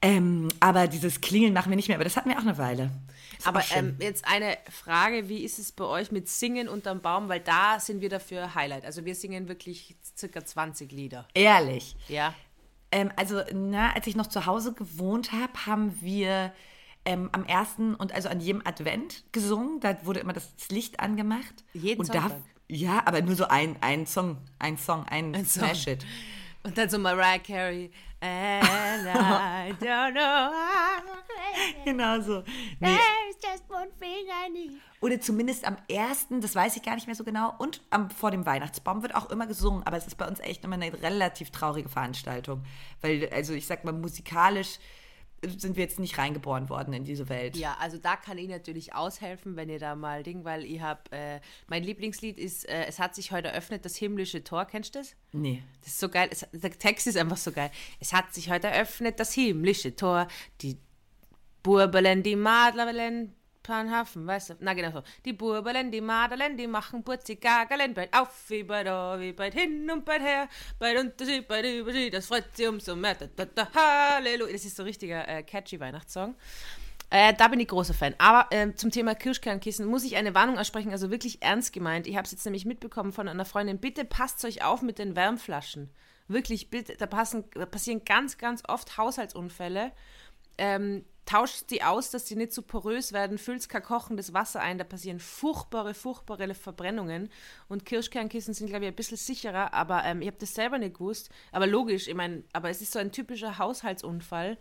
Ähm, 0.04 0.48
aber 0.60 0.86
dieses 0.86 1.22
Klingeln 1.22 1.54
machen 1.54 1.70
wir 1.70 1.76
nicht 1.76 1.88
mehr, 1.88 1.96
aber 1.96 2.04
das 2.04 2.16
hatten 2.16 2.28
wir 2.28 2.36
auch 2.36 2.42
eine 2.42 2.58
Weile. 2.58 2.90
Ist 3.38 3.46
Aber 3.46 3.62
ähm, 3.74 3.96
jetzt 4.00 4.26
eine 4.26 4.58
Frage, 4.70 5.30
wie 5.30 5.42
ist 5.42 5.58
es 5.58 5.72
bei 5.72 5.84
euch 5.84 6.12
mit 6.12 6.28
Singen 6.28 6.68
unterm 6.68 7.00
Baum? 7.00 7.30
Weil 7.30 7.40
da 7.40 7.80
sind 7.80 8.02
wir 8.02 8.10
dafür 8.10 8.54
Highlight. 8.54 8.84
Also 8.84 9.06
wir 9.06 9.14
singen 9.14 9.48
wirklich 9.48 9.96
circa 10.14 10.44
20 10.44 10.92
Lieder. 10.92 11.26
ehrlich. 11.32 11.96
Ja. 12.08 12.34
Ähm, 12.94 13.10
also, 13.16 13.42
na, 13.52 13.92
als 13.92 14.06
ich 14.06 14.14
noch 14.14 14.28
zu 14.28 14.46
Hause 14.46 14.72
gewohnt 14.72 15.32
habe, 15.32 15.66
haben 15.66 16.00
wir 16.00 16.52
ähm, 17.04 17.28
am 17.32 17.44
ersten 17.44 17.96
und 17.96 18.12
also 18.14 18.28
an 18.28 18.40
jedem 18.40 18.62
Advent 18.64 19.24
gesungen. 19.32 19.80
Da 19.80 19.96
wurde 20.06 20.20
immer 20.20 20.32
das 20.32 20.52
Licht 20.70 21.00
angemacht. 21.00 21.64
Jeden 21.72 22.00
und 22.00 22.08
da, 22.14 22.20
Sonntag? 22.20 22.38
Ja, 22.68 23.02
aber 23.04 23.20
nur 23.20 23.34
so 23.34 23.48
ein, 23.48 23.76
ein 23.80 24.06
Song, 24.06 24.38
ein 24.60 24.78
Song, 24.78 25.04
ein, 25.06 25.34
Ein 25.34 25.44
Song. 25.44 25.64
Smash-Hit. 25.64 26.06
Und 26.62 26.78
dann 26.78 26.88
so 26.88 26.98
Mariah 27.00 27.38
Carey. 27.40 27.90
And 28.24 29.06
I 29.08 29.74
don't 29.80 30.14
know 30.14 30.50
how 30.50 31.24
Genau 31.84 32.20
so. 32.20 32.42
Nee. 32.80 32.96
There's 32.96 33.36
just 33.42 33.64
one 33.68 33.90
thing 34.00 34.26
I 34.28 34.50
need. 34.50 34.80
Oder 35.00 35.20
zumindest 35.20 35.66
am 35.66 35.76
ersten, 35.88 36.40
das 36.40 36.54
weiß 36.54 36.76
ich 36.76 36.82
gar 36.82 36.94
nicht 36.94 37.06
mehr 37.06 37.14
so 37.14 37.24
genau. 37.24 37.54
Und 37.58 37.82
am, 37.90 38.08
vor 38.10 38.30
dem 38.30 38.46
Weihnachtsbaum 38.46 39.02
wird 39.02 39.14
auch 39.14 39.30
immer 39.30 39.46
gesungen. 39.46 39.82
Aber 39.84 39.96
es 39.96 40.06
ist 40.06 40.16
bei 40.16 40.26
uns 40.26 40.40
echt 40.40 40.64
immer 40.64 40.74
eine 40.74 40.92
relativ 41.02 41.50
traurige 41.50 41.88
Veranstaltung. 41.88 42.64
Weil, 43.02 43.28
also 43.32 43.52
ich 43.52 43.66
sag 43.66 43.84
mal, 43.84 43.92
musikalisch 43.92 44.78
sind 45.48 45.76
wir 45.76 45.84
jetzt 45.84 45.98
nicht 45.98 46.18
reingeboren 46.18 46.68
worden 46.68 46.92
in 46.94 47.04
diese 47.04 47.28
Welt. 47.28 47.56
Ja, 47.56 47.76
also 47.80 47.98
da 47.98 48.16
kann 48.16 48.38
ich 48.38 48.48
natürlich 48.48 48.94
aushelfen, 48.94 49.56
wenn 49.56 49.68
ihr 49.68 49.78
da 49.78 49.94
mal 49.94 50.22
Ding, 50.22 50.44
weil 50.44 50.64
ich 50.64 50.80
habe, 50.80 51.00
äh, 51.10 51.40
mein 51.68 51.82
Lieblingslied 51.82 52.38
ist, 52.38 52.68
äh, 52.68 52.86
es 52.86 52.98
hat 52.98 53.14
sich 53.14 53.32
heute 53.32 53.48
eröffnet, 53.48 53.84
das 53.84 53.96
himmlische 53.96 54.44
Tor, 54.44 54.64
kennst 54.64 54.94
du 54.94 55.00
das? 55.00 55.14
Nee. 55.32 55.62
Das 55.82 55.92
ist 55.92 56.00
so 56.00 56.08
geil, 56.08 56.28
es, 56.30 56.46
der 56.52 56.78
Text 56.78 57.06
ist 57.06 57.16
einfach 57.16 57.36
so 57.36 57.52
geil. 57.52 57.70
Es 58.00 58.12
hat 58.12 58.34
sich 58.34 58.50
heute 58.50 58.68
eröffnet, 58.68 59.20
das 59.20 59.32
himmlische 59.32 59.94
Tor, 59.96 60.28
die 60.60 60.78
Burbelen, 61.62 62.22
die 62.22 62.36
Madlerlen, 62.36 63.32
Panhafen, 63.64 64.24
weißt 64.26 64.50
du, 64.50 64.54
na 64.60 64.74
genau 64.74 64.92
so. 64.92 65.02
Die 65.24 65.32
Burbelen, 65.32 65.90
die 65.90 66.00
Madelen, 66.00 66.56
die 66.56 66.68
machen 66.68 67.02
Putzi 67.02 67.34
Gagelen, 67.34 67.94
bald 67.94 68.14
auf, 68.14 68.48
wie 68.48 68.62
bald 68.62 68.86
da, 68.86 69.18
wie 69.18 69.32
bald 69.32 69.54
hin 69.54 69.90
und 69.90 70.04
bald 70.04 70.22
her, 70.22 70.48
bald 70.78 71.00
Unterschied, 71.00 71.48
bald 71.48 71.66
Überschied, 71.66 72.14
das 72.14 72.26
freut 72.26 72.44
sie 72.52 72.68
umso 72.68 72.94
mehr, 72.94 73.16
da, 73.16 73.26
da, 73.34 73.46
da, 73.46 73.68
Halleluja. 73.74 74.52
Das 74.52 74.64
ist 74.64 74.76
so 74.76 74.84
ein 74.84 74.86
richtiger 74.86 75.26
äh, 75.26 75.42
catchy 75.42 75.80
Weihnachtssong. 75.80 76.36
Äh, 77.10 77.32
da 77.34 77.48
bin 77.48 77.60
ich 77.60 77.68
großer 77.68 77.94
Fan. 77.94 78.14
Aber 78.18 78.52
äh, 78.54 78.74
zum 78.74 78.90
Thema 78.90 79.14
Kirschkernkissen 79.14 79.86
muss 79.86 80.04
ich 80.04 80.16
eine 80.16 80.34
Warnung 80.34 80.58
aussprechen, 80.58 80.92
also 80.92 81.10
wirklich 81.10 81.42
ernst 81.42 81.72
gemeint. 81.72 82.06
Ich 82.06 82.16
habe 82.16 82.26
es 82.26 82.32
jetzt 82.32 82.44
nämlich 82.44 82.66
mitbekommen 82.66 83.12
von 83.12 83.28
einer 83.28 83.44
Freundin. 83.44 83.78
Bitte 83.78 84.04
passt 84.04 84.44
euch 84.44 84.62
auf 84.62 84.82
mit 84.82 84.98
den 84.98 85.16
Wärmflaschen. 85.16 85.90
Wirklich, 86.28 86.70
bitte, 86.70 86.96
da, 86.96 87.06
passen, 87.06 87.44
da 87.54 87.66
passieren 87.66 88.04
ganz, 88.04 88.38
ganz 88.38 88.62
oft 88.68 88.98
Haushaltsunfälle. 88.98 89.92
Ähm, 90.58 91.04
tauscht 91.26 91.70
die 91.70 91.82
aus, 91.82 92.10
dass 92.10 92.24
die 92.24 92.36
nicht 92.36 92.52
so 92.52 92.62
porös 92.62 93.12
werden, 93.12 93.38
füllt 93.38 93.68
kein 93.68 93.82
kochendes 93.82 94.34
Wasser 94.34 94.60
ein, 94.60 94.78
da 94.78 94.84
passieren 94.84 95.20
furchtbare, 95.20 95.94
furchtbare 95.94 96.54
Verbrennungen. 96.54 97.30
Und 97.68 97.86
Kirschkernkissen 97.86 98.54
sind, 98.54 98.68
glaube 98.68 98.84
ich, 98.84 98.90
ein 98.90 98.94
bisschen 98.96 99.16
sicherer, 99.16 99.72
aber 99.72 100.04
ähm, 100.04 100.20
ich 100.20 100.28
habe 100.28 100.36
das 100.38 100.54
selber 100.54 100.78
nicht 100.78 100.94
gewusst. 100.94 101.30
Aber 101.52 101.66
logisch, 101.66 102.08
ich 102.08 102.14
meine, 102.14 102.44
aber 102.52 102.68
es 102.70 102.82
ist 102.82 102.92
so 102.92 102.98
ein 102.98 103.12
typischer 103.12 103.58
Haushaltsunfall, 103.58 104.58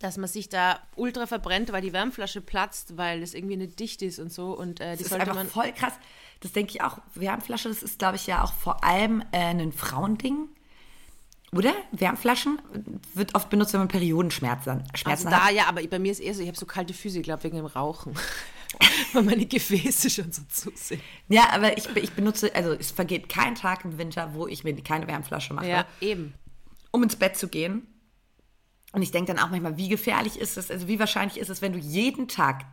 dass 0.00 0.16
man 0.16 0.28
sich 0.28 0.48
da 0.48 0.80
ultra 0.96 1.26
verbrennt, 1.26 1.70
weil 1.72 1.82
die 1.82 1.92
Wärmflasche 1.92 2.40
platzt, 2.40 2.96
weil 2.96 3.22
es 3.22 3.32
irgendwie 3.32 3.56
nicht 3.56 3.78
dicht 3.78 4.02
ist 4.02 4.18
und 4.18 4.32
so. 4.32 4.52
Und 4.52 4.80
äh, 4.80 4.92
die 4.92 4.98
Das 4.98 5.00
ist 5.02 5.08
sollte 5.10 5.22
einfach 5.22 5.36
man. 5.36 5.46
voll 5.46 5.72
krass. 5.72 5.94
Das 6.40 6.52
denke 6.52 6.72
ich 6.72 6.82
auch. 6.82 6.98
Wärmflasche, 7.14 7.68
das 7.68 7.82
ist, 7.82 8.00
glaube 8.00 8.16
ich, 8.16 8.26
ja 8.26 8.42
auch 8.42 8.52
vor 8.52 8.82
allem 8.82 9.22
äh, 9.30 9.38
ein 9.38 9.72
Frauending. 9.72 10.48
Oder? 11.56 11.72
Wärmflaschen 11.92 12.60
wird 13.14 13.34
oft 13.34 13.48
benutzt, 13.50 13.72
wenn 13.72 13.80
man 13.80 13.88
Periodenschmerzen 13.88 14.84
Schmerzen 14.94 15.28
Also 15.28 15.36
hat. 15.36 15.48
da, 15.48 15.54
ja, 15.54 15.66
aber 15.68 15.82
bei 15.86 15.98
mir 15.98 16.12
ist 16.12 16.20
eher 16.20 16.34
so, 16.34 16.40
ich 16.42 16.48
habe 16.48 16.58
so 16.58 16.66
kalte 16.66 16.94
Füße, 16.94 17.18
ich 17.18 17.22
glaube 17.24 17.42
wegen 17.44 17.56
dem 17.56 17.66
Rauchen. 17.66 18.14
weil 19.12 19.22
meine 19.22 19.46
Gefäße 19.46 20.10
schon 20.10 20.32
so 20.32 20.42
zu 20.48 20.72
sind. 20.74 21.00
Ja, 21.28 21.50
aber 21.52 21.78
ich, 21.78 21.88
ich 21.94 22.12
benutze, 22.12 22.52
also 22.54 22.72
es 22.72 22.90
vergeht 22.90 23.28
kein 23.28 23.54
Tag 23.54 23.84
im 23.84 23.98
Winter, 23.98 24.34
wo 24.34 24.48
ich 24.48 24.64
mir 24.64 24.74
keine 24.82 25.06
Wärmflasche 25.06 25.54
mache, 25.54 25.68
Ja, 25.68 25.86
eben. 26.00 26.34
um 26.90 27.02
ins 27.04 27.14
Bett 27.16 27.36
zu 27.36 27.46
gehen. 27.48 27.86
Und 28.92 29.02
ich 29.02 29.10
denke 29.12 29.32
dann 29.32 29.44
auch 29.44 29.50
manchmal, 29.50 29.76
wie 29.76 29.88
gefährlich 29.88 30.38
ist 30.40 30.56
es, 30.56 30.70
also 30.70 30.88
wie 30.88 30.98
wahrscheinlich 30.98 31.38
ist 31.38 31.50
es, 31.50 31.62
wenn 31.62 31.72
du 31.72 31.78
jeden 31.78 32.26
Tag 32.28 32.64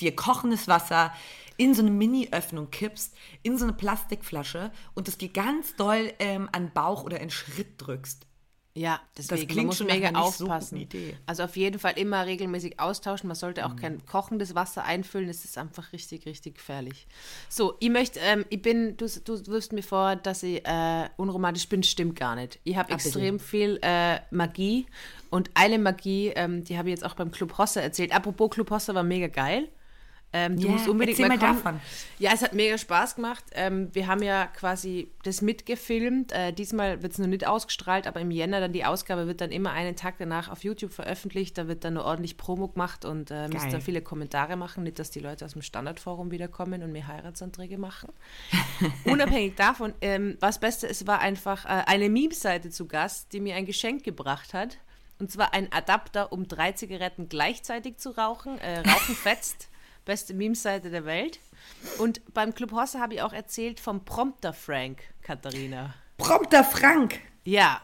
dir 0.00 0.14
kochendes 0.14 0.68
Wasser 0.68 1.12
in 1.56 1.74
so 1.74 1.82
eine 1.82 1.90
Mini-Öffnung 1.90 2.70
kippst, 2.70 3.14
in 3.42 3.56
so 3.58 3.64
eine 3.64 3.72
Plastikflasche 3.72 4.70
und 4.94 5.08
das 5.08 5.16
dir 5.18 5.30
ganz 5.30 5.74
doll 5.76 6.12
ähm, 6.18 6.48
an 6.52 6.70
Bauch 6.72 7.04
oder 7.04 7.20
in 7.20 7.30
Schritt 7.30 7.74
drückst. 7.78 8.26
Ja, 8.74 9.00
deswegen 9.16 9.46
klingt 9.46 9.56
man 9.56 9.66
muss 9.68 9.78
schon 9.78 9.86
mega 9.86 10.10
so 10.10 10.16
aufpassen. 10.44 10.76
Idee. 10.76 11.16
Also 11.24 11.44
auf 11.44 11.56
jeden 11.56 11.78
Fall 11.78 11.94
immer 11.96 12.26
regelmäßig 12.26 12.78
austauschen. 12.78 13.26
Man 13.26 13.34
sollte 13.34 13.64
auch 13.64 13.70
Mhm. 13.72 13.76
kein 13.76 14.04
kochendes 14.04 14.54
Wasser 14.54 14.84
einfüllen. 14.84 15.28
Das 15.28 15.46
ist 15.46 15.56
einfach 15.56 15.94
richtig, 15.94 16.26
richtig 16.26 16.56
gefährlich. 16.56 17.06
So, 17.48 17.76
ich 17.80 17.88
möchte, 17.88 18.20
ähm, 18.20 18.44
ich 18.50 18.60
bin, 18.60 18.98
du, 18.98 19.06
du 19.24 19.46
wirfst 19.46 19.72
mir 19.72 19.82
vor, 19.82 20.16
dass 20.16 20.42
ich 20.42 20.62
äh, 20.66 21.08
unromantisch 21.16 21.70
bin, 21.70 21.82
stimmt 21.84 22.16
gar 22.16 22.34
nicht. 22.36 22.60
Ich 22.64 22.76
habe 22.76 22.90
Ah, 22.92 22.96
extrem 22.96 23.40
viel 23.40 23.78
äh, 23.80 24.18
Magie 24.30 24.84
und 25.30 25.48
eine 25.54 25.78
Magie, 25.78 26.34
ähm, 26.36 26.62
die 26.62 26.76
habe 26.76 26.90
ich 26.90 26.96
jetzt 26.96 27.04
auch 27.06 27.14
beim 27.14 27.30
Club 27.30 27.56
Hossa 27.56 27.80
erzählt. 27.80 28.14
Apropos 28.14 28.50
Club 28.50 28.70
Hossa 28.70 28.94
war 28.94 29.04
mega 29.04 29.28
geil. 29.28 29.70
Ähm, 30.36 30.56
du 30.60 30.66
Ja, 30.66 30.72
musst 30.72 30.88
unbedingt 30.88 31.18
erzähl 31.18 31.28
mal 31.34 31.38
kommen. 31.38 31.62
davon. 31.64 31.80
Ja, 32.18 32.32
es 32.34 32.42
hat 32.42 32.52
mega 32.52 32.76
Spaß 32.76 33.14
gemacht. 33.16 33.44
Ähm, 33.52 33.88
wir 33.94 34.06
haben 34.06 34.22
ja 34.22 34.46
quasi 34.46 35.08
das 35.24 35.40
mitgefilmt. 35.42 36.32
Äh, 36.32 36.52
diesmal 36.52 37.02
wird 37.02 37.12
es 37.12 37.18
noch 37.18 37.26
nicht 37.26 37.46
ausgestrahlt, 37.46 38.06
aber 38.06 38.20
im 38.20 38.30
Jänner 38.30 38.60
dann 38.60 38.72
die 38.72 38.84
Ausgabe 38.84 39.26
wird 39.26 39.40
dann 39.40 39.50
immer 39.50 39.72
einen 39.72 39.96
Tag 39.96 40.16
danach 40.18 40.48
auf 40.50 40.62
YouTube 40.64 40.92
veröffentlicht. 40.92 41.56
Da 41.56 41.68
wird 41.68 41.84
dann 41.84 41.94
nur 41.94 42.04
ordentlich 42.04 42.36
Promo 42.36 42.68
gemacht 42.68 43.04
und 43.04 43.30
äh, 43.30 43.48
Geil. 43.48 43.68
dann 43.70 43.80
viele 43.80 44.02
Kommentare 44.02 44.56
machen. 44.56 44.82
Nicht, 44.84 44.98
dass 44.98 45.10
die 45.10 45.20
Leute 45.20 45.44
aus 45.44 45.52
dem 45.54 45.62
Standardforum 45.62 46.30
wiederkommen 46.30 46.82
und 46.82 46.92
mir 46.92 47.06
Heiratsanträge 47.06 47.78
machen. 47.78 48.12
Unabhängig 49.04 49.54
davon, 49.56 49.94
ähm, 50.00 50.36
was 50.40 50.58
Beste 50.60 50.86
ist, 50.86 51.06
war 51.06 51.20
einfach 51.20 51.64
äh, 51.64 51.84
eine 51.86 52.08
Meme-Seite 52.08 52.70
zu 52.70 52.86
Gast, 52.86 53.32
die 53.32 53.40
mir 53.40 53.54
ein 53.56 53.66
Geschenk 53.66 54.04
gebracht 54.04 54.52
hat. 54.54 54.76
Und 55.18 55.30
zwar 55.32 55.54
ein 55.54 55.72
Adapter, 55.72 56.30
um 56.30 56.46
drei 56.46 56.72
Zigaretten 56.72 57.30
gleichzeitig 57.30 57.96
zu 57.96 58.10
rauchen. 58.10 58.58
Äh, 58.58 58.80
rauchen 58.80 59.14
fetzt. 59.22 59.68
Beste 60.06 60.32
Meme-Seite 60.32 60.90
der 60.90 61.04
Welt. 61.04 61.40
Und 61.98 62.22
beim 62.32 62.54
Club 62.54 62.72
Hossa 62.72 63.00
habe 63.00 63.14
ich 63.14 63.22
auch 63.22 63.34
erzählt 63.34 63.80
vom 63.80 64.04
Prompter 64.04 64.54
Frank, 64.54 65.02
Katharina. 65.20 65.94
Prompter 66.16 66.64
Frank. 66.64 67.20
Ja. 67.44 67.82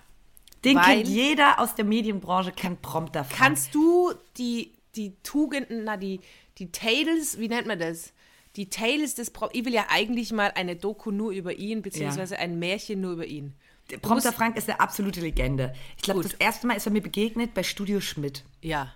Den 0.64 0.80
kennt 0.80 1.08
jeder 1.08 1.58
aus 1.58 1.74
der 1.74 1.84
Medienbranche, 1.84 2.52
kennt 2.52 2.80
Prompter 2.80 3.24
Frank. 3.24 3.38
Kannst 3.38 3.74
du 3.74 4.14
die, 4.38 4.72
die 4.94 5.16
Tugenden, 5.24 5.84
na, 5.84 5.96
die, 5.96 6.20
die 6.58 6.70
Tales, 6.70 7.38
wie 7.38 7.48
nennt 7.48 7.66
man 7.66 7.80
das? 7.80 8.12
Die 8.54 8.70
Tales 8.70 9.16
des 9.16 9.30
Prom 9.30 9.48
Ich 9.52 9.64
will 9.64 9.74
ja 9.74 9.86
eigentlich 9.90 10.32
mal 10.32 10.52
eine 10.54 10.76
Doku 10.76 11.10
nur 11.10 11.32
über 11.32 11.54
ihn, 11.54 11.82
beziehungsweise 11.82 12.38
ein 12.38 12.58
Märchen 12.58 13.00
nur 13.00 13.12
über 13.12 13.26
ihn. 13.26 13.54
Der 13.90 13.98
Prompter 13.98 14.32
Frank 14.32 14.56
ist 14.56 14.68
eine 14.68 14.78
absolute 14.78 15.20
Legende. 15.20 15.74
Ich 15.96 16.02
glaube, 16.02 16.22
das 16.22 16.34
erste 16.34 16.68
Mal 16.68 16.76
ist 16.76 16.86
er 16.86 16.92
mir 16.92 17.02
begegnet 17.02 17.52
bei 17.52 17.64
Studio 17.64 18.00
Schmidt. 18.00 18.44
Ja. 18.60 18.94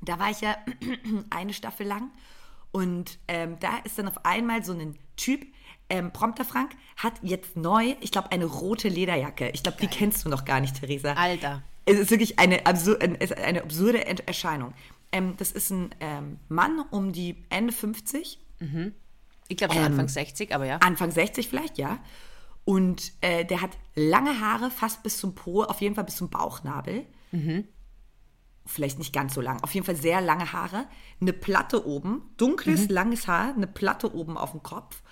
Da 0.00 0.18
war 0.18 0.30
ich 0.30 0.40
ja 0.40 0.56
eine 1.30 1.52
Staffel 1.52 1.86
lang 1.86 2.10
und 2.72 3.18
ähm, 3.28 3.56
da 3.60 3.78
ist 3.84 3.98
dann 3.98 4.08
auf 4.08 4.24
einmal 4.24 4.64
so 4.64 4.72
ein 4.72 4.96
Typ, 5.16 5.46
ähm, 5.88 6.12
Prompter 6.12 6.44
Frank, 6.44 6.72
hat 6.96 7.14
jetzt 7.22 7.56
neu, 7.56 7.94
ich 8.00 8.12
glaube, 8.12 8.30
eine 8.30 8.44
rote 8.44 8.88
Lederjacke. 8.88 9.50
Ich 9.50 9.62
glaube, 9.62 9.78
die 9.80 9.86
kennst 9.86 10.24
du 10.24 10.28
noch 10.28 10.44
gar 10.44 10.60
nicht, 10.60 10.78
Theresa. 10.78 11.14
Alter. 11.14 11.62
Es 11.86 11.98
ist 11.98 12.10
wirklich 12.10 12.38
eine, 12.38 12.66
absur 12.66 12.98
eine 13.00 13.62
absurde 13.62 14.06
Erscheinung. 14.26 14.74
Ähm, 15.10 15.34
das 15.38 15.52
ist 15.52 15.70
ein 15.70 15.94
ähm, 16.00 16.38
Mann 16.48 16.84
um 16.90 17.12
die 17.12 17.36
Ende 17.48 17.72
50, 17.72 18.38
Ich 19.48 19.56
glaube 19.56 19.72
schon 19.74 19.82
Anfang 19.82 20.08
60, 20.08 20.54
aber 20.54 20.66
ja. 20.66 20.76
Anfang 20.78 21.10
60 21.10 21.48
vielleicht, 21.48 21.78
ja. 21.78 21.98
Und 22.66 23.12
äh, 23.22 23.46
der 23.46 23.62
hat 23.62 23.70
lange 23.94 24.40
Haare, 24.40 24.70
fast 24.70 25.02
bis 25.02 25.16
zum 25.16 25.34
Po, 25.34 25.62
auf 25.62 25.80
jeden 25.80 25.94
Fall 25.94 26.04
bis 26.04 26.16
zum 26.16 26.28
Bauchnabel. 26.28 27.06
Vielleicht 28.68 28.98
nicht 28.98 29.14
ganz 29.14 29.32
so 29.32 29.40
lang, 29.40 29.62
auf 29.62 29.72
jeden 29.72 29.86
Fall 29.86 29.96
sehr 29.96 30.20
lange 30.20 30.52
Haare. 30.52 30.86
Eine 31.22 31.32
Platte 31.32 31.86
oben, 31.86 32.30
dunkles, 32.36 32.90
langes 32.90 33.26
Haar, 33.26 33.54
eine 33.54 33.66
Platte 33.66 34.14
oben 34.14 34.36
auf 34.36 34.50
dem 34.50 34.62
Kopf. 34.62 35.02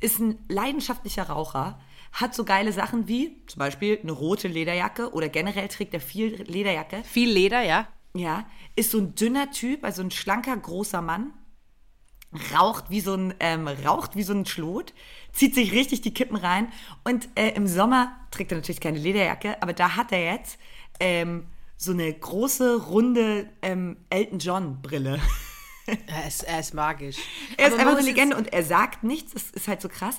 Ist 0.00 0.18
ein 0.18 0.36
leidenschaftlicher 0.48 1.28
Raucher, 1.28 1.78
hat 2.12 2.34
so 2.34 2.44
geile 2.44 2.72
Sachen 2.72 3.06
wie 3.06 3.40
zum 3.46 3.60
Beispiel 3.60 4.00
eine 4.02 4.10
rote 4.10 4.48
Lederjacke 4.48 5.12
oder 5.12 5.28
generell 5.28 5.68
trägt 5.68 5.94
er 5.94 6.00
viel 6.00 6.42
Lederjacke. 6.42 7.04
Viel 7.04 7.30
Leder, 7.30 7.62
ja. 7.62 7.86
Ja, 8.16 8.46
ist 8.74 8.90
so 8.90 8.98
ein 8.98 9.14
dünner 9.14 9.52
Typ, 9.52 9.84
also 9.84 10.02
ein 10.02 10.10
schlanker, 10.10 10.56
großer 10.56 11.00
Mann. 11.00 11.32
Raucht 12.52 12.90
wie 12.90 13.00
so 13.00 13.14
ein, 13.14 13.32
ähm, 13.38 13.68
raucht 13.68 14.16
wie 14.16 14.24
so 14.24 14.32
ein 14.32 14.44
Schlot, 14.44 14.92
zieht 15.32 15.54
sich 15.54 15.70
richtig 15.70 16.00
die 16.00 16.12
Kippen 16.12 16.36
rein 16.36 16.66
und 17.04 17.28
äh, 17.36 17.50
im 17.50 17.68
Sommer 17.68 18.16
trägt 18.32 18.50
er 18.50 18.58
natürlich 18.58 18.80
keine 18.80 18.98
Lederjacke, 18.98 19.62
aber 19.62 19.72
da 19.72 19.94
hat 19.94 20.10
er 20.10 20.34
jetzt 20.34 20.58
ähm, 20.98 21.46
so 21.76 21.92
eine 21.92 22.12
große, 22.12 22.86
runde 22.86 23.48
ähm, 23.62 23.96
Elton 24.10 24.38
John 24.38 24.82
Brille. 24.82 25.20
Er 26.06 26.26
ist, 26.26 26.42
er 26.44 26.60
ist 26.60 26.72
magisch. 26.72 27.18
Er 27.58 27.66
ist 27.66 27.74
Aber 27.74 27.82
einfach 27.82 27.98
eine 27.98 28.06
Legende 28.08 28.38
und 28.38 28.50
er 28.54 28.64
sagt 28.64 29.04
nichts, 29.04 29.32
das 29.34 29.50
ist 29.50 29.68
halt 29.68 29.82
so 29.82 29.90
krass. 29.90 30.18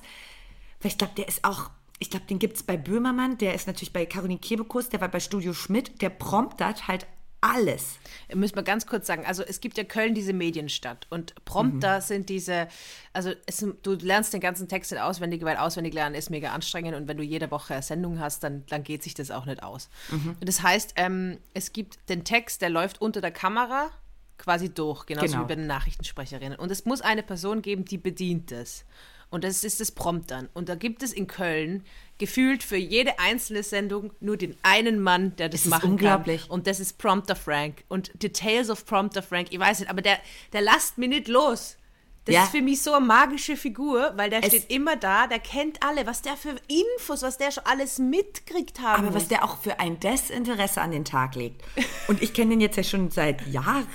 Weil 0.79 0.91
ich 0.91 0.97
glaube, 0.99 1.13
der 1.17 1.27
ist 1.27 1.43
auch, 1.43 1.71
ich 1.97 2.11
glaube, 2.11 2.27
den 2.27 2.37
gibt 2.37 2.57
es 2.57 2.61
bei 2.61 2.77
Böhmermann, 2.77 3.39
der 3.39 3.55
ist 3.55 3.65
natürlich 3.65 3.91
bei 3.91 4.05
Caroline 4.05 4.39
Kebekus, 4.39 4.89
der 4.89 5.01
war 5.01 5.07
bei 5.07 5.19
Studio 5.19 5.53
Schmidt, 5.53 6.03
der 6.03 6.09
promptert 6.09 6.87
halt 6.87 7.07
alles. 7.45 7.99
Müssen 8.33 8.55
wir 8.55 8.63
ganz 8.63 8.87
kurz 8.87 9.05
sagen, 9.05 9.25
also 9.25 9.43
es 9.43 9.61
gibt 9.61 9.77
ja 9.77 9.83
Köln 9.83 10.15
diese 10.15 10.33
Medienstadt 10.33 11.05
und 11.09 11.35
Prompter 11.45 12.01
sind 12.01 12.29
diese, 12.29 12.67
also 13.13 13.31
es, 13.45 13.65
du 13.83 13.93
lernst 13.93 14.33
den 14.33 14.41
ganzen 14.41 14.67
Text 14.67 14.91
nicht 14.91 15.01
auswendig, 15.01 15.43
weil 15.43 15.57
auswendig 15.57 15.93
lernen 15.93 16.15
ist 16.15 16.29
mega 16.29 16.51
anstrengend 16.51 16.95
und 16.95 17.07
wenn 17.07 17.17
du 17.17 17.23
jede 17.23 17.51
Woche 17.51 17.81
Sendung 17.81 18.19
hast, 18.19 18.43
dann, 18.43 18.65
dann 18.67 18.83
geht 18.83 19.03
sich 19.03 19.13
das 19.13 19.29
auch 19.31 19.45
nicht 19.45 19.61
aus. 19.61 19.89
Und 20.11 20.47
das 20.47 20.63
heißt, 20.63 20.93
ähm, 20.95 21.37
es 21.53 21.71
gibt 21.71 21.99
den 22.09 22.23
Text, 22.23 22.61
der 22.61 22.69
läuft 22.69 22.99
unter 23.01 23.21
der 23.21 23.31
Kamera 23.31 23.91
quasi 24.37 24.73
durch, 24.73 25.05
genauso 25.05 25.27
Genau. 25.27 25.43
wie 25.43 25.47
bei 25.47 25.55
den 25.55 25.67
Nachrichtensprecherinnen. 25.67 26.57
Und 26.57 26.71
es 26.71 26.85
muss 26.85 27.01
eine 27.01 27.23
Person 27.23 27.61
geben, 27.61 27.85
die 27.85 27.97
bedient 27.97 28.51
das. 28.51 28.85
Und 29.29 29.43
das 29.43 29.63
ist 29.63 29.79
das 29.81 29.91
Promptern. 29.91 30.49
Und 30.53 30.69
da 30.69 30.75
gibt 30.75 31.03
es 31.03 31.11
in 31.13 31.27
Köln 31.27 31.83
gefühlt 32.17 32.63
für 32.63 32.77
jede 32.77 33.19
einzelne 33.19 33.63
Sendung 33.63 34.11
nur 34.21 34.37
den 34.37 34.55
einen 34.63 34.99
Mann, 35.01 35.35
der 35.35 35.49
das 35.49 35.61
ist 35.65 35.67
machen 35.69 35.91
unglaublich. 35.91 36.43
kann. 36.43 36.51
Und 36.51 36.67
das 36.67 36.79
ist 36.79 36.97
Prompter 36.97 37.35
Frank. 37.35 37.83
Und 37.89 38.11
Details 38.23 38.69
of 38.69 38.85
Prompter 38.85 39.21
Frank, 39.21 39.47
ich 39.51 39.59
weiß 39.59 39.79
nicht, 39.81 39.89
aber 39.89 40.01
der, 40.01 40.17
der 40.53 40.61
lasst 40.61 40.97
mich 40.97 41.09
nicht 41.09 41.27
los. 41.27 41.75
Das 42.23 42.33
Ja. 42.33 42.43
ist 42.45 42.51
für 42.51 42.61
mich 42.61 42.81
so 42.81 42.93
eine 42.93 43.05
magische 43.05 43.55
Figur, 43.55 44.13
weil 44.15 44.29
der 44.31 44.39
Es- 44.39 44.47
steht 44.47 44.71
immer 44.71 44.95
da, 44.95 45.27
der 45.27 45.37
kennt 45.39 45.83
alle, 45.83 46.07
was 46.07 46.23
der 46.23 46.35
für 46.37 46.55
Infos, 46.67 47.21
was 47.21 47.37
der 47.37 47.51
schon 47.51 47.65
alles 47.67 47.99
mitkriegt 47.99 48.79
haben 48.79 49.03
Aber 49.05 49.13
was 49.15 49.23
muss. 49.23 49.27
der 49.29 49.43
auch 49.43 49.59
für 49.59 49.79
ein 49.79 49.99
Desinteresse 49.99 50.81
an 50.81 50.89
den 50.91 51.05
Tag 51.05 51.35
legt. 51.35 51.61
Und 52.07 52.23
ich 52.23 52.33
kenne 52.33 52.51
den 52.51 52.61
jetzt 52.61 52.77
ja 52.77 52.83
schon 52.83 53.11
seit 53.11 53.45
Jahren, 53.45 53.85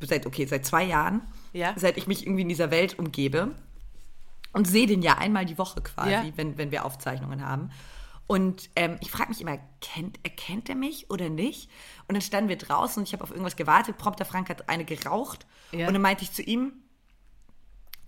seit, 0.00 0.26
okay, 0.26 0.46
seit 0.46 0.66
zwei 0.66 0.82
Jahren, 0.84 1.20
Ja. 1.52 1.74
seit 1.76 1.96
ich 1.96 2.06
mich 2.08 2.22
irgendwie 2.24 2.42
in 2.42 2.48
dieser 2.48 2.70
Welt 2.72 2.98
umgebe. 2.98 3.54
Und 4.52 4.66
sehe 4.66 4.86
den 4.86 5.02
ja 5.02 5.18
einmal 5.18 5.44
die 5.46 5.58
Woche 5.58 5.80
quasi, 5.80 6.10
Ja. 6.10 6.24
wenn, 6.36 6.58
wenn 6.58 6.70
wir 6.70 6.84
Aufzeichnungen 6.84 7.46
haben. 7.46 7.70
Und 8.26 8.70
ähm, 8.76 8.96
ich 9.00 9.10
frage 9.10 9.28
mich 9.30 9.40
immer, 9.40 9.58
kennt, 9.80 10.18
erkennt 10.24 10.68
er 10.68 10.74
mich 10.76 11.10
oder 11.10 11.28
nicht? 11.28 11.68
Und 12.08 12.14
dann 12.14 12.22
standen 12.22 12.48
wir 12.48 12.58
draußen 12.58 13.00
und 13.00 13.06
ich 13.08 13.12
habe 13.12 13.22
auf 13.24 13.30
irgendwas 13.30 13.56
gewartet. 13.56 13.98
Prompter 13.98 14.24
Frank 14.24 14.48
hat 14.48 14.68
eine 14.68 14.84
geraucht. 14.84 15.46
Ja. 15.72 15.86
Und 15.88 15.94
dann 15.94 16.02
meinte 16.02 16.22
ich 16.24 16.32
zu 16.32 16.42
ihm, 16.42 16.72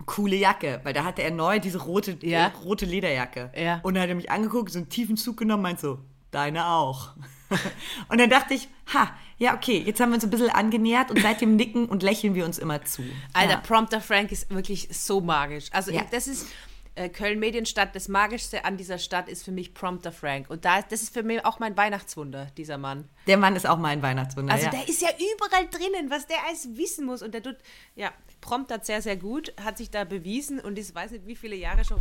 coole 0.05 0.35
Jacke, 0.35 0.81
weil 0.83 0.93
da 0.93 1.03
hatte 1.05 1.23
er 1.23 1.31
neu 1.31 1.59
diese 1.59 1.81
rote, 1.81 2.17
Ja. 2.21 2.47
äh, 2.47 2.51
rote 2.63 2.85
Lederjacke. 2.85 3.51
Ja. 3.55 3.79
Und 3.83 3.93
dann 3.95 4.03
hat 4.03 4.09
er 4.09 4.15
mich 4.15 4.31
angeguckt, 4.31 4.71
so 4.71 4.79
einen 4.79 4.89
tiefen 4.89 5.17
Zug 5.17 5.37
genommen, 5.37 5.63
meint 5.63 5.79
so, 5.79 5.99
deine 6.31 6.67
auch. 6.67 7.11
und 8.09 8.19
dann 8.19 8.29
dachte 8.29 8.53
ich, 8.53 8.67
ha, 8.93 9.11
ja, 9.37 9.55
okay, 9.55 9.83
jetzt 9.85 9.99
haben 9.99 10.09
wir 10.09 10.15
uns 10.15 10.23
ein 10.23 10.29
bisschen 10.29 10.49
angenähert 10.49 11.11
und 11.11 11.19
seitdem 11.21 11.55
nicken 11.55 11.85
und 11.87 12.03
lächeln 12.03 12.35
wir 12.35 12.45
uns 12.45 12.59
immer 12.59 12.83
zu. 12.85 13.03
Alter, 13.33 13.53
ja. 13.53 13.57
Prompter 13.57 14.01
Frank 14.01 14.31
ist 14.31 14.49
wirklich 14.49 14.87
so 14.91 15.21
magisch. 15.21 15.67
Also 15.71 15.91
Ja. 15.91 16.01
ich, 16.01 16.09
das 16.09 16.27
ist 16.27 16.47
äh, 16.95 17.09
Köln 17.09 17.39
Medienstadt. 17.39 17.95
Das 17.95 18.07
Magischste 18.07 18.65
an 18.65 18.77
dieser 18.77 18.99
Stadt 18.99 19.27
ist 19.27 19.43
für 19.43 19.51
mich 19.51 19.73
Prompter 19.73 20.11
Frank. 20.11 20.49
Und 20.49 20.65
da, 20.65 20.81
das 20.81 21.01
ist 21.01 21.13
für 21.13 21.23
mich 21.23 21.43
auch 21.45 21.59
mein 21.59 21.75
Weihnachtswunder, 21.75 22.47
dieser 22.57 22.77
Mann. 22.77 23.09
Der 23.27 23.37
Mann 23.37 23.55
ist 23.55 23.67
auch 23.67 23.77
mein 23.77 24.01
Weihnachtswunder. 24.01 24.53
Also 24.53 24.65
ja. 24.65 24.71
der 24.71 24.87
ist 24.87 25.01
ja 25.01 25.09
überall 25.09 25.67
drinnen, 25.69 26.09
was 26.09 26.27
der 26.27 26.37
alles 26.47 26.69
wissen 26.77 27.05
muss. 27.05 27.21
Und 27.21 27.33
der 27.33 27.41
tut, 27.41 27.57
ja, 27.95 28.11
promptert 28.41 28.85
sehr, 28.85 29.01
sehr 29.01 29.17
gut, 29.17 29.53
hat 29.63 29.77
sich 29.77 29.89
da 29.89 30.03
bewiesen 30.03 30.59
und 30.59 30.77
ist, 30.77 30.93
weiß 30.93 31.11
nicht 31.11 31.25
wie 31.25 31.35
viele 31.35 31.55
Jahre 31.55 31.83
schon. 31.83 31.99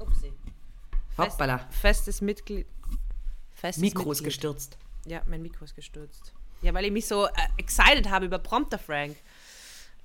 Upsi. 0.00 0.32
Fest, 1.14 1.32
Hoppala. 1.32 1.66
festes 1.70 2.20
Mitglied. 2.20 2.66
Festes 3.66 3.80
Mikro 3.82 4.12
ist 4.12 4.24
gestürzt. 4.24 4.78
Ja, 5.06 5.22
mein 5.26 5.42
Mikro 5.42 5.64
ist 5.64 5.74
gestürzt. 5.74 6.32
Ja, 6.62 6.72
weil 6.74 6.84
ich 6.86 6.92
mich 6.92 7.06
so 7.06 7.26
äh, 7.26 7.30
excited 7.58 8.10
habe 8.10 8.26
über 8.26 8.38
Prompter 8.38 8.78
Frank. 8.78 9.16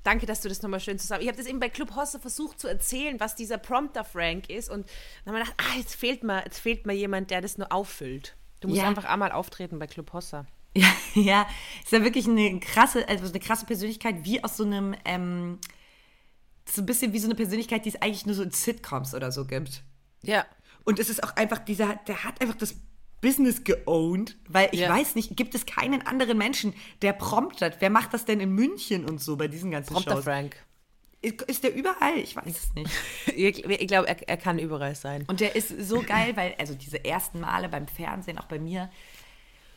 Danke, 0.04 0.26
dass 0.26 0.42
du 0.42 0.50
das 0.50 0.62
nochmal 0.62 0.80
schön 0.80 0.98
zusammen. 0.98 1.22
Ich 1.22 1.28
habe 1.28 1.38
das 1.38 1.46
eben 1.48 1.60
bei 1.60 1.70
Club 1.70 1.96
Hosse 1.96 2.20
versucht 2.20 2.60
zu 2.60 2.68
erzählen, 2.68 3.20
was 3.20 3.36
dieser 3.36 3.58
Prompter 3.58 4.04
Frank 4.04 4.50
ist. 4.50 4.70
Und 4.70 4.88
dann 5.26 5.36
habe 5.36 5.44
ich 5.44 5.50
gedacht, 5.50 5.70
ah, 5.74 5.78
jetzt 5.78 5.96
fehlt 5.96 6.24
mir, 6.24 6.44
jetzt 6.44 6.60
fehlt 6.60 6.86
mir 6.88 6.94
jemand, 6.94 7.30
der 7.32 7.42
das 7.42 7.58
nur 7.58 7.72
auffüllt. 7.72 8.36
Du 8.62 8.68
musst 8.68 8.82
Ja. 8.82 8.88
einfach 8.88 9.06
einmal 9.06 9.32
auftreten 9.32 9.78
bei 9.80 9.88
Club 9.88 10.12
Hossa. 10.14 10.46
Ja, 10.76 10.92
ja, 11.16 11.48
ist 11.84 11.92
ja 11.92 12.04
wirklich 12.04 12.28
eine 12.28 12.60
krasse, 12.60 13.08
also 13.08 13.26
eine 13.28 13.40
krasse 13.40 13.66
Persönlichkeit, 13.66 14.24
wie 14.24 14.44
aus 14.44 14.58
so 14.58 14.64
einem, 14.64 14.96
ähm, 15.06 15.60
so 16.66 16.82
ein 16.82 16.86
bisschen 16.86 17.14
wie 17.14 17.20
so 17.20 17.28
eine 17.28 17.36
Persönlichkeit, 17.36 17.86
die 17.86 17.90
es 17.90 18.02
eigentlich 18.02 18.26
nur 18.26 18.36
so 18.36 18.44
in 18.44 18.52
Sitcoms 18.52 19.14
oder 19.14 19.32
so 19.32 19.46
gibt. 19.46 19.84
Ja. 20.24 20.46
Und 20.84 20.98
es 21.00 21.10
ist 21.10 21.24
auch 21.24 21.36
einfach 21.36 21.60
dieser, 21.60 21.96
der 22.08 22.24
hat 22.24 22.42
einfach 22.42 22.56
das 22.56 22.76
Business 23.22 23.64
geowned, 23.64 24.38
weil 24.50 24.70
ich 24.72 24.82
Ja. 24.82 24.90
weiß 24.90 25.16
nicht, 25.16 25.38
gibt 25.38 25.56
es 25.56 25.66
keinen 25.66 26.06
anderen 26.06 26.38
Menschen, 26.38 26.74
der 27.02 27.14
promptet. 27.14 27.78
Wer 27.80 27.90
macht 27.90 28.14
das 28.14 28.26
denn 28.26 28.40
in 28.40 28.52
München 28.52 29.06
und 29.06 29.22
so 29.22 29.38
bei 29.38 29.48
diesen 29.48 29.72
ganzen 29.72 29.94
Prompter 29.94 30.16
Shows? 30.16 30.24
Frank. 30.24 30.56
Ist, 31.22 31.64
der 31.64 31.76
überall? 31.76 32.18
Ich 32.18 32.36
weiß 32.36 32.48
es 32.48 32.74
nicht. 32.74 32.90
Ich, 33.36 33.64
ich 33.64 33.88
glaube, 33.88 34.08
er, 34.08 34.28
er 34.28 34.38
kann 34.38 34.58
überall 34.58 34.96
sein. 34.96 35.24
Und 35.28 35.40
der 35.40 35.56
ist 35.56 35.70
so 35.88 36.02
geil, 36.02 36.36
weil, 36.36 36.56
also 36.58 36.74
diese 36.74 37.06
ersten 37.06 37.40
Male 37.40 37.70
beim 37.70 37.88
Fernsehen, 37.88 38.40
auch 38.40 38.46
bei 38.48 38.58
mir, 38.58 38.90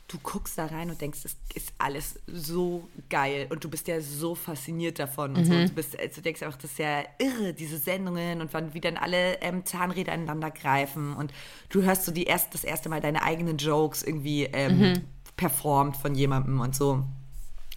du 0.08 0.18
guckst 0.22 0.58
da 0.58 0.66
rein 0.66 0.90
und 0.90 1.00
denkst, 1.00 1.20
es 1.24 1.36
ist 1.54 1.72
alles 1.78 2.20
so 2.26 2.88
geil 3.08 3.46
und 3.50 3.64
du 3.64 3.70
bist 3.70 3.88
ja 3.88 4.00
so 4.00 4.34
fasziniert 4.34 4.98
davon 4.98 5.34
und 5.34 5.44
so. 5.46 5.52
Und 5.52 5.70
du, 5.70 5.74
bist, 5.74 5.98
also 5.98 6.20
denkst 6.20 6.42
einfach, 6.42 6.58
das 6.58 6.72
ist 6.72 6.78
ja 6.78 7.04
irre, 7.18 7.54
diese 7.54 7.78
Sendungen 7.78 8.40
und 8.40 8.52
wann, 8.52 8.74
wie 8.74 8.80
dann 8.80 8.96
alle 8.96 9.40
ähm, 9.40 9.64
Zahnräder 9.64 10.12
ineinander 10.12 10.50
greifen 10.50 11.14
und 11.14 11.32
du 11.70 11.82
hörst 11.82 12.04
so 12.04 12.12
die 12.12 12.24
erst, 12.24 12.54
das 12.54 12.64
erste 12.64 12.88
Mal 12.88 13.00
deine 13.00 13.22
eigenen 13.22 13.56
Jokes 13.56 14.02
irgendwie 14.02 14.44
ähm, 14.44 15.02
performt 15.36 15.96
von 15.96 16.14
jemandem 16.14 16.60
und 16.60 16.76
so. 16.76 17.04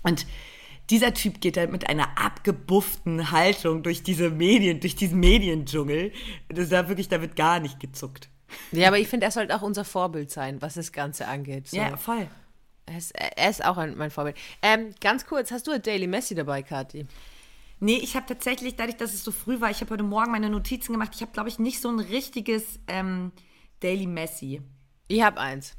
Und 0.04 0.26
dieser 0.90 1.14
Typ 1.14 1.42
geht 1.42 1.58
dann 1.58 1.72
mit 1.72 1.90
einer 1.90 2.18
abgebufften 2.18 3.32
Haltung 3.32 3.84
durch 3.84 4.04
diese 4.04 4.30
Medien, 4.30 4.80
durch 4.80 4.96
diesen 4.96 5.20
Mediendschungel. 5.20 6.12
Das 6.50 6.66
ist 6.66 6.72
da 6.72 6.88
wirklich, 6.88 7.10
da 7.10 7.22
wird 7.22 7.36
gar 7.36 7.60
nicht 7.60 7.80
gezuckt. 7.80 8.30
Ja, 8.72 8.88
aber 8.88 9.00
ich 9.00 9.08
finde, 9.08 9.26
er 9.26 9.32
sollte 9.32 9.56
auch 9.56 9.62
unser 9.62 9.86
Vorbild 9.86 10.32
sein, 10.32 10.62
was 10.62 10.76
das 10.76 10.92
Ganze 10.92 11.28
angeht. 11.28 11.68
So. 11.68 11.78
Ja, 11.78 11.98
voll. 11.98 12.28
Er, 12.86 12.98
ist, 12.98 13.12
er 13.16 13.50
ist 13.50 13.64
auch 13.66 13.78
ein, 13.78 13.98
mein 13.98 14.12
Vorbild. 14.12 14.38
Ähm, 14.62 14.94
ganz 15.02 15.26
kurz, 15.26 15.52
hast 15.52 15.68
du 15.68 15.72
ein 15.72 15.82
Daily 15.82 16.08
Messi 16.08 16.36
dabei, 16.36 16.64
Kathi? 16.64 17.06
Nee, 17.80 17.98
ich 17.98 18.16
habe 18.16 18.26
tatsächlich, 18.26 18.76
dadurch, 18.76 18.98
dass 18.98 19.14
es 19.14 19.24
so 19.24 19.32
früh 19.32 19.62
war, 19.62 19.70
ich 19.70 19.82
habe 19.82 19.92
heute 19.92 20.04
Morgen 20.04 20.32
meine 20.32 20.50
Notizen 20.50 20.94
gemacht. 20.94 21.12
Ich 21.14 21.22
habe, 21.22 21.32
glaube 21.32 21.50
ich, 21.50 21.60
nicht 21.60 21.80
so 21.80 21.90
ein 21.90 22.00
richtiges 22.00 22.80
ähm, 22.88 23.32
Daily 23.82 24.08
Messi. 24.08 24.62
Ich 25.08 25.22
habe 25.22 25.40
eins. 25.40 25.76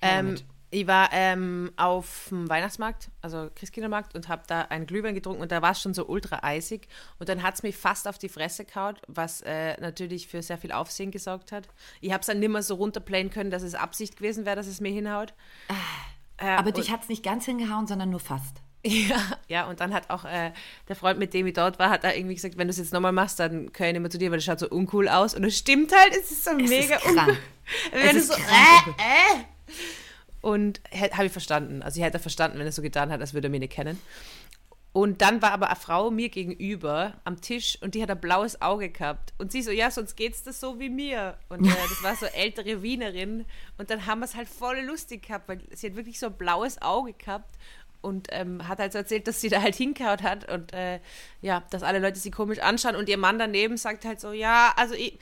Ähm, 0.00 0.26
damit. 0.26 0.44
Ich 0.70 0.86
war 0.86 1.08
ähm, 1.12 1.72
auf 1.76 2.26
dem 2.30 2.48
Weihnachtsmarkt, 2.48 3.10
also 3.22 3.48
Christkindlmarkt, 3.54 4.14
und 4.14 4.28
habe 4.28 4.42
da 4.46 4.62
einen 4.62 4.86
Glühwein 4.86 5.14
getrunken 5.14 5.40
und 5.40 5.50
da 5.50 5.62
war 5.62 5.70
es 5.70 5.80
schon 5.80 5.94
so 5.94 6.06
ultra 6.06 6.40
eisig. 6.42 6.88
Und 7.18 7.28
dann 7.30 7.42
hat 7.42 7.54
es 7.54 7.62
mich 7.62 7.76
fast 7.76 8.06
auf 8.06 8.18
die 8.18 8.28
Fresse 8.28 8.64
kaut, 8.66 9.00
was 9.06 9.40
äh, 9.42 9.80
natürlich 9.80 10.28
für 10.28 10.42
sehr 10.42 10.58
viel 10.58 10.72
Aufsehen 10.72 11.10
gesorgt 11.10 11.52
hat. 11.52 11.68
Ich 12.00 12.12
habe 12.12 12.20
es 12.20 12.26
dann 12.26 12.38
nimmer 12.38 12.62
so 12.62 12.74
runterplayen 12.74 13.30
können, 13.30 13.50
dass 13.50 13.62
es 13.62 13.74
Absicht 13.74 14.16
gewesen 14.18 14.44
wäre, 14.44 14.56
dass 14.56 14.66
es 14.66 14.80
mir 14.80 14.92
hinhaut. 14.92 15.32
Äh, 16.36 16.48
Aber 16.48 16.70
dich 16.72 16.90
hat 16.90 17.02
es 17.02 17.08
nicht 17.08 17.22
ganz 17.22 17.46
hingehauen, 17.46 17.86
sondern 17.86 18.10
nur 18.10 18.20
fast. 18.20 18.56
Ja, 18.84 19.20
ja, 19.48 19.66
und 19.68 19.80
dann 19.80 19.92
hat 19.92 20.08
auch 20.08 20.24
äh, 20.24 20.52
der 20.86 20.94
Freund, 20.96 21.18
mit 21.18 21.34
dem 21.34 21.48
ich 21.48 21.54
dort 21.54 21.80
war, 21.80 21.90
hat 21.90 22.04
da 22.04 22.12
irgendwie 22.12 22.36
gesagt, 22.36 22.56
wenn 22.56 22.68
du 22.68 22.70
es 22.70 22.78
jetzt 22.78 22.92
nochmal 22.92 23.10
machst, 23.10 23.40
dann 23.40 23.72
kann 23.72 23.88
ich 23.88 23.92
nicht 23.94 24.02
mehr 24.02 24.10
zu 24.10 24.18
dir, 24.18 24.30
weil 24.30 24.38
das 24.38 24.44
schaut 24.44 24.60
so 24.60 24.68
uncool 24.68 25.08
aus. 25.08 25.34
Und 25.34 25.42
es 25.44 25.58
stimmt 25.58 25.92
halt, 25.92 26.12
es 26.16 26.30
ist 26.30 26.44
so 26.44 26.54
mega 26.54 26.94
ist 26.94 27.06
uncool. 27.06 27.36
Es 27.90 28.02
Wenn 28.04 28.12
du 28.12 28.18
ist 28.18 28.28
so, 28.28 28.34
krank. 28.34 28.96
äh, 28.98 29.40
äh. 29.40 29.44
Und 30.40 30.80
habe 30.92 31.26
ich 31.26 31.32
verstanden. 31.32 31.82
Also 31.82 31.98
ich 32.00 32.06
hätte 32.06 32.18
verstanden, 32.18 32.58
wenn 32.58 32.66
er 32.66 32.72
so 32.72 32.82
getan 32.82 33.10
hat, 33.10 33.20
als 33.20 33.34
würde 33.34 33.48
er 33.48 33.50
mich 33.50 33.60
nicht 33.60 33.72
kennen. 33.72 34.00
Und 34.92 35.20
dann 35.20 35.42
war 35.42 35.52
aber 35.52 35.66
eine 35.68 35.76
Frau 35.76 36.10
mir 36.10 36.28
gegenüber 36.28 37.14
am 37.24 37.40
Tisch 37.40 37.78
und 37.82 37.94
die 37.94 38.02
hat 38.02 38.10
ein 38.10 38.20
blaues 38.20 38.62
Auge 38.62 38.88
gehabt. 38.88 39.34
Und 39.38 39.52
sie 39.52 39.62
so, 39.62 39.70
ja, 39.70 39.90
sonst 39.90 40.16
geht's 40.16 40.42
das 40.42 40.60
so 40.60 40.80
wie 40.80 40.88
mir. 40.88 41.36
Und 41.48 41.66
äh, 41.66 41.70
das 41.88 42.02
war 42.02 42.16
so 42.16 42.26
ältere 42.26 42.82
Wienerin. 42.82 43.44
Und 43.76 43.90
dann 43.90 44.06
haben 44.06 44.20
wir 44.20 44.24
es 44.24 44.34
halt 44.34 44.48
voll 44.48 44.80
lustig 44.80 45.26
gehabt, 45.26 45.48
weil 45.48 45.60
sie 45.72 45.88
hat 45.88 45.96
wirklich 45.96 46.18
so 46.18 46.26
ein 46.26 46.32
blaues 46.36 46.80
Auge 46.80 47.12
gehabt 47.12 47.54
und 48.00 48.28
ähm, 48.30 48.66
hat 48.66 48.78
halt 48.78 48.92
so 48.92 48.98
erzählt, 48.98 49.26
dass 49.28 49.40
sie 49.40 49.48
da 49.48 49.60
halt 49.60 49.74
hinkaut 49.74 50.22
hat 50.22 50.50
und 50.50 50.72
äh, 50.72 51.00
ja, 51.42 51.64
dass 51.70 51.82
alle 51.82 51.98
Leute 51.98 52.18
sie 52.18 52.30
komisch 52.30 52.60
anschauen 52.60 52.96
und 52.96 53.08
ihr 53.08 53.18
Mann 53.18 53.38
daneben 53.38 53.76
sagt 53.76 54.04
halt 54.04 54.20
so, 54.20 54.32
ja, 54.32 54.72
also 54.76 54.94
e- 54.94 55.18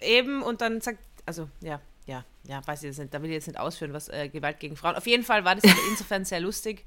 eben 0.00 0.42
und 0.42 0.60
dann 0.60 0.80
sagt, 0.80 0.98
also 1.26 1.48
ja, 1.60 1.80
ja, 2.08 2.24
ja, 2.44 2.66
weiß 2.66 2.82
ich 2.82 2.86
jetzt 2.86 2.98
nicht, 2.98 3.12
da 3.12 3.22
will 3.22 3.28
ich 3.28 3.34
jetzt 3.34 3.46
nicht 3.46 3.60
ausführen, 3.60 3.92
was 3.92 4.08
äh, 4.08 4.28
Gewalt 4.28 4.58
gegen 4.58 4.76
Frauen. 4.76 4.96
Auf 4.96 5.06
jeden 5.06 5.22
Fall 5.22 5.44
war 5.44 5.54
das 5.54 5.64
aber 5.64 5.80
insofern 5.90 6.24
sehr 6.24 6.40
lustig. 6.40 6.84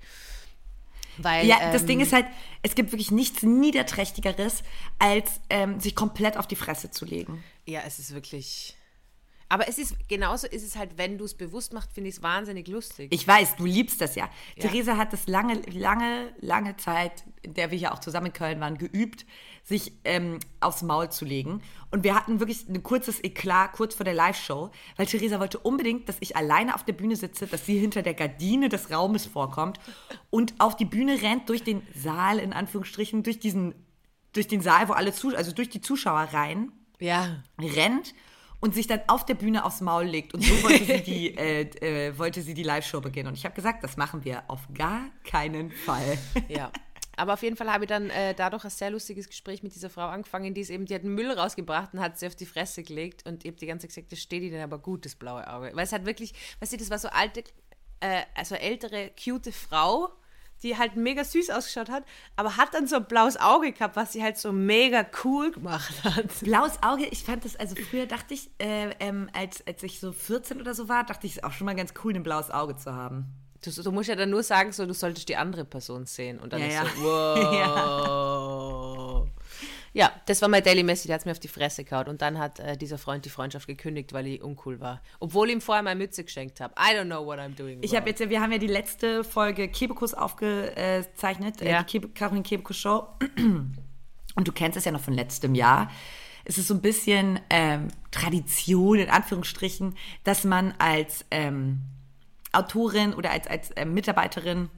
Weil, 1.18 1.46
Ja, 1.46 1.72
das 1.72 1.82
ähm, 1.82 1.88
Ding 1.88 2.00
ist 2.00 2.12
halt, 2.12 2.26
es 2.64 2.74
gibt 2.74 2.92
wirklich 2.92 3.12
nichts 3.12 3.44
Niederträchtigeres, 3.44 4.64
als 4.98 5.40
ähm, 5.50 5.80
sich 5.80 5.96
komplett 5.96 6.38
auf 6.38 6.48
die 6.48 6.56
Fresse 6.56 6.90
zu 6.90 7.06
legen. 7.06 7.44
Ja, 7.66 7.82
es 7.86 8.00
ist 8.00 8.14
wirklich. 8.14 8.76
Aber 9.52 9.68
es 9.68 9.78
ist, 9.78 10.08
genauso 10.08 10.48
ist 10.48 10.64
es 10.64 10.78
halt, 10.78 10.98
wenn 10.98 11.18
du 11.18 11.26
es 11.26 11.34
bewusst 11.34 11.74
machst, 11.74 11.92
finde 11.92 12.10
ich 12.10 12.16
es 12.16 12.24
wahnsinnig 12.24 12.70
lustig. 12.70 13.14
Ich 13.14 13.28
weiß, 13.28 13.58
du 13.58 13.66
liebst 13.66 14.00
das 14.00 14.16
ja. 14.16 14.30
Ja. 14.56 14.70
Theresa 14.70 14.96
hat 14.96 15.12
das 15.12 15.28
lange, 15.28 15.56
lange, 15.74 16.34
lange 16.40 16.78
Zeit, 16.78 17.26
in 17.42 17.54
der 17.54 17.70
wir 17.70 17.78
ja 17.78 17.92
auch 17.92 18.00
zusammen 18.00 18.28
in 18.28 18.34
Köln 18.34 18.62
waren, 18.62 18.78
geübt, 18.78 19.26
sich 19.66 19.92
ähm, 20.06 20.40
aufs 20.62 20.84
Maul 20.84 21.10
zu 21.10 21.26
legen. 21.26 21.62
Und 21.90 22.06
wir 22.06 22.16
hatten 22.16 22.40
wirklich 22.40 22.70
ein 22.70 22.82
kurzes 22.82 23.22
Eklat 23.22 23.74
kurz 23.74 23.94
vor 23.94 24.06
der 24.06 24.14
Live-Show, 24.14 24.72
weil 24.96 25.06
Theresa 25.06 25.42
wollte 25.42 25.60
unbedingt, 25.60 26.08
dass 26.08 26.16
ich 26.22 26.38
alleine 26.38 26.74
auf 26.74 26.86
der 26.86 26.94
Bühne 26.94 27.18
sitze, 27.18 27.46
dass 27.46 27.66
sie 27.66 27.78
hinter 27.78 28.04
der 28.04 28.14
Gardine 28.14 28.70
des 28.70 28.90
Raumes 28.90 29.26
vorkommt 29.26 29.82
und 30.30 30.54
auf 30.60 30.78
die 30.78 30.86
Bühne 30.86 31.22
rennt, 31.22 31.50
durch 31.50 31.66
den 31.66 31.86
Saal, 31.94 32.40
in 32.40 32.54
Anführungsstrichen, 32.54 33.24
durch 33.24 33.40
diesen, 33.40 33.76
durch 34.32 34.48
den 34.48 34.62
Saal, 34.62 34.88
wo 34.88 34.94
alle 34.94 35.12
Zuschauer, 35.12 35.38
also 35.38 35.52
durch 35.52 35.70
die 35.70 35.82
Zuschauer 35.82 36.30
rein 36.32 36.72
ja. 37.02 37.44
rennt 37.60 38.14
und 38.62 38.74
sich 38.74 38.88
dann 38.88 39.02
auf 39.08 39.26
der 39.26 39.34
Bühne 39.34 39.66
aufs 39.66 39.82
Maul 39.82 40.06
legt. 40.06 40.34
Und 40.34 40.44
so 40.44 40.64
wollte 40.64 40.86
sie 40.86 41.02
die, 41.02 41.38
äh, 41.38 41.62
äh, 42.08 42.18
wollte 42.18 42.42
sie 42.42 42.54
die 42.54 42.64
Live-Show 42.64 43.02
beginnen. 43.02 43.28
Und 43.28 43.38
ich 43.38 43.44
habe 43.44 43.56
gesagt, 43.56 43.84
das 43.84 43.98
machen 43.98 44.24
wir 44.24 44.44
auf 44.48 44.62
gar 44.74 45.10
keinen 45.26 45.72
Fall. 45.72 46.18
Ja. 46.48 46.72
Aber 47.18 47.34
auf 47.34 47.44
jeden 47.44 47.58
Fall 47.58 47.72
habe 47.72 47.84
ich 47.84 47.90
dann 47.90 48.10
äh, 48.10 48.34
dadurch 48.34 48.64
ein 48.64 48.70
sehr 48.70 48.90
lustiges 48.90 49.28
Gespräch 49.28 49.64
mit 49.64 49.76
dieser 49.76 49.90
Frau 49.90 50.08
angefangen, 50.08 50.54
die 50.54 50.62
ist 50.62 50.70
eben, 50.70 50.86
die 50.86 50.96
hat 50.96 51.04
Müll 51.04 51.30
rausgebracht 51.30 51.94
und 51.94 52.00
hat 52.00 52.18
sie 52.18 52.26
auf 52.26 52.36
die 52.36 52.46
Fresse 52.46 52.84
gelegt 52.84 53.28
und 53.28 53.44
ich 53.44 53.52
habe 53.52 53.60
die 53.60 53.68
ganze 53.68 53.88
Zeit 53.88 53.96
gesagt, 53.96 54.12
das 54.14 54.20
steht 54.20 54.44
ihnen 54.44 54.62
aber 54.62 54.80
gut, 54.80 55.06
das 55.06 55.16
blaue 55.16 55.48
Auge. 55.48 55.72
Weil 55.74 55.84
es 55.84 55.92
hat 55.92 56.06
wirklich, 56.06 56.34
weißt 56.62 56.74
du, 56.74 56.78
das 56.78 56.90
war 56.90 56.98
so 56.98 57.10
alte, 57.10 57.44
äh, 58.00 58.22
also 58.34 58.56
ältere, 58.56 59.12
cute 59.22 59.54
Frau, 59.54 60.10
die 60.64 60.78
halt 60.78 60.96
mega 60.96 61.24
süß 61.24 61.50
ausgeschaut 61.50 61.90
hat, 61.90 62.04
aber 62.36 62.58
hat 62.58 62.74
dann 62.74 62.88
so 62.88 62.98
ein 62.98 63.06
blaues 63.06 63.38
Auge 63.38 63.72
gehabt, 63.72 63.96
was 63.96 64.14
sie 64.14 64.24
halt 64.24 64.38
so 64.38 64.52
mega 64.52 65.06
cool 65.24 65.52
gemacht 65.52 65.94
hat. 66.04 66.28
Blaues 66.42 66.82
Auge, 66.84 67.06
ich 67.08 67.24
fand 67.24 67.46
das, 67.46 67.56
also 67.56 67.76
früher 67.76 68.06
dachte 68.06 68.34
ich, 68.34 68.50
äh, 68.60 68.92
ähm, 69.00 69.30
als, 69.34 69.66
als 69.66 69.82
ich 69.84 70.00
so 70.00 70.12
14 70.12 70.62
oder 70.62 70.74
so 70.74 70.88
war, 70.90 71.04
dachte 71.04 71.26
ich 71.28 71.34
es 71.34 71.38
ist 71.38 71.44
auch 71.44 71.52
schon 71.52 71.66
mal 71.66 71.76
ganz 71.76 71.94
cool, 72.04 72.14
ein 72.14 72.24
blaues 72.24 72.52
Auge 72.52 72.76
zu 72.78 72.94
haben. 72.94 73.26
Du, 73.64 73.70
du 73.70 73.92
musst 73.92 74.10
ja 74.10 74.16
dann 74.16 74.32
nur 74.32 74.42
sagen, 74.42 74.72
so, 74.72 74.88
du 74.88 74.94
solltest 74.94 75.30
die 75.30 75.36
andere 75.36 75.66
Person 75.66 76.08
sehen 76.08 76.40
und 76.40 76.52
dann 76.52 76.62
Ja, 76.62 76.68
ist 76.68 76.74
ja. 76.74 76.86
so, 76.86 77.02
wow. 77.04 77.54
ja. 77.54 78.91
Das 80.26 80.42
war 80.42 80.48
mein 80.50 80.64
Daily 80.64 80.84
Messi, 80.84 81.08
der 81.08 81.16
hat 81.16 81.26
mir 81.26 81.32
auf 81.34 81.40
die 81.40 81.48
Fresse 81.50 81.84
gehauen 81.84 82.08
und 82.08 82.22
dann 82.22 82.40
hat 82.40 82.60
äh, 82.60 82.78
dieser 82.78 82.98
Freund 82.98 83.26
die 83.26 83.30
Freundschaft 83.30 83.68
gekündigt, 83.68 84.14
weil 84.14 84.26
ich 84.28 84.42
uncool 84.42 84.80
war. 84.80 85.02
Obwohl 85.20 85.50
ich 85.50 85.56
ihm 85.56 85.62
vorher 85.62 85.84
meine 85.84 85.98
Mütze 85.98 86.24
geschenkt 86.24 86.62
habe. 86.62 86.74
I 86.80 86.96
don't 86.96 87.06
know 87.06 87.26
what 87.26 87.40
I'm 87.40 87.56
doing. 87.56 87.80
Ich 87.82 87.96
habe 87.96 88.08
jetzt, 88.10 88.20
ja- 88.22 88.30
wir 88.30 88.40
haben 88.42 88.52
ja 88.54 88.58
die 88.58 88.68
letzte 88.68 89.24
Folge 89.24 89.68
Kebekus 89.68 90.14
aufgezeichnet, 90.14 91.62
äh, 91.62 91.72
Ja. 91.72 91.80
die 91.84 91.86
Kebe, 91.86 92.10
Caroline 92.10 92.44
Kebekus 92.44 92.78
Show. 92.78 93.08
Und 94.36 94.48
du 94.48 94.52
kennst 94.54 94.78
es 94.78 94.86
ja 94.86 94.92
noch 94.94 95.02
von 95.02 95.14
letztem 95.14 95.56
Jahr. 95.56 95.92
es 96.46 96.58
ist 96.58 96.70
so 96.70 96.74
ein 96.74 96.82
bisschen 96.82 97.40
ähm, 97.50 97.90
Tradition, 98.12 98.98
in 98.98 99.10
Anführungsstrichen, 99.10 99.96
dass 100.24 100.44
man 100.46 100.74
als 100.80 101.26
ähm, 101.32 101.82
Autorin 102.54 103.14
oder 103.14 103.32
als, 103.32 103.48
als 103.48 103.72
ähm, 103.76 103.94
Mitarbeiterin 103.94 104.70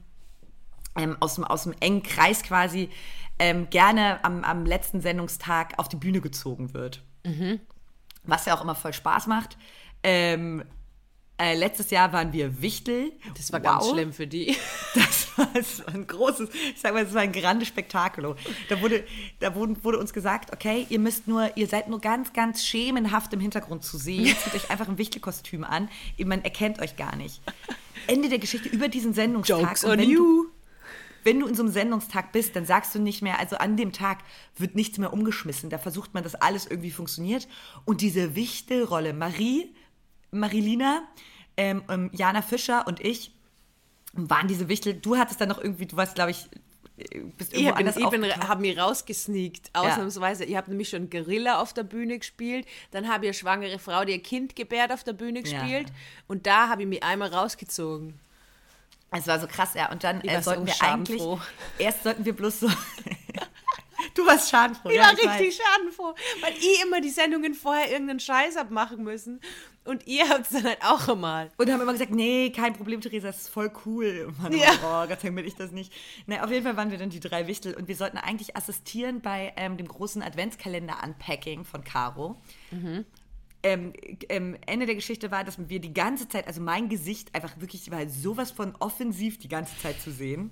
ähm, 0.96 1.16
aus, 1.20 1.36
dem, 1.36 1.44
aus 1.44 1.64
dem 1.64 1.74
engen 1.80 2.02
Kreis 2.02 2.42
quasi 2.42 2.90
ähm, 3.38 3.68
gerne 3.70 4.24
am, 4.24 4.44
am 4.44 4.64
letzten 4.64 5.00
Sendungstag 5.00 5.78
auf 5.78 5.88
die 5.88 5.96
Bühne 5.96 6.20
gezogen 6.20 6.74
wird. 6.74 7.02
Was 8.24 8.46
ja 8.46 8.56
auch 8.56 8.62
immer 8.62 8.74
voll 8.74 8.92
Spaß 8.92 9.26
macht. 9.26 9.56
Ähm, 10.02 10.64
äh, 11.36 11.56
letztes 11.56 11.90
Jahr 11.90 12.12
waren 12.12 12.32
wir 12.32 12.62
Wichtel. 12.62 13.12
Das 13.36 13.52
war 13.52 13.58
ganz 13.58 13.88
schlimm 13.88 14.12
für 14.12 14.26
die. 14.26 14.56
Das 14.94 15.26
war, 15.36 15.48
das 15.52 15.80
war 15.80 15.92
ein 15.92 16.06
großes, 16.06 16.48
ich 16.72 16.80
sag 16.80 16.94
mal, 16.94 17.04
das 17.04 17.12
war 17.12 17.22
ein 17.22 17.32
grande 17.32 17.66
Spektakel. 17.66 18.36
Da 18.68 18.80
wurde, 18.80 19.02
da 19.40 19.56
wurde, 19.56 19.82
wurde 19.82 19.98
uns 19.98 20.12
gesagt, 20.12 20.52
okay, 20.52 20.86
ihr 20.88 21.00
müsst 21.00 21.26
nur, 21.26 21.56
ihr 21.56 21.66
seid 21.66 21.88
nur 21.88 22.00
ganz, 22.00 22.32
ganz 22.32 22.64
schemenhaft 22.64 23.32
im 23.32 23.40
Hintergrund 23.40 23.82
zu 23.82 23.98
sehen. 23.98 24.26
Zieht 24.44 24.54
euch 24.54 24.70
einfach 24.70 24.86
ein 24.86 24.96
Wichtelkostüm 24.96 25.64
an. 25.64 25.88
Man 26.24 26.44
erkennt 26.44 26.78
euch 26.78 26.94
gar 26.94 27.16
nicht. 27.16 27.42
Ende 28.06 28.28
der 28.28 28.38
Geschichte 28.38 28.68
über 28.68 28.86
diesen 28.86 29.14
Sendungstag. 29.14 29.60
Jokes 29.60 29.82
Und 29.82 29.98
on 29.98 30.08
you. 30.08 30.46
Wenn 31.24 31.40
du 31.40 31.46
in 31.46 31.54
so 31.54 31.62
einem 31.62 31.72
Sendungstag 31.72 32.32
bist, 32.32 32.54
dann 32.54 32.66
sagst 32.66 32.94
du 32.94 32.98
nicht 33.00 33.22
mehr, 33.22 33.38
also 33.38 33.56
an 33.56 33.76
dem 33.76 33.92
Tag 33.92 34.18
wird 34.56 34.74
nichts 34.76 34.98
mehr 34.98 35.12
umgeschmissen. 35.12 35.70
Da 35.70 35.78
versucht 35.78 36.14
man, 36.14 36.22
dass 36.22 36.34
alles 36.34 36.66
irgendwie 36.66 36.90
funktioniert. 36.90 37.48
Und 37.84 38.00
diese 38.02 38.34
Wichtelrolle, 38.36 39.12
Marie, 39.14 39.74
Marilina, 40.30 41.02
ähm, 41.56 41.82
ähm, 41.88 42.10
Jana 42.12 42.42
Fischer 42.42 42.86
und 42.86 43.00
ich 43.00 43.32
waren 44.12 44.48
diese 44.48 44.68
Wichtel. 44.68 44.94
Du 44.94 45.16
hattest 45.16 45.40
dann 45.40 45.48
noch 45.48 45.58
irgendwie, 45.58 45.86
du 45.86 45.96
warst, 45.96 46.14
glaube 46.14 46.32
ich, 46.32 46.48
äh, 46.98 47.20
bist 47.36 47.52
Ich 47.52 47.60
irgendwo 47.60 47.74
anders 47.78 47.96
ich 47.96 48.08
bin, 48.10 48.24
aufgetaucht. 48.24 48.48
habe 48.48 48.60
mich 48.60 48.78
rausgesneakt, 48.78 49.70
ausnahmsweise. 49.72 50.44
Ich 50.44 50.56
habe 50.56 50.70
nämlich 50.70 50.88
schon 50.90 51.10
Gorilla 51.10 51.60
auf 51.60 51.72
der 51.72 51.82
Bühne 51.84 52.18
gespielt, 52.18 52.66
dann 52.90 53.08
habe 53.08 53.24
ich 53.24 53.28
eine 53.30 53.34
schwangere 53.34 53.78
Frau, 53.78 54.04
die 54.04 54.12
ihr 54.12 54.22
Kind 54.22 54.54
gebärt, 54.56 54.92
auf 54.92 55.02
der 55.04 55.12
Bühne 55.14 55.40
Ja. 55.44 55.60
gespielt 55.62 55.92
und 56.28 56.46
da 56.46 56.68
habe 56.68 56.82
ich 56.82 56.88
mich 56.88 57.02
einmal 57.02 57.28
rausgezogen. 57.32 58.20
Es 59.16 59.26
war 59.26 59.38
so 59.40 59.46
krass, 59.46 59.74
ja. 59.74 59.90
Und 59.90 60.04
dann 60.04 60.20
äh, 60.22 60.34
war 60.34 60.42
so 60.42 60.50
sollten 60.50 60.66
wir 60.66 60.82
eigentlich, 60.82 61.22
erst 61.78 62.02
sollten 62.02 62.24
wir 62.24 62.34
bloß 62.34 62.60
so, 62.60 62.68
du 64.14 64.26
warst 64.26 64.50
schadenfroh. 64.50 64.90
Ich 64.90 64.96
ja, 64.96 65.02
war 65.02 65.12
ich 65.12 65.26
weiß. 65.26 65.40
richtig 65.40 65.62
schadenfroh, 65.62 66.14
weil 66.40 66.52
ich 66.58 66.82
immer 66.82 67.00
die 67.00 67.10
Sendungen 67.10 67.54
vorher 67.54 67.90
irgendeinen 67.90 68.20
Scheiß 68.20 68.56
hab 68.56 68.70
machen 68.70 69.04
müssen 69.04 69.40
und 69.84 70.06
ihr 70.06 70.28
habt 70.28 70.46
es 70.46 70.50
dann 70.50 70.64
halt 70.64 70.78
auch 70.82 71.08
einmal. 71.08 71.50
Und 71.58 71.70
haben 71.70 71.80
immer 71.80 71.92
gesagt, 71.92 72.10
nee, 72.10 72.50
kein 72.50 72.72
Problem, 72.72 73.00
Theresa, 73.00 73.28
das 73.28 73.42
ist 73.42 73.48
voll 73.48 73.70
cool. 73.84 74.26
Und 74.28 74.42
man 74.42 74.52
Ja. 74.52 74.72
oh, 74.82 75.06
Gott 75.06 75.20
sei 75.20 75.28
Dank 75.28 75.36
bin 75.36 75.46
ich 75.46 75.56
das 75.56 75.72
nicht. 75.72 75.92
Na, 76.26 76.42
auf 76.42 76.50
jeden 76.50 76.64
Fall 76.64 76.76
waren 76.76 76.90
wir 76.90 76.98
dann 76.98 77.10
die 77.10 77.20
drei 77.20 77.46
Wichtel 77.46 77.74
und 77.74 77.86
wir 77.86 77.96
sollten 77.96 78.16
eigentlich 78.16 78.56
assistieren 78.56 79.20
bei 79.20 79.52
ähm, 79.56 79.76
dem 79.76 79.86
großen 79.86 80.22
Adventskalender-Unpacking 80.22 81.64
von 81.64 81.84
Caro. 81.84 82.40
Ähm, 83.64 83.94
ähm, 84.28 84.56
Ende 84.66 84.84
der 84.84 84.94
Geschichte 84.94 85.30
war, 85.30 85.42
dass 85.42 85.56
wir 85.68 85.80
die 85.80 85.94
ganze 85.94 86.28
Zeit, 86.28 86.46
also 86.46 86.60
mein 86.60 86.90
Gesicht 86.90 87.34
einfach 87.34 87.58
wirklich 87.58 87.90
war 87.90 88.06
sowas 88.08 88.50
von 88.50 88.74
offensiv 88.78 89.38
die 89.38 89.48
ganze 89.48 89.76
Zeit 89.78 90.00
zu 90.00 90.12
sehen. 90.12 90.50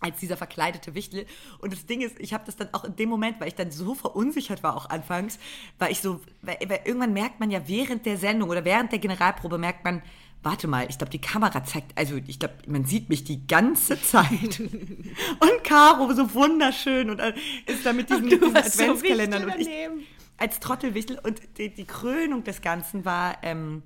Als 0.00 0.20
dieser 0.20 0.36
verkleidete 0.36 0.94
Wichtel. 0.94 1.24
Und 1.58 1.72
das 1.72 1.86
Ding 1.86 2.02
ist, 2.02 2.20
ich 2.20 2.34
habe 2.34 2.44
das 2.44 2.56
dann 2.56 2.68
auch 2.74 2.84
in 2.84 2.94
dem 2.96 3.08
Moment, 3.08 3.40
weil 3.40 3.48
ich 3.48 3.54
dann 3.54 3.70
so 3.70 3.94
verunsichert 3.94 4.62
war, 4.62 4.76
auch 4.76 4.90
anfangs, 4.90 5.38
weil 5.78 5.90
ich 5.90 6.02
so, 6.02 6.20
weil, 6.42 6.58
weil 6.68 6.80
irgendwann 6.84 7.14
merkt 7.14 7.40
man 7.40 7.50
ja 7.50 7.66
während 7.66 8.04
der 8.04 8.18
Sendung 8.18 8.50
oder 8.50 8.66
während 8.66 8.92
der 8.92 8.98
Generalprobe 8.98 9.56
merkt 9.56 9.84
man, 9.84 10.02
warte 10.42 10.68
mal, 10.68 10.86
ich 10.88 10.98
glaube, 10.98 11.10
die 11.10 11.20
Kamera 11.20 11.64
zeigt, 11.64 11.96
also 11.98 12.16
ich 12.26 12.38
glaube, 12.38 12.54
man 12.66 12.84
sieht 12.84 13.08
mich 13.08 13.24
die 13.24 13.46
ganze 13.46 14.00
Zeit. 14.02 14.60
und 14.60 15.64
Caro 15.64 16.12
so 16.12 16.34
wunderschön 16.34 17.10
und 17.10 17.18
äh, 17.18 17.34
ist 17.66 17.84
da 17.84 17.92
mit 17.92 18.08
diesen, 18.08 18.28
du 18.28 18.36
diesen 18.36 18.52
so 18.52 18.58
Adventskalendern 18.58 19.46
Wichtel 19.46 19.54
und 19.54 19.60
ich, 19.60 19.66
daneben. 19.66 20.15
Als 20.38 20.60
Trottelwichtel. 20.60 21.18
Und 21.18 21.40
die, 21.58 21.72
die 21.72 21.84
Krönung 21.84 22.44
des 22.44 22.62
Ganzen 22.62 23.04
war, 23.04 23.38
ähm, 23.42 23.82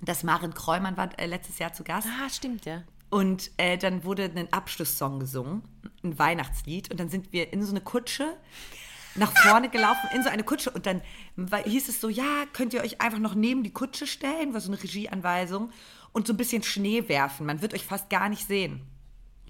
dass 0.00 0.22
Maren 0.22 0.54
Kräumann 0.54 0.96
war 0.96 1.10
äh, 1.18 1.26
letztes 1.26 1.58
Jahr 1.58 1.72
zu 1.72 1.84
Gast. 1.84 2.06
Ah, 2.06 2.28
stimmt 2.28 2.64
ja. 2.64 2.82
Und 3.10 3.50
äh, 3.56 3.78
dann 3.78 4.04
wurde 4.04 4.30
ein 4.34 4.52
Abschlusssong 4.52 5.18
gesungen, 5.18 5.62
ein 6.04 6.18
Weihnachtslied. 6.18 6.90
Und 6.90 7.00
dann 7.00 7.08
sind 7.08 7.32
wir 7.32 7.52
in 7.52 7.62
so 7.62 7.70
eine 7.70 7.80
Kutsche 7.80 8.36
nach 9.14 9.32
vorne 9.36 9.70
gelaufen, 9.70 10.08
in 10.14 10.22
so 10.22 10.28
eine 10.28 10.44
Kutsche. 10.44 10.70
Und 10.70 10.86
dann 10.86 11.00
hieß 11.64 11.88
es 11.88 12.00
so, 12.00 12.08
ja, 12.08 12.44
könnt 12.52 12.74
ihr 12.74 12.82
euch 12.82 13.00
einfach 13.00 13.18
noch 13.18 13.34
neben 13.34 13.62
die 13.62 13.72
Kutsche 13.72 14.06
stellen, 14.06 14.52
war 14.52 14.60
so 14.60 14.70
eine 14.70 14.82
Regieanweisung. 14.82 15.70
Und 16.12 16.26
so 16.26 16.32
ein 16.32 16.36
bisschen 16.36 16.62
Schnee 16.62 17.08
werfen. 17.08 17.46
Man 17.46 17.60
wird 17.62 17.74
euch 17.74 17.84
fast 17.84 18.10
gar 18.10 18.28
nicht 18.28 18.46
sehen. 18.46 18.80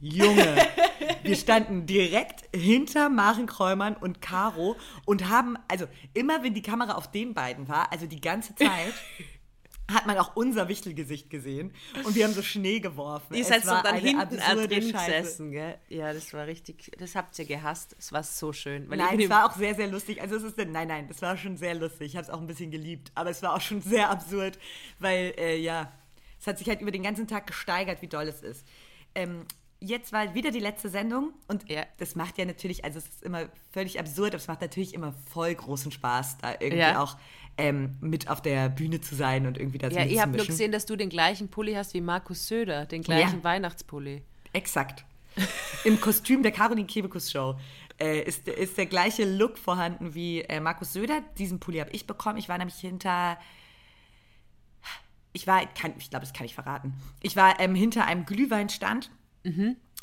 Junge, 0.01 0.57
wir 1.23 1.37
standen 1.37 1.87
direkt 1.87 2.45
hinter 2.55 3.09
Maren 3.09 3.47
Kräumann 3.47 3.97
und 3.97 4.21
Caro 4.21 4.77
und 5.05 5.29
haben, 5.29 5.57
also 5.69 5.87
immer 6.15 6.43
wenn 6.43 6.55
die 6.55 6.63
Kamera 6.63 6.95
auf 6.95 7.11
den 7.11 7.35
beiden 7.35 7.69
war, 7.69 7.93
also 7.93 8.07
die 8.07 8.21
ganze 8.21 8.55
Zeit, 8.55 8.95
hat 9.91 10.07
man 10.07 10.19
auch 10.19 10.37
unser 10.37 10.69
Wichtelgesicht 10.69 11.31
gesehen 11.31 11.73
und 12.05 12.15
wir 12.15 12.25
haben 12.27 12.35
so 12.35 12.43
Schnee 12.43 12.79
geworfen. 12.79 13.35
Ihr 13.35 13.41
Es 13.41 13.49
seid 13.49 13.65
so 13.65 13.71
dann 13.83 13.97
hinten 13.97 14.37
drin 14.37 14.93
gesessen, 14.93 15.51
gell? 15.51 15.79
Ja, 15.89 16.13
das 16.13 16.35
war 16.35 16.47
richtig, 16.47 16.93
das 16.99 17.15
habt 17.15 17.39
ihr 17.39 17.47
gehasst. 17.47 17.97
Es 17.99 18.13
war 18.13 18.23
so 18.23 18.53
schön. 18.53 18.87
Nein, 18.89 19.19
es 19.19 19.31
war 19.31 19.47
auch 19.47 19.57
sehr, 19.57 19.75
sehr 19.75 19.87
lustig. 19.87 20.21
Also 20.21 20.37
es 20.37 20.43
ist, 20.43 20.59
nein, 20.59 20.89
nein, 20.89 21.09
das 21.09 21.23
war 21.23 21.39
schon 21.39 21.57
sehr 21.57 21.75
lustig. 21.75 22.09
Ich 22.09 22.17
habe 22.17 22.25
es 22.25 22.31
auch 22.31 22.41
ein 22.41 22.47
bisschen 22.47 22.71
geliebt, 22.71 23.11
aber 23.15 23.31
es 23.31 23.43
war 23.43 23.55
auch 23.55 23.63
schon 23.63 23.81
sehr 23.81 24.11
absurd, 24.11 24.59
weil, 24.99 25.33
äh, 25.39 25.57
ja, 25.57 25.91
es 26.39 26.47
hat 26.47 26.59
sich 26.59 26.69
halt 26.69 26.83
über 26.83 26.91
den 26.91 27.03
ganzen 27.03 27.27
Tag 27.27 27.47
gesteigert, 27.47 28.03
wie 28.03 28.09
doll 28.09 28.29
es 28.29 28.43
ist. 28.43 28.67
Ähm, 29.15 29.47
jetzt 29.81 30.13
war 30.13 30.35
wieder 30.35 30.51
die 30.51 30.59
letzte 30.61 30.89
Sendung 30.89 31.33
und 31.47 31.69
Ja. 31.69 31.85
das 31.99 32.15
macht 32.17 32.39
ja 32.39 32.45
natürlich, 32.45 32.85
also 32.85 32.99
es 32.99 33.07
ist 33.07 33.23
immer 33.23 33.49
völlig 33.71 33.99
absurd, 34.01 34.29
aber 34.31 34.37
es 34.43 34.49
macht 34.49 34.61
natürlich 34.61 34.95
immer 34.95 35.13
voll 35.33 35.55
großen 35.55 35.93
Spaß, 35.93 36.39
da 36.39 36.53
irgendwie 36.53 36.79
Ja. 36.79 37.03
auch 37.03 37.17
ähm, 37.57 37.97
mit 38.01 38.29
auf 38.29 38.41
der 38.41 38.69
Bühne 38.69 39.01
zu 39.01 39.15
sein 39.17 39.47
und 39.47 39.59
irgendwie 39.59 39.79
da 39.79 39.91
so 39.91 39.97
ja, 39.99 40.05
ich 40.05 40.21
habe 40.21 40.37
nur 40.37 40.47
gesehen, 40.47 40.71
dass 40.73 40.87
du 40.87 40.95
den 40.97 41.09
gleichen 41.11 41.49
Pulli 41.49 41.75
hast 41.75 41.93
wie 41.95 42.01
Markus 42.01 42.47
Söder, 42.47 42.87
den 42.87 43.03
gleichen 43.03 43.39
Ja. 43.39 43.45
Weihnachtspulli. 43.45 44.23
Exakt. 44.53 45.05
Im 45.85 46.01
Kostüm 46.01 46.43
der 46.43 46.53
Caroline 46.53 46.87
Kebekus 46.87 47.31
Show 47.31 47.57
äh, 48.01 48.21
ist, 48.23 48.47
ist 48.49 48.79
der 48.79 48.87
gleiche 48.87 49.25
Look 49.25 49.59
vorhanden 49.59 50.15
wie 50.15 50.41
äh, 50.43 50.61
Markus 50.61 50.93
Söder. 50.93 51.21
Diesen 51.37 51.59
Pulli 51.61 51.79
habe 51.79 51.91
ich 51.91 52.07
bekommen. 52.07 52.39
Ich 52.39 52.49
war 52.49 52.59
nämlich 52.59 52.77
hinter. 52.77 53.39
Ich 55.33 55.47
war, 55.47 55.65
kann, 55.67 55.95
ich 55.99 56.11
glaube, 56.11 56.25
das 56.25 56.33
kann 56.33 56.47
ich 56.47 56.55
verraten. 56.55 56.95
Ich 57.23 57.37
war 57.37 57.61
ähm, 57.61 57.75
hinter 57.75 58.07
einem 58.07 58.25
Glühweinstand. 58.25 59.11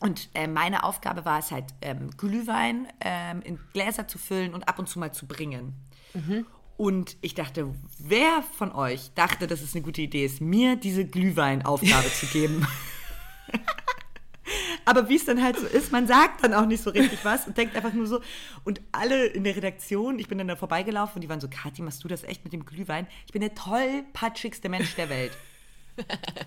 Und 0.01 0.29
äh, 0.33 0.47
meine 0.47 0.83
Aufgabe 0.83 1.23
war 1.23 1.39
es 1.39 1.51
halt, 1.51 1.65
ähm, 1.81 2.11
Glühwein 2.17 2.87
ähm, 2.99 3.41
in 3.43 3.59
Gläser 3.73 4.07
zu 4.07 4.17
füllen 4.17 4.53
und 4.53 4.67
ab 4.67 4.77
und 4.79 4.89
zu 4.89 4.99
mal 4.99 5.13
zu 5.13 5.25
bringen. 5.25 5.73
Und 6.77 7.15
ich 7.21 7.33
dachte, 7.35 7.73
wer 7.99 8.43
von 8.57 8.73
euch 8.73 9.11
dachte, 9.15 9.47
dass 9.47 9.61
es 9.61 9.73
eine 9.73 9.83
gute 9.83 10.01
Idee 10.01 10.25
ist, 10.25 10.41
mir 10.41 10.75
diese 10.75 11.05
Glühweinaufgabe 11.05 12.11
zu 12.11 12.25
geben? 12.27 12.67
Aber 14.85 15.09
wie 15.09 15.15
es 15.15 15.25
dann 15.25 15.41
halt 15.41 15.57
so 15.57 15.65
ist, 15.65 15.91
man 15.91 16.05
sagt 16.05 16.43
dann 16.43 16.53
auch 16.53 16.65
nicht 16.65 16.83
so 16.83 16.91
richtig 16.91 17.23
was 17.23 17.47
und 17.47 17.57
denkt 17.57 17.75
einfach 17.75 17.93
nur 17.93 18.05
so. 18.05 18.21
Und 18.65 18.81
alle 18.91 19.25
in 19.25 19.43
der 19.43 19.55
Redaktion, 19.55 20.19
ich 20.19 20.27
bin 20.27 20.37
dann 20.37 20.47
da 20.47 20.55
vorbeigelaufen 20.55 21.15
und 21.15 21.21
die 21.21 21.29
waren 21.29 21.41
so, 21.41 21.47
Kathi, 21.49 21.81
machst 21.81 22.03
du 22.03 22.07
das 22.07 22.23
echt 22.23 22.43
mit 22.43 22.53
dem 22.53 22.65
Glühwein? 22.65 23.07
Ich 23.25 23.31
bin 23.31 23.41
der 23.41 23.55
tollpatschigste 23.55 24.69
Mensch 24.69 24.93
der 24.95 25.09
Welt. 25.09 25.31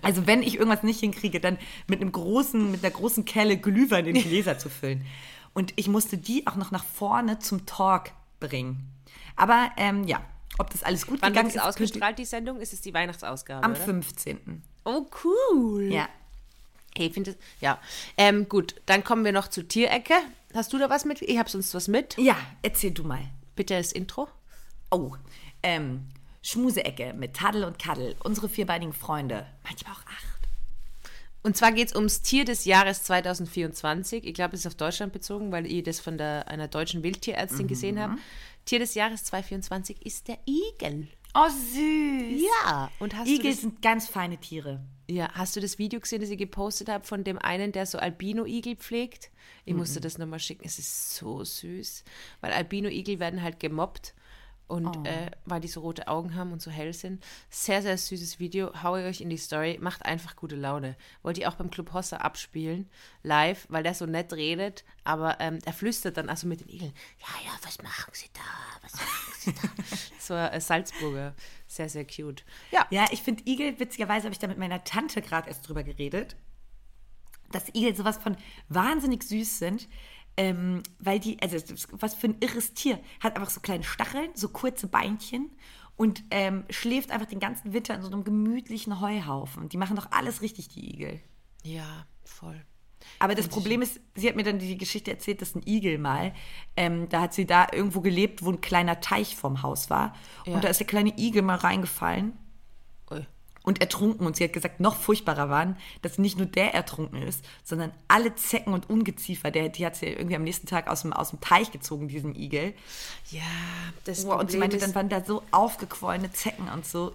Also 0.01 0.27
wenn 0.27 0.43
ich 0.43 0.55
irgendwas 0.55 0.83
nicht 0.83 0.99
hinkriege, 0.99 1.39
dann 1.39 1.57
mit 1.87 2.01
einem 2.01 2.11
großen, 2.11 2.71
mit 2.71 2.83
einer 2.83 2.91
großen 2.93 3.25
Kelle 3.25 3.57
Glühwein 3.57 4.05
in 4.05 4.15
Gläser 4.21 4.57
zu 4.59 4.69
füllen. 4.69 5.05
Und 5.53 5.73
ich 5.75 5.87
musste 5.87 6.17
die 6.17 6.45
auch 6.47 6.55
noch 6.55 6.71
nach 6.71 6.83
vorne 6.83 7.39
zum 7.39 7.65
Talk 7.65 8.11
bringen. 8.39 8.89
Aber 9.35 9.71
ähm, 9.77 10.03
ja, 10.05 10.21
ob 10.57 10.69
das 10.69 10.83
alles 10.83 11.07
gut 11.07 11.21
Wann 11.21 11.31
gegangen 11.33 11.47
ist, 11.47 11.53
könnt 11.55 11.63
ihr- 11.65 11.67
ausgestrahlt, 11.69 12.19
die 12.19 12.25
Sendung? 12.25 12.59
Ist 12.59 12.73
es 12.73 12.81
die 12.81 12.93
Weihnachtsausgabe, 12.93 13.63
am 13.63 13.71
oder? 13.71 13.79
15. 13.81 14.61
Oh, 14.85 15.05
cool. 15.23 15.83
Ja. 15.91 16.07
Hey, 16.95 17.07
ich 17.07 17.13
finde 17.13 17.35
ja. 17.61 17.79
Ähm, 18.17 18.49
gut, 18.49 18.75
dann 18.85 19.03
kommen 19.03 19.23
wir 19.23 19.31
noch 19.31 19.47
zur 19.47 19.67
Tierecke. 19.67 20.13
Hast 20.53 20.73
du 20.73 20.77
da 20.77 20.89
was 20.89 21.05
mit? 21.05 21.21
Ich 21.21 21.37
habe 21.37 21.49
sonst 21.49 21.73
was 21.73 21.87
mit. 21.87 22.17
Ja, 22.17 22.35
erzähl 22.61 22.91
du 22.91 23.03
mal. 23.03 23.21
Bitte 23.55 23.75
das 23.75 23.91
Intro. 23.91 24.27
Oh, 24.91 25.15
ähm, 25.63 26.07
Schmuseecke 26.41 27.13
mit 27.13 27.35
Taddel 27.35 27.63
und 27.63 27.79
Kaddel, 27.79 28.15
unsere 28.23 28.49
vierbeinigen 28.49 28.93
Freunde, 28.93 29.45
manchmal 29.63 29.93
auch 29.93 30.05
acht. 30.05 30.39
Und 31.41 31.55
zwar 31.55 31.71
geht 31.71 31.87
es 31.89 31.95
ums 31.95 32.21
Tier 32.21 32.43
des 32.43 32.65
Jahres 32.65 33.03
2024. 33.03 34.25
Ich 34.25 34.33
glaube, 34.33 34.55
es 34.55 34.61
ist 34.61 34.67
auf 34.67 34.75
Deutschland 34.75 35.13
bezogen, 35.13 35.51
weil 35.51 35.65
ich 35.65 35.83
das 35.83 35.99
von 35.99 36.17
der, 36.17 36.47
einer 36.49 36.67
deutschen 36.67 37.01
Wildtierärztin 37.01 37.67
gesehen 37.67 37.99
habe. 37.99 38.17
Tier 38.65 38.79
des 38.79 38.93
Jahres 38.93 39.23
2024 39.23 40.05
ist 40.05 40.27
der 40.27 40.37
Igel. 40.45 41.07
Oh, 41.33 41.47
süß. 41.47 42.41
Ja. 42.65 42.91
Und 42.99 43.15
hast 43.15 43.27
Igel 43.27 43.43
du 43.43 43.49
das, 43.49 43.61
sind 43.61 43.81
ganz 43.81 44.07
feine 44.07 44.37
Tiere. 44.37 44.81
ja, 45.09 45.29
hast 45.31 45.55
du 45.55 45.61
das 45.61 45.77
Video 45.77 45.99
gesehen, 46.01 46.21
das 46.21 46.29
ich 46.29 46.37
gepostet 46.37 46.89
habe 46.89 47.05
von 47.05 47.23
dem 47.23 47.37
einen, 47.37 47.71
der 47.71 47.85
so 47.85 47.99
Albino-Igel 47.99 48.75
pflegt? 48.75 49.31
Ich 49.63 49.75
musste 49.75 50.01
das 50.01 50.17
nochmal 50.17 50.39
schicken. 50.39 50.63
Es 50.65 50.79
ist 50.79 51.15
so 51.15 51.43
süß, 51.43 52.03
weil 52.41 52.51
Albino-Igel 52.51 53.19
werden 53.19 53.43
halt 53.43 53.59
gemobbt 53.59 54.13
Und 54.69 54.97
oh. 54.97 55.03
äh, 55.03 55.31
weil 55.45 55.61
die 55.61 55.67
so 55.67 55.81
rote 55.81 56.07
Augen 56.07 56.35
haben 56.35 56.53
und 56.53 56.61
so 56.61 56.69
hell 56.69 56.93
sind. 56.93 57.25
Sehr, 57.49 57.81
sehr 57.81 57.97
süßes 57.97 58.39
Video. 58.39 58.71
Hau 58.83 58.95
ich 58.95 59.03
euch 59.03 59.19
in 59.19 59.31
die 59.31 59.37
Story. 59.37 59.79
Macht 59.81 60.05
einfach 60.05 60.35
gute 60.35 60.55
Laune. 60.55 60.95
Wollte 61.23 61.41
ich 61.41 61.47
auch 61.47 61.55
beim 61.55 61.71
Club 61.71 61.91
Hossa 61.91 62.17
abspielen, 62.17 62.87
live, 63.23 63.65
weil 63.69 63.81
der 63.81 63.95
so 63.95 64.05
nett 64.05 64.31
redet. 64.31 64.85
Aber 65.03 65.39
ähm, 65.39 65.57
er 65.65 65.73
flüstert 65.73 66.17
dann 66.17 66.29
also 66.29 66.45
mit 66.45 66.61
den 66.61 66.69
Igeln. 66.69 66.93
Ja, 67.17 67.45
ja, 67.47 67.51
was 67.63 67.81
machen 67.81 68.11
Sie 68.13 68.27
da? 68.31 68.41
Was 68.83 68.93
machen 68.93 69.33
Sie 69.39 69.53
da? 69.53 69.83
so 70.19 70.35
äh, 70.35 70.61
Salzburger. 70.61 71.33
Sehr, 71.65 71.89
sehr 71.89 72.05
cute. 72.05 72.45
Ja, 72.69 72.85
ja 72.91 73.07
ich 73.09 73.23
finde 73.23 73.41
Igel, 73.47 73.79
witzigerweise 73.79 74.25
habe 74.25 74.33
ich 74.33 74.39
da 74.39 74.45
mit 74.45 74.59
meiner 74.59 74.83
Tante 74.83 75.23
gerade 75.23 75.47
erst 75.47 75.67
drüber 75.67 75.83
geredet, 75.83 76.35
dass 77.51 77.69
Igel 77.69 77.95
sowas 77.95 78.19
von 78.19 78.37
wahnsinnig 78.67 79.23
süß 79.23 79.57
sind 79.57 79.87
ähm, 80.39 80.83
weil 80.99 81.19
die, 81.19 81.37
also 81.41 81.57
was 81.91 82.15
für 82.15 82.27
ein 82.27 82.37
irres 82.39 82.73
Tier, 82.73 82.97
hat 83.19 83.35
einfach 83.35 83.49
so 83.49 83.59
kleine 83.59 83.83
Stacheln, 83.83 84.29
so 84.35 84.47
kurze 84.47 84.87
Beinchen 84.87 85.51
und 85.97 86.23
ähm, 86.31 86.63
schläft 86.69 87.11
einfach 87.11 87.27
den 87.27 87.41
ganzen 87.41 87.73
Winter 87.73 87.93
in 87.93 88.01
so 88.01 88.07
einem 88.07 88.23
gemütlichen 88.23 89.01
Heuhaufen. 89.01 89.67
Die 89.67 89.75
machen 89.75 89.97
doch 89.97 90.11
alles 90.11 90.41
richtig, 90.41 90.69
die 90.69 90.93
Igel. 90.93 91.19
Ja, 91.63 92.07
voll. 92.23 92.55
Aber 93.19 93.35
das 93.35 93.49
Problem 93.49 93.81
ist, 93.81 93.99
sie 94.15 94.29
hat 94.29 94.37
mir 94.37 94.43
dann 94.43 94.59
die 94.59 94.77
Geschichte 94.77 95.11
erzählt, 95.11 95.41
dass 95.41 95.55
ein 95.55 95.63
Igel 95.65 95.97
mal, 95.97 96.33
ähm, 96.77 97.09
da 97.09 97.19
hat 97.19 97.33
sie 97.33 97.45
da 97.45 97.67
irgendwo 97.73 97.99
gelebt, 97.99 98.41
wo 98.41 98.49
ein 98.49 98.61
kleiner 98.61 99.01
Teich 99.01 99.35
vorm 99.35 99.61
Haus 99.61 99.89
war. 99.89 100.15
Ja. 100.45 100.53
Und 100.53 100.63
da 100.63 100.69
ist 100.69 100.79
der 100.79 100.87
kleine 100.87 101.17
Igel 101.17 101.41
mal 101.41 101.55
reingefallen 101.55 102.37
und 103.69 103.81
ertrunken. 103.81 104.25
Und 104.25 104.35
sie 104.35 104.43
hat 104.43 104.51
gesagt, 104.51 104.79
noch 104.79 104.95
furchtbarer 104.95 105.47
waren, 105.47 105.77
dass 106.01 106.17
nicht 106.17 106.39
nur 106.39 106.47
der 106.47 106.73
ertrunken 106.73 107.21
ist, 107.21 107.45
sondern 107.63 107.91
alle 108.07 108.33
Zecken 108.33 108.73
und 108.73 108.89
Ungeziefer. 108.89 109.51
Der, 109.51 109.69
die 109.69 109.85
hat 109.85 109.95
sie 109.95 110.07
irgendwie 110.07 110.35
am 110.35 110.43
nächsten 110.43 110.65
Tag 110.65 110.87
aus 110.87 111.03
dem, 111.03 111.13
aus 111.13 111.29
dem 111.29 111.39
Teich 111.39 111.71
gezogen, 111.71 112.07
diesen 112.07 112.33
Igel. 112.33 112.73
Ja, 113.29 113.41
das 114.05 114.25
wow, 114.25 114.39
Und 114.39 114.49
sie 114.49 114.57
meinte, 114.57 114.79
dann 114.79 114.95
waren 114.95 115.07
da 115.07 115.23
so 115.23 115.43
aufgequollene 115.51 116.31
Zecken 116.33 116.67
und 116.67 116.83
so. 116.83 117.13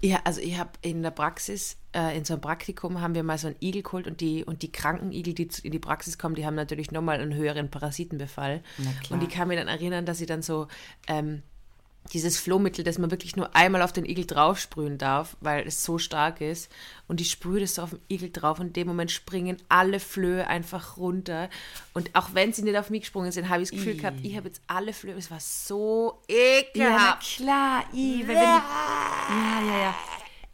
Ja, 0.00 0.20
also 0.24 0.40
ich 0.40 0.58
habe 0.58 0.70
in 0.82 1.04
der 1.04 1.12
Praxis, 1.12 1.76
äh, 1.94 2.18
in 2.18 2.24
so 2.24 2.34
einem 2.34 2.40
Praktikum, 2.40 3.00
haben 3.00 3.14
wir 3.14 3.22
mal 3.22 3.38
so 3.38 3.46
einen 3.46 3.56
Igel 3.60 3.82
geholt 3.82 4.08
und 4.08 4.20
die, 4.20 4.44
und 4.44 4.62
die 4.62 4.72
kranken 4.72 5.12
Igel, 5.12 5.32
die 5.32 5.48
in 5.62 5.70
die 5.70 5.78
Praxis 5.78 6.18
kommen, 6.18 6.34
die 6.34 6.44
haben 6.44 6.56
natürlich 6.56 6.90
nochmal 6.90 7.20
einen 7.20 7.34
höheren 7.34 7.70
Parasitenbefall. 7.70 8.64
Und 9.10 9.20
die 9.20 9.28
kann 9.28 9.46
mir 9.46 9.56
dann 9.56 9.68
erinnern, 9.68 10.06
dass 10.06 10.18
sie 10.18 10.26
dann 10.26 10.42
so 10.42 10.66
ähm, 11.06 11.44
dieses 12.12 12.38
Flohmittel, 12.38 12.84
das 12.84 12.98
man 12.98 13.10
wirklich 13.10 13.36
nur 13.36 13.54
einmal 13.54 13.82
auf 13.82 13.92
den 13.92 14.04
Igel 14.04 14.26
draufsprühen 14.26 14.98
darf, 14.98 15.36
weil 15.40 15.66
es 15.66 15.84
so 15.84 15.98
stark 15.98 16.40
ist. 16.40 16.70
Und 17.08 17.20
ich 17.20 17.30
sprühe 17.30 17.60
das 17.60 17.76
so 17.76 17.82
auf 17.82 17.90
den 17.90 18.00
Igel 18.08 18.30
drauf 18.30 18.58
und 18.58 18.68
in 18.68 18.72
dem 18.72 18.88
Moment 18.88 19.10
springen 19.10 19.56
alle 19.68 20.00
Flöhe 20.00 20.46
einfach 20.46 20.96
runter. 20.96 21.48
Und 21.94 22.14
auch 22.14 22.30
wenn 22.32 22.52
sie 22.52 22.62
nicht 22.62 22.76
auf 22.76 22.90
mich 22.90 23.02
gesprungen 23.02 23.32
sind, 23.32 23.48
habe 23.48 23.62
ich 23.62 23.70
das 23.70 23.78
Gefühl 23.78 23.94
I. 23.94 23.98
gehabt, 23.98 24.18
ich 24.22 24.36
habe 24.36 24.48
jetzt 24.48 24.62
alle 24.66 24.92
Flöhe. 24.92 25.14
Es 25.14 25.30
war 25.30 25.40
so 25.40 26.20
ekelhaft. 26.28 27.38
Ja, 27.38 27.44
klar. 27.44 27.84
I, 27.92 28.22
ja. 28.22 28.32
ja, 28.32 29.62
ja, 29.66 29.78
ja. 29.78 29.94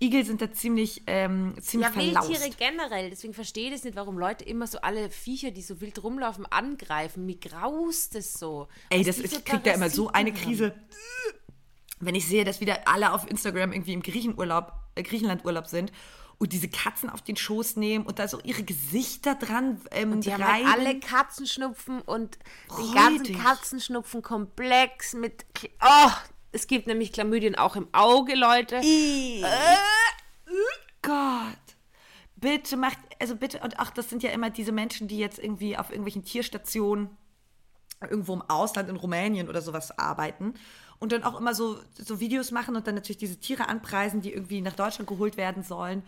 Igel 0.03 0.24
sind 0.24 0.42
da 0.42 0.53
ziemlich, 0.53 1.03
ähm, 1.07 1.55
ziemlich 1.61 1.88
ja, 1.88 1.92
verlaust. 1.92 2.28
Wildtiere 2.28 2.50
generell. 2.59 3.11
Deswegen 3.11 3.34
verstehe 3.34 3.66
ich 3.66 3.74
das 3.74 3.84
nicht, 3.84 3.94
warum 3.94 4.18
Leute 4.18 4.44
immer 4.44 4.66
so 4.66 4.80
alle 4.80 5.11
Viecher, 5.11 5.53
die 5.53 5.62
so 5.62 5.80
wild 5.80 6.03
rumlaufen, 6.03 6.44
angreifen. 6.46 7.24
Mir 7.24 7.36
graust 7.36 8.16
es 8.16 8.34
so. 8.34 8.66
Ey, 8.90 9.05
das 9.05 9.18
ist, 9.18 9.44
kriegt 9.44 9.64
ja 9.64 9.74
immer 9.74 9.90
so 9.90 10.09
eine 10.09 10.32
Krise. 10.32 10.72
Haben 10.72 11.41
wenn 12.05 12.14
ich 12.14 12.26
sehe, 12.26 12.44
dass 12.44 12.61
wieder 12.61 12.88
alle 12.88 13.12
auf 13.12 13.28
Instagram 13.30 13.72
irgendwie 13.72 13.92
im 13.92 14.03
Griechenurlaub, 14.03 14.72
äh, 14.96 15.03
Griechenlandurlaub 15.03 15.66
sind 15.66 15.92
und 16.38 16.53
diese 16.53 16.68
Katzen 16.68 17.09
auf 17.09 17.22
den 17.22 17.36
Schoß 17.36 17.76
nehmen 17.76 18.05
und 18.05 18.18
da 18.18 18.26
so 18.26 18.40
ihre 18.42 18.64
Gesichter 18.64 19.36
dran 19.36 19.80
ähm, 19.92 20.12
und 20.12 20.24
die 20.24 20.32
haben 20.32 20.44
halt 20.44 20.66
alle 20.66 20.98
Katzenschnupfen 20.98 22.00
und 22.00 22.38
Freudig. 22.66 22.86
den 22.86 22.94
ganzen 22.94 23.38
Katzenschnupfen 23.38 24.22
komplex 24.22 25.14
mit 25.14 25.46
oh 25.80 26.11
es 26.50 26.66
gibt 26.66 26.86
nämlich 26.86 27.12
Chlamydien 27.12 27.55
auch 27.55 27.76
im 27.76 27.88
Auge 27.92 28.34
Leute. 28.34 28.76
Äh. 28.76 29.42
Gott. 31.00 31.57
Bitte 32.36 32.76
macht 32.76 32.98
also 33.20 33.36
bitte 33.36 33.61
und 33.61 33.78
ach 33.78 33.90
das 33.90 34.11
sind 34.11 34.22
ja 34.24 34.30
immer 34.30 34.50
diese 34.50 34.72
Menschen 34.72 35.07
die 35.07 35.18
jetzt 35.18 35.38
irgendwie 35.38 35.78
auf 35.78 35.90
irgendwelchen 35.90 36.24
Tierstationen 36.24 37.16
irgendwo 38.03 38.34
im 38.34 38.42
Ausland 38.42 38.88
in 38.88 38.96
Rumänien 38.96 39.48
oder 39.48 39.62
sowas 39.62 39.96
arbeiten 39.96 40.55
und 41.03 41.11
dann 41.11 41.24
auch 41.24 41.36
immer 41.36 41.53
so, 41.53 41.80
so 41.94 42.20
Videos 42.20 42.53
machen 42.53 42.76
und 42.76 42.86
dann 42.86 42.94
natürlich 42.94 43.16
diese 43.16 43.34
Tiere 43.36 43.68
anpreisen, 43.68 44.20
die 44.20 44.32
irgendwie 44.32 44.61
nach 44.61 44.74
Deutschland 44.74 45.09
geholt 45.09 45.36
werden 45.36 45.64
sollen. 45.64 46.05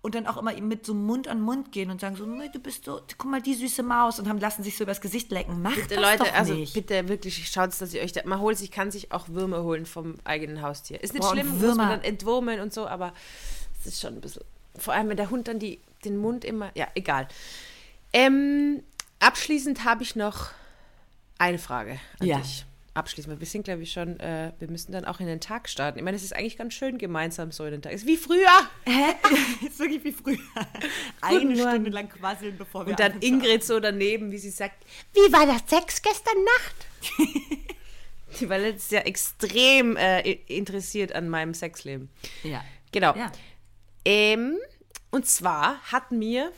Und 0.00 0.14
dann 0.14 0.26
auch 0.26 0.38
immer 0.38 0.58
mit 0.58 0.86
so 0.86 0.94
Mund 0.94 1.28
an 1.28 1.42
Mund 1.42 1.70
gehen 1.70 1.90
und 1.90 2.00
sagen 2.00 2.16
so, 2.16 2.24
du 2.24 2.58
bist 2.58 2.86
so, 2.86 3.02
guck 3.18 3.30
mal, 3.30 3.42
die 3.42 3.52
süße 3.52 3.82
Maus 3.82 4.18
und 4.18 4.26
haben 4.26 4.38
lassen 4.38 4.62
sich 4.62 4.78
so 4.78 4.84
übers 4.84 5.02
Gesicht 5.02 5.30
lecken. 5.32 5.60
Macht 5.60 5.74
bitte, 5.74 5.96
das 5.96 6.02
Leute, 6.02 6.24
doch 6.24 6.32
also 6.32 6.54
nicht. 6.54 6.72
bitte 6.72 7.08
wirklich 7.08 7.46
schaut, 7.46 7.78
dass 7.78 7.92
ihr 7.92 8.00
euch 8.00 8.12
da, 8.12 8.22
man 8.24 8.40
holt 8.40 8.56
sich, 8.56 8.70
kann 8.70 8.90
sich 8.90 9.12
auch 9.12 9.28
Würmer 9.28 9.64
holen 9.64 9.84
vom 9.84 10.14
eigenen 10.24 10.62
Haustier. 10.62 11.02
Ist 11.02 11.12
nicht 11.12 11.24
Boah, 11.24 11.32
schlimm, 11.32 11.60
muss 11.60 11.76
man 11.76 11.90
dann 11.90 12.02
entwurmeln 12.02 12.60
und 12.60 12.72
so, 12.72 12.86
aber 12.86 13.12
es 13.80 13.86
ist 13.86 14.00
schon 14.00 14.14
ein 14.14 14.20
bisschen, 14.22 14.44
vor 14.78 14.94
allem 14.94 15.10
wenn 15.10 15.18
der 15.18 15.28
Hund 15.28 15.46
dann 15.46 15.58
die, 15.58 15.78
den 16.06 16.16
Mund 16.16 16.42
immer, 16.46 16.70
ja, 16.74 16.86
egal. 16.94 17.28
Ähm, 18.14 18.82
abschließend 19.18 19.84
habe 19.84 20.04
ich 20.04 20.16
noch 20.16 20.52
eine 21.36 21.58
Frage 21.58 22.00
an 22.20 22.26
ja. 22.26 22.38
dich 22.38 22.64
abschließen. 22.98 23.38
Wir 23.38 23.46
sind, 23.46 23.64
glaube 23.64 23.82
ich, 23.82 23.92
schon, 23.92 24.18
äh, 24.20 24.52
wir 24.58 24.68
müssen 24.68 24.92
dann 24.92 25.04
auch 25.04 25.20
in 25.20 25.26
den 25.26 25.40
Tag 25.40 25.68
starten. 25.68 25.98
Ich 25.98 26.04
meine, 26.04 26.16
es 26.16 26.22
ist 26.22 26.34
eigentlich 26.34 26.56
ganz 26.56 26.74
schön 26.74 26.98
gemeinsam 26.98 27.52
so 27.52 27.64
in 27.64 27.72
den 27.72 27.82
Tag. 27.82 27.92
Es 27.92 28.02
ist 28.02 28.06
wie 28.06 28.16
früher. 28.16 28.50
Hä? 28.84 29.14
ist 29.66 29.78
wirklich 29.78 30.04
wie 30.04 30.12
früher. 30.12 30.38
Eine 31.20 31.40
Guten 31.40 31.56
Stunde 31.56 31.90
lang 31.90 32.08
quasseln, 32.08 32.58
bevor 32.58 32.86
wir 32.86 32.90
Und 32.90 33.00
dann 33.00 33.20
Ingrid 33.20 33.64
so 33.64 33.80
daneben, 33.80 34.30
wie 34.30 34.38
sie 34.38 34.50
sagt, 34.50 34.84
wie 35.14 35.32
war 35.32 35.46
das 35.46 35.62
Sex 35.66 36.02
gestern 36.02 36.44
Nacht? 36.44 37.18
Die 38.40 38.48
war 38.48 38.58
letztes 38.58 38.90
Jahr 38.90 39.06
extrem 39.06 39.96
äh, 39.96 40.20
interessiert 40.46 41.12
an 41.12 41.28
meinem 41.28 41.54
Sexleben. 41.54 42.10
Ja. 42.42 42.62
Genau. 42.92 43.14
Ja. 43.16 43.32
Ähm, 44.04 44.58
und 45.10 45.26
zwar 45.26 45.80
hat 45.90 46.12
mir 46.12 46.52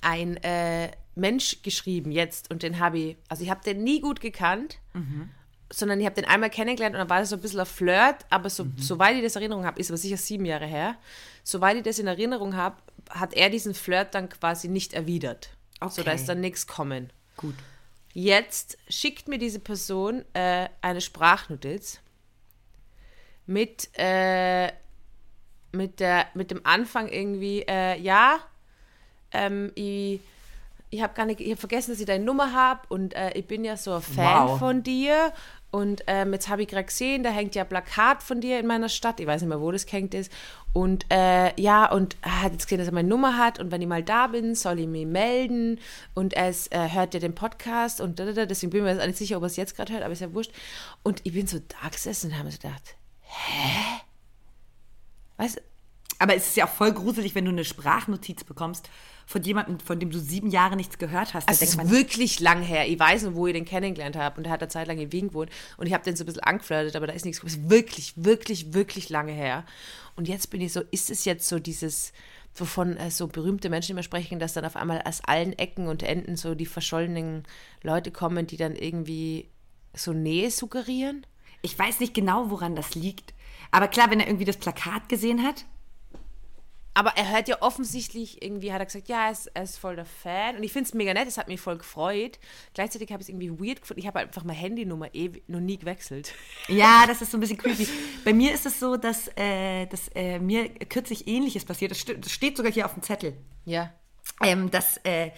ein 0.00 0.36
äh, 0.38 0.90
Mensch 1.14 1.62
geschrieben 1.62 2.10
jetzt 2.10 2.50
und 2.50 2.62
den 2.62 2.78
habe 2.78 2.98
ich, 2.98 3.16
also 3.28 3.44
ich 3.44 3.50
habe 3.50 3.62
den 3.62 3.84
nie 3.84 4.00
gut 4.00 4.20
gekannt, 4.20 4.78
mhm. 4.92 5.30
sondern 5.70 6.00
ich 6.00 6.06
habe 6.06 6.14
den 6.14 6.24
einmal 6.24 6.50
kennengelernt 6.50 6.94
und 6.94 7.00
dann 7.00 7.10
war 7.10 7.20
das 7.20 7.30
so 7.30 7.36
ein 7.36 7.42
bisschen 7.42 7.60
ein 7.60 7.66
Flirt, 7.66 8.24
aber 8.30 8.50
so, 8.50 8.64
mhm. 8.64 8.74
soweit 8.78 9.16
ich 9.16 9.22
das 9.22 9.36
in 9.36 9.42
Erinnerung 9.42 9.64
habe, 9.64 9.80
ist 9.80 9.90
aber 9.90 9.98
sicher 9.98 10.16
sieben 10.16 10.44
Jahre 10.44 10.66
her, 10.66 10.96
soweit 11.44 11.76
ich 11.76 11.82
das 11.82 11.98
in 11.98 12.06
Erinnerung 12.06 12.56
habe, 12.56 12.76
hat 13.10 13.34
er 13.34 13.50
diesen 13.50 13.74
Flirt 13.74 14.14
dann 14.14 14.28
quasi 14.28 14.68
nicht 14.68 14.92
erwidert. 14.92 15.50
Okay. 15.80 15.92
So, 15.94 16.02
da 16.02 16.12
ist 16.12 16.28
dann 16.28 16.40
nichts 16.40 16.66
kommen. 16.66 17.10
Gut. 17.36 17.54
Jetzt 18.14 18.78
schickt 18.88 19.26
mir 19.28 19.38
diese 19.38 19.58
Person 19.58 20.24
äh, 20.34 20.68
eine 20.82 21.00
Sprachnotiz 21.00 22.00
mit, 23.46 23.88
äh, 23.94 24.70
mit, 25.72 25.98
der, 26.00 26.26
mit 26.34 26.50
dem 26.50 26.64
Anfang 26.64 27.08
irgendwie, 27.08 27.62
äh, 27.62 27.98
ja, 27.98 28.38
ähm, 29.32 29.72
ich 29.74 30.20
ich 30.92 31.02
habe 31.02 31.14
gar 31.14 31.24
nicht, 31.24 31.40
ich 31.40 31.48
habe 31.48 31.56
vergessen, 31.56 31.92
dass 31.92 32.00
ich 32.00 32.06
deine 32.06 32.22
Nummer 32.22 32.52
habe 32.52 32.82
und 32.90 33.14
äh, 33.14 33.32
ich 33.32 33.46
bin 33.46 33.64
ja 33.64 33.78
so 33.78 33.94
ein 33.94 34.02
Fan 34.02 34.48
wow. 34.48 34.58
von 34.58 34.82
dir. 34.82 35.32
Und 35.70 36.02
ähm, 36.06 36.34
jetzt 36.34 36.50
habe 36.50 36.60
ich 36.60 36.68
gerade 36.68 36.84
gesehen, 36.84 37.22
da 37.22 37.30
hängt 37.30 37.54
ja 37.54 37.62
ein 37.62 37.68
Plakat 37.68 38.22
von 38.22 38.42
dir 38.42 38.60
in 38.60 38.66
meiner 38.66 38.90
Stadt. 38.90 39.18
Ich 39.18 39.26
weiß 39.26 39.40
nicht 39.40 39.48
mehr, 39.48 39.62
wo 39.62 39.72
das 39.72 39.90
hängt 39.90 40.12
ist. 40.12 40.30
Und 40.74 41.06
äh, 41.10 41.58
ja, 41.58 41.90
und 41.90 42.18
er 42.20 42.42
hat 42.42 42.52
jetzt 42.52 42.64
gesehen, 42.66 42.76
dass 42.76 42.88
er 42.88 42.92
meine 42.92 43.08
Nummer 43.08 43.38
hat. 43.38 43.58
Und 43.58 43.70
wenn 43.70 43.80
ich 43.80 43.88
mal 43.88 44.02
da 44.02 44.26
bin, 44.26 44.54
soll 44.54 44.80
ich 44.80 44.86
mich 44.86 45.06
melden. 45.06 45.80
Und 46.12 46.34
er 46.34 46.50
äh, 46.50 46.90
hört 46.90 47.14
ja 47.14 47.20
den 47.20 47.34
Podcast. 47.34 48.02
Und 48.02 48.18
da, 48.20 48.26
da, 48.26 48.32
da. 48.32 48.44
deswegen 48.44 48.68
bin 48.68 48.86
ich 48.86 48.94
mir 48.94 49.06
nicht 49.06 49.16
sicher, 49.16 49.38
ob 49.38 49.44
er 49.44 49.46
es 49.46 49.56
jetzt 49.56 49.74
gerade 49.74 49.94
hört, 49.94 50.02
aber 50.02 50.12
ist 50.12 50.20
ja 50.20 50.34
wurscht. 50.34 50.52
Und 51.02 51.22
ich 51.24 51.32
bin 51.32 51.46
so 51.46 51.58
da 51.58 51.88
gesessen 51.88 52.32
und 52.32 52.34
habe 52.34 52.44
mir 52.44 52.52
so 52.52 52.58
gedacht, 52.58 52.96
hä? 53.22 54.02
Weißt 55.38 55.56
du? 55.56 55.71
Aber 56.22 56.36
es 56.36 56.46
ist 56.46 56.56
ja 56.56 56.66
auch 56.66 56.70
voll 56.70 56.92
gruselig, 56.92 57.34
wenn 57.34 57.44
du 57.44 57.50
eine 57.50 57.64
Sprachnotiz 57.64 58.44
bekommst 58.44 58.88
von 59.26 59.42
jemandem, 59.42 59.80
von 59.80 59.98
dem 59.98 60.10
du 60.10 60.20
sieben 60.20 60.50
Jahre 60.50 60.76
nichts 60.76 60.96
gehört 60.98 61.34
hast. 61.34 61.50
Es 61.50 61.60
ist 61.60 61.76
man, 61.76 61.90
wirklich 61.90 62.38
lang 62.38 62.62
her. 62.62 62.86
Ich 62.88 62.96
weiß 62.96 63.24
noch, 63.24 63.34
wo 63.34 63.48
ich 63.48 63.54
den 63.54 63.64
kennengelernt 63.64 64.14
habe 64.14 64.38
und 64.38 64.46
er 64.46 64.52
hat 64.52 64.62
eine 64.62 64.68
Zeit 64.68 64.86
lang 64.86 64.98
in 64.98 65.10
Wien 65.10 65.30
gewohnt 65.30 65.50
und 65.78 65.88
ich 65.88 65.92
habe 65.92 66.04
den 66.04 66.14
so 66.14 66.22
ein 66.22 66.26
bisschen 66.26 66.44
angeflirtet, 66.44 66.94
aber 66.94 67.08
da 67.08 67.12
ist 67.12 67.24
nichts 67.24 67.40
gekommen. 67.40 67.68
wirklich, 67.68 68.12
wirklich, 68.14 68.72
wirklich 68.72 69.08
lange 69.08 69.32
her. 69.32 69.64
Und 70.14 70.28
jetzt 70.28 70.50
bin 70.50 70.60
ich 70.60 70.72
so, 70.72 70.82
ist 70.92 71.10
es 71.10 71.24
jetzt 71.24 71.48
so 71.48 71.58
dieses, 71.58 72.12
wovon 72.54 72.96
äh, 72.98 73.10
so 73.10 73.26
berühmte 73.26 73.68
Menschen 73.68 73.90
immer 73.90 74.04
sprechen, 74.04 74.38
dass 74.38 74.52
dann 74.52 74.64
auf 74.64 74.76
einmal 74.76 75.02
aus 75.02 75.22
allen 75.24 75.58
Ecken 75.58 75.88
und 75.88 76.04
Enden 76.04 76.36
so 76.36 76.54
die 76.54 76.66
verschollenen 76.66 77.42
Leute 77.82 78.12
kommen, 78.12 78.46
die 78.46 78.56
dann 78.56 78.76
irgendwie 78.76 79.48
so 79.92 80.12
Nähe 80.12 80.52
suggerieren? 80.52 81.26
Ich 81.62 81.76
weiß 81.76 81.98
nicht 81.98 82.14
genau, 82.14 82.48
woran 82.50 82.76
das 82.76 82.94
liegt. 82.94 83.34
Aber 83.72 83.88
klar, 83.88 84.08
wenn 84.12 84.20
er 84.20 84.28
irgendwie 84.28 84.44
das 84.44 84.56
Plakat 84.56 85.08
gesehen 85.08 85.42
hat, 85.42 85.64
aber 86.94 87.16
er 87.16 87.30
hört 87.30 87.48
ja 87.48 87.62
offensichtlich, 87.62 88.42
irgendwie 88.42 88.72
hat 88.72 88.80
er 88.80 88.86
gesagt, 88.86 89.08
ja, 89.08 89.26
er 89.26 89.32
ist, 89.32 89.46
er 89.54 89.62
ist 89.62 89.78
voll 89.78 89.96
der 89.96 90.04
Fan. 90.04 90.56
Und 90.56 90.62
ich 90.62 90.72
finde 90.72 90.88
es 90.88 90.94
mega 90.94 91.14
nett, 91.14 91.26
es 91.26 91.38
hat 91.38 91.48
mich 91.48 91.60
voll 91.60 91.78
gefreut. 91.78 92.38
Gleichzeitig 92.74 93.10
habe 93.10 93.22
ich 93.22 93.28
es 93.28 93.34
irgendwie 93.34 93.50
weird 93.50 93.80
gefunden. 93.80 94.00
Ich 94.00 94.06
habe 94.06 94.18
einfach 94.18 94.44
meine 94.44 94.58
Handynummer 94.58 95.14
eh 95.14 95.30
noch 95.46 95.60
nie 95.60 95.78
gewechselt. 95.78 96.34
Ja, 96.68 97.04
das 97.06 97.22
ist 97.22 97.30
so 97.30 97.36
ein 97.38 97.40
bisschen 97.40 97.58
creepy. 97.58 97.88
Bei 98.24 98.32
mir 98.32 98.52
ist 98.52 98.66
es 98.66 98.78
so, 98.78 98.96
dass, 98.96 99.28
äh, 99.36 99.86
dass 99.86 100.08
äh, 100.14 100.38
mir 100.38 100.68
kürzlich 100.68 101.26
Ähnliches 101.26 101.64
passiert. 101.64 101.90
Das, 101.90 101.98
st 101.98 102.14
das, 102.20 102.30
steht 102.30 102.56
sogar 102.56 102.72
hier 102.72 102.86
auf 102.86 102.94
dem 102.94 103.02
Zettel. 103.02 103.36
Ja. 103.64 103.92
Ähm, 104.42 104.70
dass, 104.70 104.98
äh, 104.98 105.30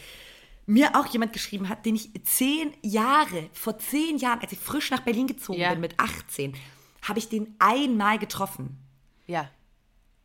mir 0.66 0.96
auch 0.96 1.06
jemand 1.06 1.32
geschrieben 1.32 1.68
hat, 1.68 1.84
den 1.86 1.94
ich 1.94 2.10
zehn 2.24 2.72
Jahre, 2.82 3.48
vor 3.52 3.78
zehn 3.78 4.18
Jahren, 4.18 4.40
als 4.40 4.52
ich 4.52 4.58
frisch 4.58 4.90
nach 4.90 5.00
Berlin 5.00 5.26
gezogen 5.26 5.60
Ja. 5.60 5.70
bin, 5.70 5.80
mit 5.80 5.98
18, 5.98 6.54
habe 7.02 7.18
ich 7.18 7.28
den 7.28 7.54
einmal 7.58 8.18
getroffen. 8.18 8.78
Ja. 9.26 9.50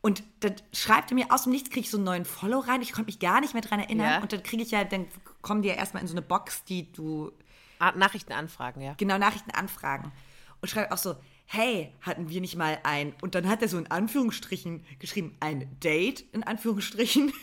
Und 0.02 0.22
dann 0.40 0.54
schreibt 0.72 1.10
er 1.10 1.14
mir 1.14 1.26
aus 1.30 1.42
dem 1.44 1.52
Nichts, 1.52 1.68
kriege 1.68 1.80
ich 1.80 1.90
so 1.90 1.98
einen 1.98 2.04
neuen 2.04 2.24
Follow 2.24 2.60
rein. 2.60 2.80
Ich 2.80 2.92
konnte 2.92 3.08
mich 3.08 3.18
gar 3.18 3.40
nicht 3.40 3.52
mehr 3.52 3.62
dran 3.62 3.80
erinnern. 3.80 4.10
Ja. 4.10 4.22
Und 4.22 4.32
dann 4.32 4.42
kriege 4.42 4.62
ich 4.62 4.70
ja, 4.70 4.84
dann 4.84 5.06
kommen 5.42 5.62
die 5.62 5.68
ja 5.68 5.74
erstmal 5.74 6.02
in 6.02 6.08
so 6.08 6.14
eine 6.14 6.22
Box, 6.22 6.64
die 6.64 6.90
du 6.90 7.32
Ah, 7.80 7.92
Nachrichten 7.96 8.34
anfragen, 8.34 8.82
ja. 8.82 8.94
genau 8.98 9.16
Nachrichten 9.16 9.50
anfragen. 9.52 10.12
Und 10.60 10.68
schreibt 10.68 10.92
auch 10.92 10.98
so, 10.98 11.16
hey, 11.46 11.92
hatten 12.02 12.28
wir 12.28 12.42
nicht 12.42 12.54
mal 12.56 12.78
ein, 12.82 13.14
und 13.22 13.34
dann 13.34 13.48
hat 13.48 13.62
er 13.62 13.68
so 13.68 13.78
in 13.78 13.90
Anführungsstrichen 13.90 14.84
geschrieben, 14.98 15.34
ein 15.40 15.80
Date, 15.80 16.20
in 16.32 16.44
Anführungsstrichen. 16.44 17.32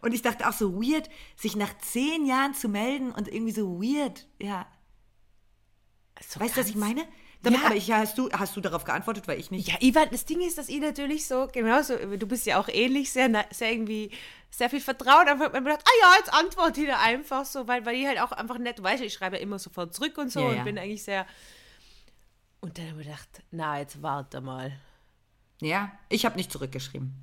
Und 0.00 0.12
ich 0.12 0.20
dachte 0.20 0.46
auch 0.46 0.52
so 0.52 0.74
weird, 0.74 1.08
sich 1.34 1.56
nach 1.56 1.76
zehn 1.78 2.26
Jahren 2.26 2.52
zu 2.52 2.68
melden 2.68 3.10
und 3.10 3.26
irgendwie 3.26 3.52
so 3.52 3.80
weird, 3.82 4.28
ja. 4.38 4.66
So 6.28 6.38
Weißt 6.40 6.56
du, 6.56 6.60
was 6.60 6.68
ich 6.68 6.76
meine? 6.76 7.08
Damit, 7.44 7.60
Ja. 7.60 7.66
aber 7.66 7.76
ich, 7.76 7.90
hast, 7.92 8.18
du, 8.18 8.28
hast 8.32 8.56
du 8.56 8.60
darauf 8.60 8.84
geantwortet, 8.84 9.28
weil 9.28 9.38
ich 9.38 9.50
nicht. 9.50 9.68
Ja, 9.68 9.76
Ivan, 9.80 10.08
das 10.10 10.24
Ding 10.24 10.40
ist, 10.40 10.58
dass 10.58 10.68
ich 10.68 10.80
natürlich 10.80 11.26
so, 11.26 11.48
genauso, 11.52 11.96
du 11.96 12.26
bist 12.26 12.44
ja 12.46 12.58
auch 12.58 12.68
ähnlich, 12.68 13.12
sehr, 13.12 13.30
sehr 13.50 13.70
irgendwie, 13.72 14.10
sehr 14.50 14.68
viel 14.70 14.80
Vertrauen. 14.80 15.28
Einfach, 15.28 15.52
man 15.52 15.64
gedacht, 15.64 15.84
ah 15.84 15.90
ja, 16.02 16.14
jetzt 16.18 16.32
antworte 16.32 16.80
ich 16.80 16.88
da 16.88 16.98
einfach 17.00 17.44
so, 17.44 17.68
weil, 17.68 17.84
weil 17.86 17.96
ich 17.96 18.06
halt 18.06 18.20
auch 18.20 18.32
einfach 18.32 18.58
nett, 18.58 18.82
weißt 18.82 19.02
du, 19.02 19.06
ich 19.06 19.12
schreibe 19.14 19.36
ja 19.36 19.42
immer 19.42 19.58
sofort 19.58 19.94
zurück 19.94 20.18
und 20.18 20.32
so 20.32 20.40
Ja, 20.40 20.46
und 20.48 20.56
ja. 20.56 20.62
bin 20.64 20.78
eigentlich 20.78 21.04
sehr. 21.04 21.26
Und 22.60 22.78
dann 22.78 22.90
habe 22.90 23.00
ich 23.02 23.06
gedacht, 23.06 23.42
na, 23.50 23.78
jetzt 23.78 24.00
warte 24.02 24.40
mal. 24.40 24.72
Ja, 25.60 25.92
ich 26.08 26.24
habe 26.24 26.36
nicht 26.36 26.50
zurückgeschrieben. 26.50 27.14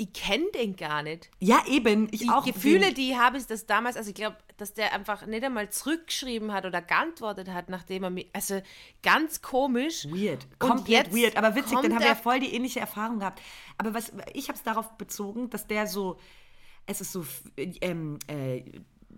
Ich 0.00 0.14
kenne 0.14 0.46
den 0.54 0.76
gar 0.76 1.02
nicht. 1.02 1.28
Ja, 1.40 1.62
eben, 1.68 2.08
ich 2.10 2.20
Die 2.20 2.30
auch. 2.30 2.42
Gefühle, 2.42 2.94
die 2.94 3.10
ich 3.10 3.18
habe, 3.18 3.36
ist 3.36 3.50
das 3.50 3.66
damals, 3.66 3.98
also 3.98 4.08
ich 4.08 4.14
glaube, 4.14 4.38
dass 4.56 4.72
der 4.72 4.94
einfach 4.94 5.26
nicht 5.26 5.44
einmal 5.44 5.68
zurückgeschrieben 5.68 6.54
hat 6.54 6.64
oder 6.64 6.80
geantwortet 6.80 7.48
hat, 7.48 7.68
nachdem 7.68 8.04
er 8.04 8.10
mich, 8.10 8.30
also 8.32 8.62
ganz 9.02 9.42
komisch. 9.42 10.06
Weird, 10.06 10.46
komplett 10.58 11.14
weird. 11.14 11.36
Aber 11.36 11.54
witzig, 11.54 11.78
dann 11.82 11.92
haben 11.92 12.00
wir 12.00 12.06
ja 12.06 12.14
voll 12.14 12.40
die 12.40 12.54
ähnliche 12.54 12.80
Erfahrung 12.80 13.18
gehabt. 13.18 13.42
Aber 13.76 13.92
was 13.92 14.10
ich 14.32 14.48
habe 14.48 14.56
es 14.56 14.62
darauf 14.62 14.96
bezogen, 14.96 15.50
dass 15.50 15.66
der 15.66 15.86
so, 15.86 16.18
es 16.86 17.02
ist 17.02 17.12
so 17.12 17.26
ähm, 17.58 18.18
äh, 18.26 18.62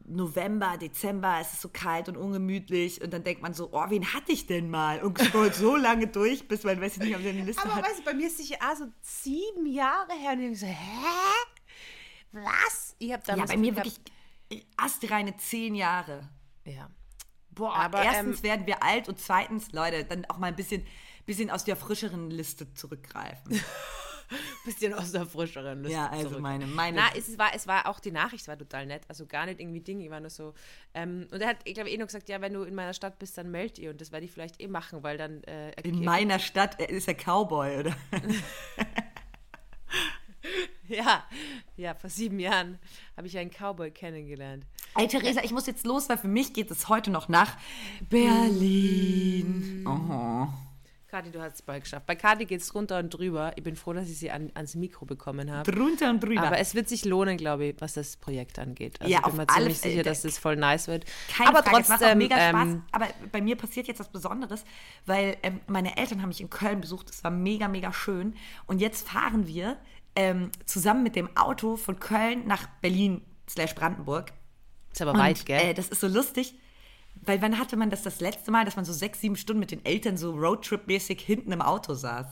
November, 0.07 0.77
Dezember, 0.79 1.39
es 1.41 1.53
ist 1.55 1.61
so 1.63 1.69
kalt 1.69 2.09
und 2.09 2.17
ungemütlich 2.17 3.01
und 3.03 3.13
dann 3.13 3.23
denkt 3.25 3.43
man 3.43 3.55
so, 3.55 3.69
oh, 3.73 3.85
wen 3.89 4.13
hatte 4.13 4.33
ich 4.33 4.47
denn 4.47 4.69
mal? 4.71 5.03
Und 5.03 5.19
scrollt 5.19 5.55
so 5.55 5.77
lange 5.77 6.07
durch, 6.09 6.47
bis 6.49 6.65
man 6.65 6.81
weiß 6.81 6.97
ich 6.97 7.03
nicht, 7.05 7.17
ob 7.17 7.23
der 7.23 7.31
eine 7.33 7.45
Liste 7.45 7.63
Aber 7.63 7.77
hat. 7.77 7.85
weißt 7.85 8.01
du, 8.01 8.05
bei 8.05 8.15
mir 8.15 8.27
ist 8.27 8.39
sicher 8.39 8.57
auch 8.61 8.77
so 8.77 8.87
sieben 9.01 9.67
Jahre 9.67 10.13
her 10.15 10.33
und 10.33 10.41
ich 10.53 10.61
so, 10.61 10.67
hä? 10.67 10.75
Was? 12.33 12.97
Ich 12.99 13.13
habe 13.13 13.23
Ja, 13.27 13.33
damals 13.35 13.51
bei 13.51 13.57
mir 13.57 13.73
gehabt- 13.73 13.87
wirklich 14.51 14.67
astreine 14.77 15.37
zehn 15.37 15.75
Jahre. 15.75 16.29
Ja. 16.65 16.89
Boah, 17.51 17.75
Aber, 17.75 18.03
erstens 18.03 18.39
ähm, 18.39 18.43
werden 18.45 18.67
wir 18.67 18.83
alt 18.83 19.09
und 19.09 19.19
zweitens, 19.21 19.73
Leute, 19.73 20.05
dann 20.05 20.25
auch 20.27 20.39
mal 20.39 20.47
ein 20.47 20.57
bisschen, 20.57 20.87
bisschen 21.27 21.51
aus 21.51 21.65
der 21.65 21.77
frischeren 21.77 22.31
Liste 22.31 22.73
zurückgreifen. 22.75 23.61
Bisschen 24.65 24.95
aus 24.95 25.13
der 25.13 25.27
frischeren 25.27 25.83
Liste 25.83 25.97
Ja, 25.97 26.09
also 26.09 26.29
zurück. 26.29 26.41
meine- 26.43 26.67
meine- 26.67 26.97
Na, 26.97 27.17
es 27.17 27.37
war, 27.39 27.55
es 27.55 27.67
war 27.67 27.87
auch 27.89 28.01
die 28.01 28.11
Nachricht 28.13 28.47
war 28.49 28.57
total 28.59 28.87
nett. 28.87 29.03
Also 29.09 29.27
gar 29.27 29.47
nicht 29.47 29.61
irgendwie 29.61 29.81
Ding, 29.81 30.01
ich 30.01 30.11
war 30.11 30.21
nur 30.21 30.31
so. 30.31 30.55
Ähm, 30.95 31.27
und 31.31 31.41
er 31.41 31.49
hat, 31.49 31.57
ich 31.65 31.75
glaube, 31.75 31.91
eh 31.91 31.97
nur 31.97 32.07
gesagt, 32.07 32.29
ja, 32.29 32.41
wenn 32.41 32.53
du 32.53 32.63
in 32.63 32.75
meiner 32.75 32.95
Stadt 32.95 33.19
bist, 33.19 33.37
dann 33.39 33.51
meld 33.51 33.79
ihr. 33.79 33.91
Und 33.91 34.01
das 34.01 34.13
werde 34.13 34.27
ich 34.27 34.33
vielleicht 34.33 34.61
eh 34.61 34.69
machen, 34.69 35.03
weil 35.03 35.17
dann. 35.19 35.43
Äh, 35.45 35.73
In 35.83 36.05
meiner 36.05 36.39
Stadt 36.39 36.81
ist 36.81 37.09
er 37.09 37.15
Cowboy, 37.15 37.79
oder? 37.81 37.97
ja, 40.89 41.25
ja, 41.77 41.95
vor 41.95 42.11
sieben 42.11 42.39
Jahren 42.41 42.79
habe 43.17 43.27
ich 43.27 43.39
einen 43.39 43.51
Cowboy 43.51 43.91
kennengelernt. 43.91 44.67
Ey, 44.97 45.09
Theresa, 45.09 45.43
ich 45.43 45.53
muss 45.53 45.67
jetzt 45.67 45.87
los, 45.87 46.09
weil 46.09 46.19
für 46.19 46.29
mich 46.29 46.53
geht 46.53 46.71
es 46.71 46.89
heute 46.89 47.11
noch 47.11 47.29
nach 47.29 47.57
Berlin. 48.11 49.85
Oh. 49.87 50.49
Kathi, 51.13 51.31
du 51.31 51.43
hast 51.43 51.57
es 51.57 51.63
bald 51.63 51.85
geschafft. 51.85 52.07
Bei 52.07 52.17
Kathi 52.17 52.47
geht 52.47 52.63
es 52.63 52.75
runter 52.75 52.99
und 52.99 53.11
drüber. 53.11 53.53
Ich 53.57 53.63
bin 53.63 53.77
froh, 53.77 53.93
dass 53.93 54.09
ich 54.09 54.17
sie 54.17 54.31
an, 54.31 54.51
ans 54.55 54.75
Mikro 54.75 55.05
bekommen 55.05 55.51
habe. 55.53 55.71
Drunter 55.71 56.09
und 56.09 56.21
drüber. 56.25 56.45
Aber 56.45 56.57
es 56.59 56.75
wird 56.75 56.89
sich 56.89 57.05
lohnen, 57.05 57.37
glaube 57.37 57.67
ich, 57.67 57.77
was 57.81 57.93
das 57.93 58.17
Projekt 58.17 58.59
angeht. 58.59 58.99
Also 58.99 59.13
Ja, 59.13 59.19
ich 59.19 59.27
bin 59.27 59.37
mir 59.37 59.47
ziemlich 59.47 59.79
sicher, 59.79 60.03
dass 60.05 60.23
das 60.23 60.39
voll 60.39 60.57
nice 60.57 60.89
wird. 60.89 61.05
Keine 61.37 61.51
Aber 61.51 61.63
Frage, 61.63 61.83
es 61.83 61.89
macht 61.91 61.99
auch 61.99 62.07
trotzdem, 62.07 62.17
mega 62.19 62.37
Spaß. 62.49 62.67
ähm, 62.67 62.83
Aber 62.93 63.09
bei 63.31 63.43
mir 63.43 63.57
passiert 63.57 63.89
jetzt 63.89 64.01
was 64.01 64.09
Besonderes, 64.09 64.65
weil 65.05 65.37
ähm, 65.43 65.61
meine 65.67 65.99
Eltern 65.99 66.23
haben 66.23 66.31
mich 66.31 66.41
in 66.41 66.49
Köln 66.49 66.81
besucht. 66.81 67.11
Es 67.11 67.23
war 67.23 67.31
mega, 67.31 67.69
mega 67.69 67.93
schön. 67.93 68.35
Und 68.67 68.81
jetzt 68.81 69.07
fahren 69.07 69.47
wir 69.47 69.77
ähm, 70.17 70.51
zusammen 70.65 71.03
mit 71.03 71.15
dem 71.15 71.37
Auto 71.37 71.77
von 71.77 72.01
Köln 72.01 72.47
nach 72.47 72.67
Berlin 72.81 73.21
slash 73.51 73.75
Brandenburg. 73.75 74.33
ist 74.91 75.03
aber 75.03 75.13
Und, 75.13 75.19
weit, 75.19 75.45
gell? 75.45 75.61
Äh, 75.61 75.75
das 75.75 75.89
ist 75.89 76.01
so 76.01 76.09
lustig, 76.09 76.55
weil 77.15 77.41
wann 77.43 77.59
hatte 77.59 77.77
man 77.77 77.91
das 77.91 78.03
das 78.03 78.21
letzte 78.21 78.51
Mal, 78.51 78.65
dass 78.65 78.77
man 78.77 78.85
so 78.85 78.93
sechs, 78.93 79.21
sieben 79.21 79.37
Stunden 79.37 79.61
mit 79.61 79.71
den 79.71 79.85
Eltern 79.85 80.17
so 80.17 80.33
Roadtrip-mäßig 80.33 81.21
hinten 81.21 81.53
im 81.53 81.63
Auto 81.63 81.95
saß? 81.95 82.27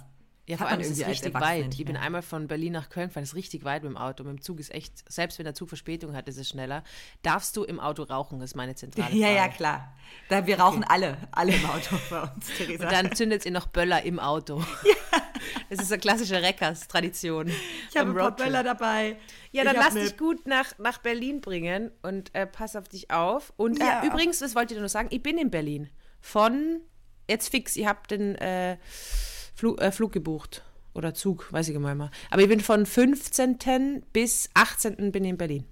Ja, 0.46 0.56
vor 0.56 0.66
allem 0.66 0.80
ist 0.80 0.90
es 0.90 0.98
irgendwie 0.98 1.12
richtig 1.12 1.34
weit. 1.34 1.78
Ich 1.78 1.84
bin 1.84 1.96
einmal 1.96 2.22
von 2.22 2.48
Berlin 2.48 2.72
nach 2.72 2.88
Köln 2.90 3.06
gefahren, 3.06 3.22
ist 3.22 3.36
richtig 3.36 3.62
weit 3.62 3.84
mit 3.84 3.92
dem 3.92 3.96
Auto. 3.96 4.24
Mit 4.24 4.32
dem 4.32 4.42
Zug 4.42 4.58
ist 4.58 4.74
echt, 4.74 5.04
selbst 5.08 5.38
wenn 5.38 5.44
der 5.44 5.54
Zug 5.54 5.68
Verspätung 5.68 6.12
hat, 6.16 6.26
ist 6.28 6.38
es 6.38 6.48
schneller. 6.48 6.82
Darfst 7.22 7.56
du 7.56 7.62
im 7.62 7.78
Auto 7.78 8.02
rauchen, 8.02 8.40
ist 8.40 8.56
meine 8.56 8.74
zentrale 8.74 9.06
Ja, 9.14 9.26
Frage. 9.28 9.36
ja, 9.36 9.48
klar. 9.48 9.92
Da, 10.28 10.46
wir 10.48 10.58
rauchen 10.58 10.82
alle, 10.82 11.18
alle 11.30 11.54
im 11.54 11.64
Auto 11.66 11.96
bei 12.10 12.22
uns, 12.22 12.46
Theresa. 12.56 12.82
Und 12.82 12.90
dann 12.92 13.14
zündet 13.14 13.44
ihr 13.46 13.52
noch 13.52 13.68
Böller 13.68 14.02
im 14.02 14.18
Auto. 14.18 14.60
Das 15.68 15.80
ist 15.80 15.92
eine 15.92 16.00
klassische 16.00 16.40
Reckers-Tradition. 16.42 17.48
ich 17.90 17.96
habe 17.96 18.10
ein 18.10 18.16
paar. 18.16 18.36
Böller 18.36 18.62
dabei. 18.62 19.16
Ja, 19.52 19.64
dann 19.64 19.76
lass 19.76 19.94
dich 19.94 20.16
gut 20.16 20.46
nach, 20.46 20.78
nach 20.78 20.98
Berlin 20.98 21.40
bringen 21.40 21.90
und 22.02 22.34
äh, 22.34 22.46
pass 22.46 22.76
auf 22.76 22.88
dich 22.88 23.10
auf. 23.10 23.52
Und 23.56 23.78
Ja. 23.78 24.02
äh, 24.02 24.06
übrigens, 24.06 24.38
das 24.38 24.54
wollte 24.54 24.74
ich 24.74 24.76
dir 24.78 24.80
nur 24.80 24.88
sagen, 24.88 25.08
ich 25.10 25.22
bin 25.22 25.38
in 25.38 25.50
Berlin. 25.50 25.88
Von 26.20 26.80
jetzt 27.28 27.48
fix, 27.50 27.76
ich 27.76 27.86
habe 27.86 28.00
den 28.08 28.34
äh, 28.36 28.76
Flug, 29.54 29.80
äh, 29.80 29.92
Flug 29.92 30.12
gebucht. 30.12 30.62
Oder 30.92 31.14
Zug, 31.14 31.52
weiß 31.52 31.68
ich 31.68 31.78
nicht 31.78 31.94
mehr. 31.96 32.10
Aber 32.30 32.42
ich 32.42 32.48
bin 32.48 32.58
von 32.60 32.84
15. 32.84 34.04
bis 34.12 34.50
18. 34.54 35.12
bin 35.12 35.24
ich 35.24 35.30
in 35.30 35.38
Berlin. 35.38 35.64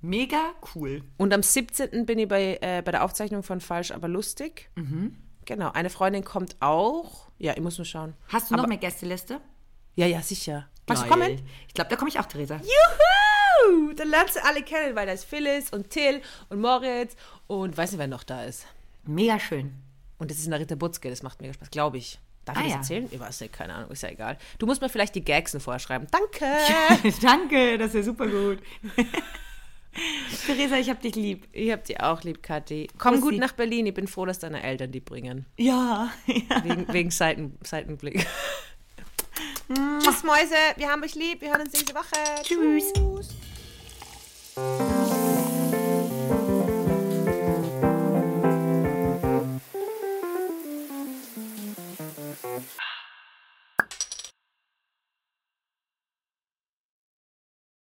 Mega 0.00 0.52
cool. 0.74 1.02
Und 1.18 1.32
am 1.34 1.42
17. 1.42 2.06
bin 2.06 2.18
ich 2.18 2.28
bei, 2.28 2.58
äh, 2.62 2.82
bei 2.82 2.90
der 2.90 3.04
Aufzeichnung 3.04 3.42
von 3.42 3.60
Falsch, 3.60 3.90
aber 3.90 4.08
lustig. 4.08 4.70
Genau, 5.44 5.70
eine 5.72 5.90
Freundin 5.90 6.24
kommt 6.24 6.56
auch. 6.60 7.23
Ja, 7.38 7.52
ich 7.54 7.60
muss 7.60 7.78
nur 7.78 7.84
schauen. 7.84 8.14
Hast 8.28 8.50
du 8.50 8.56
noch 8.56 8.66
mehr 8.66 8.78
Gästeliste? 8.78 9.40
Ja, 9.96 10.06
ja, 10.06 10.20
sicher. 10.22 10.68
Magst 10.88 11.04
du 11.04 11.08
kommen? 11.08 11.40
Ich 11.68 11.74
glaube, 11.74 11.90
da 11.90 11.96
komme 11.96 12.08
ich 12.10 12.18
auch, 12.18 12.26
Theresa. 12.26 12.56
Juhu! 12.56 13.92
Dann 13.94 14.08
lernst 14.08 14.36
du 14.36 14.44
alle 14.44 14.62
kennen, 14.62 14.94
weil 14.96 15.06
da 15.06 15.12
ist 15.12 15.24
Phyllis 15.24 15.70
und 15.70 15.90
Till 15.90 16.20
und 16.48 16.60
Moritz 16.60 17.14
und 17.46 17.76
weiß 17.76 17.92
nicht, 17.92 17.98
wer 17.98 18.06
noch 18.08 18.24
da 18.24 18.44
ist. 18.44 18.66
Mega 19.04 19.38
schön. 19.38 19.74
Und 20.18 20.30
das 20.30 20.38
ist 20.38 20.46
Narita 20.48 20.74
Butzke, 20.74 21.10
das 21.10 21.22
macht 21.22 21.40
mega 21.40 21.54
Spaß, 21.54 21.70
glaube 21.70 21.98
ich. 21.98 22.18
Darf 22.44 22.56
ich 22.56 22.60
Ah, 22.60 22.64
das 22.64 22.70
ja. 22.72 22.76
erzählen? 22.78 23.08
Ich 23.10 23.18
weiß 23.20 23.40
nicht, 23.40 23.52
keine 23.54 23.74
Ahnung, 23.74 23.90
ist 23.90 24.02
ja 24.02 24.10
egal. 24.10 24.36
Du 24.58 24.66
musst 24.66 24.80
mir 24.82 24.88
vielleicht 24.88 25.14
die 25.14 25.24
Gagsen 25.24 25.60
vorschreiben. 25.60 26.06
Danke! 26.10 27.12
Danke, 27.22 27.78
das 27.78 27.88
ist 27.88 27.94
ja 27.94 28.02
super 28.02 28.26
gut. 28.26 28.58
Theresa, 30.46 30.76
ich 30.76 30.90
hab 30.90 31.00
dich 31.00 31.14
lieb. 31.14 31.46
Ich 31.52 31.70
hab 31.70 31.84
die 31.84 32.00
auch 32.00 32.22
lieb, 32.22 32.42
Kathi. 32.42 32.88
Komm 32.98 33.20
Bussi. 33.20 33.22
gut 33.22 33.38
nach 33.38 33.52
Berlin, 33.52 33.86
ich 33.86 33.94
bin 33.94 34.06
froh, 34.06 34.26
dass 34.26 34.38
deine 34.38 34.62
Eltern 34.62 34.92
die 34.92 35.00
bringen. 35.00 35.46
Ja, 35.56 36.10
ja. 36.26 36.34
Wegen, 36.64 36.92
wegen 36.92 37.10
Seiten, 37.10 37.58
Seitenblick. 37.62 38.26
Tschüss, 40.00 40.22
Mäuse, 40.22 40.54
wir 40.76 40.90
haben 40.90 41.02
euch 41.02 41.14
lieb, 41.14 41.40
wir 41.40 41.50
hören 41.50 41.62
uns 41.62 41.72
nächste 41.72 41.94
Woche. 41.94 42.42
Tschüss. 42.42 42.92
Tschüss. 42.92 43.34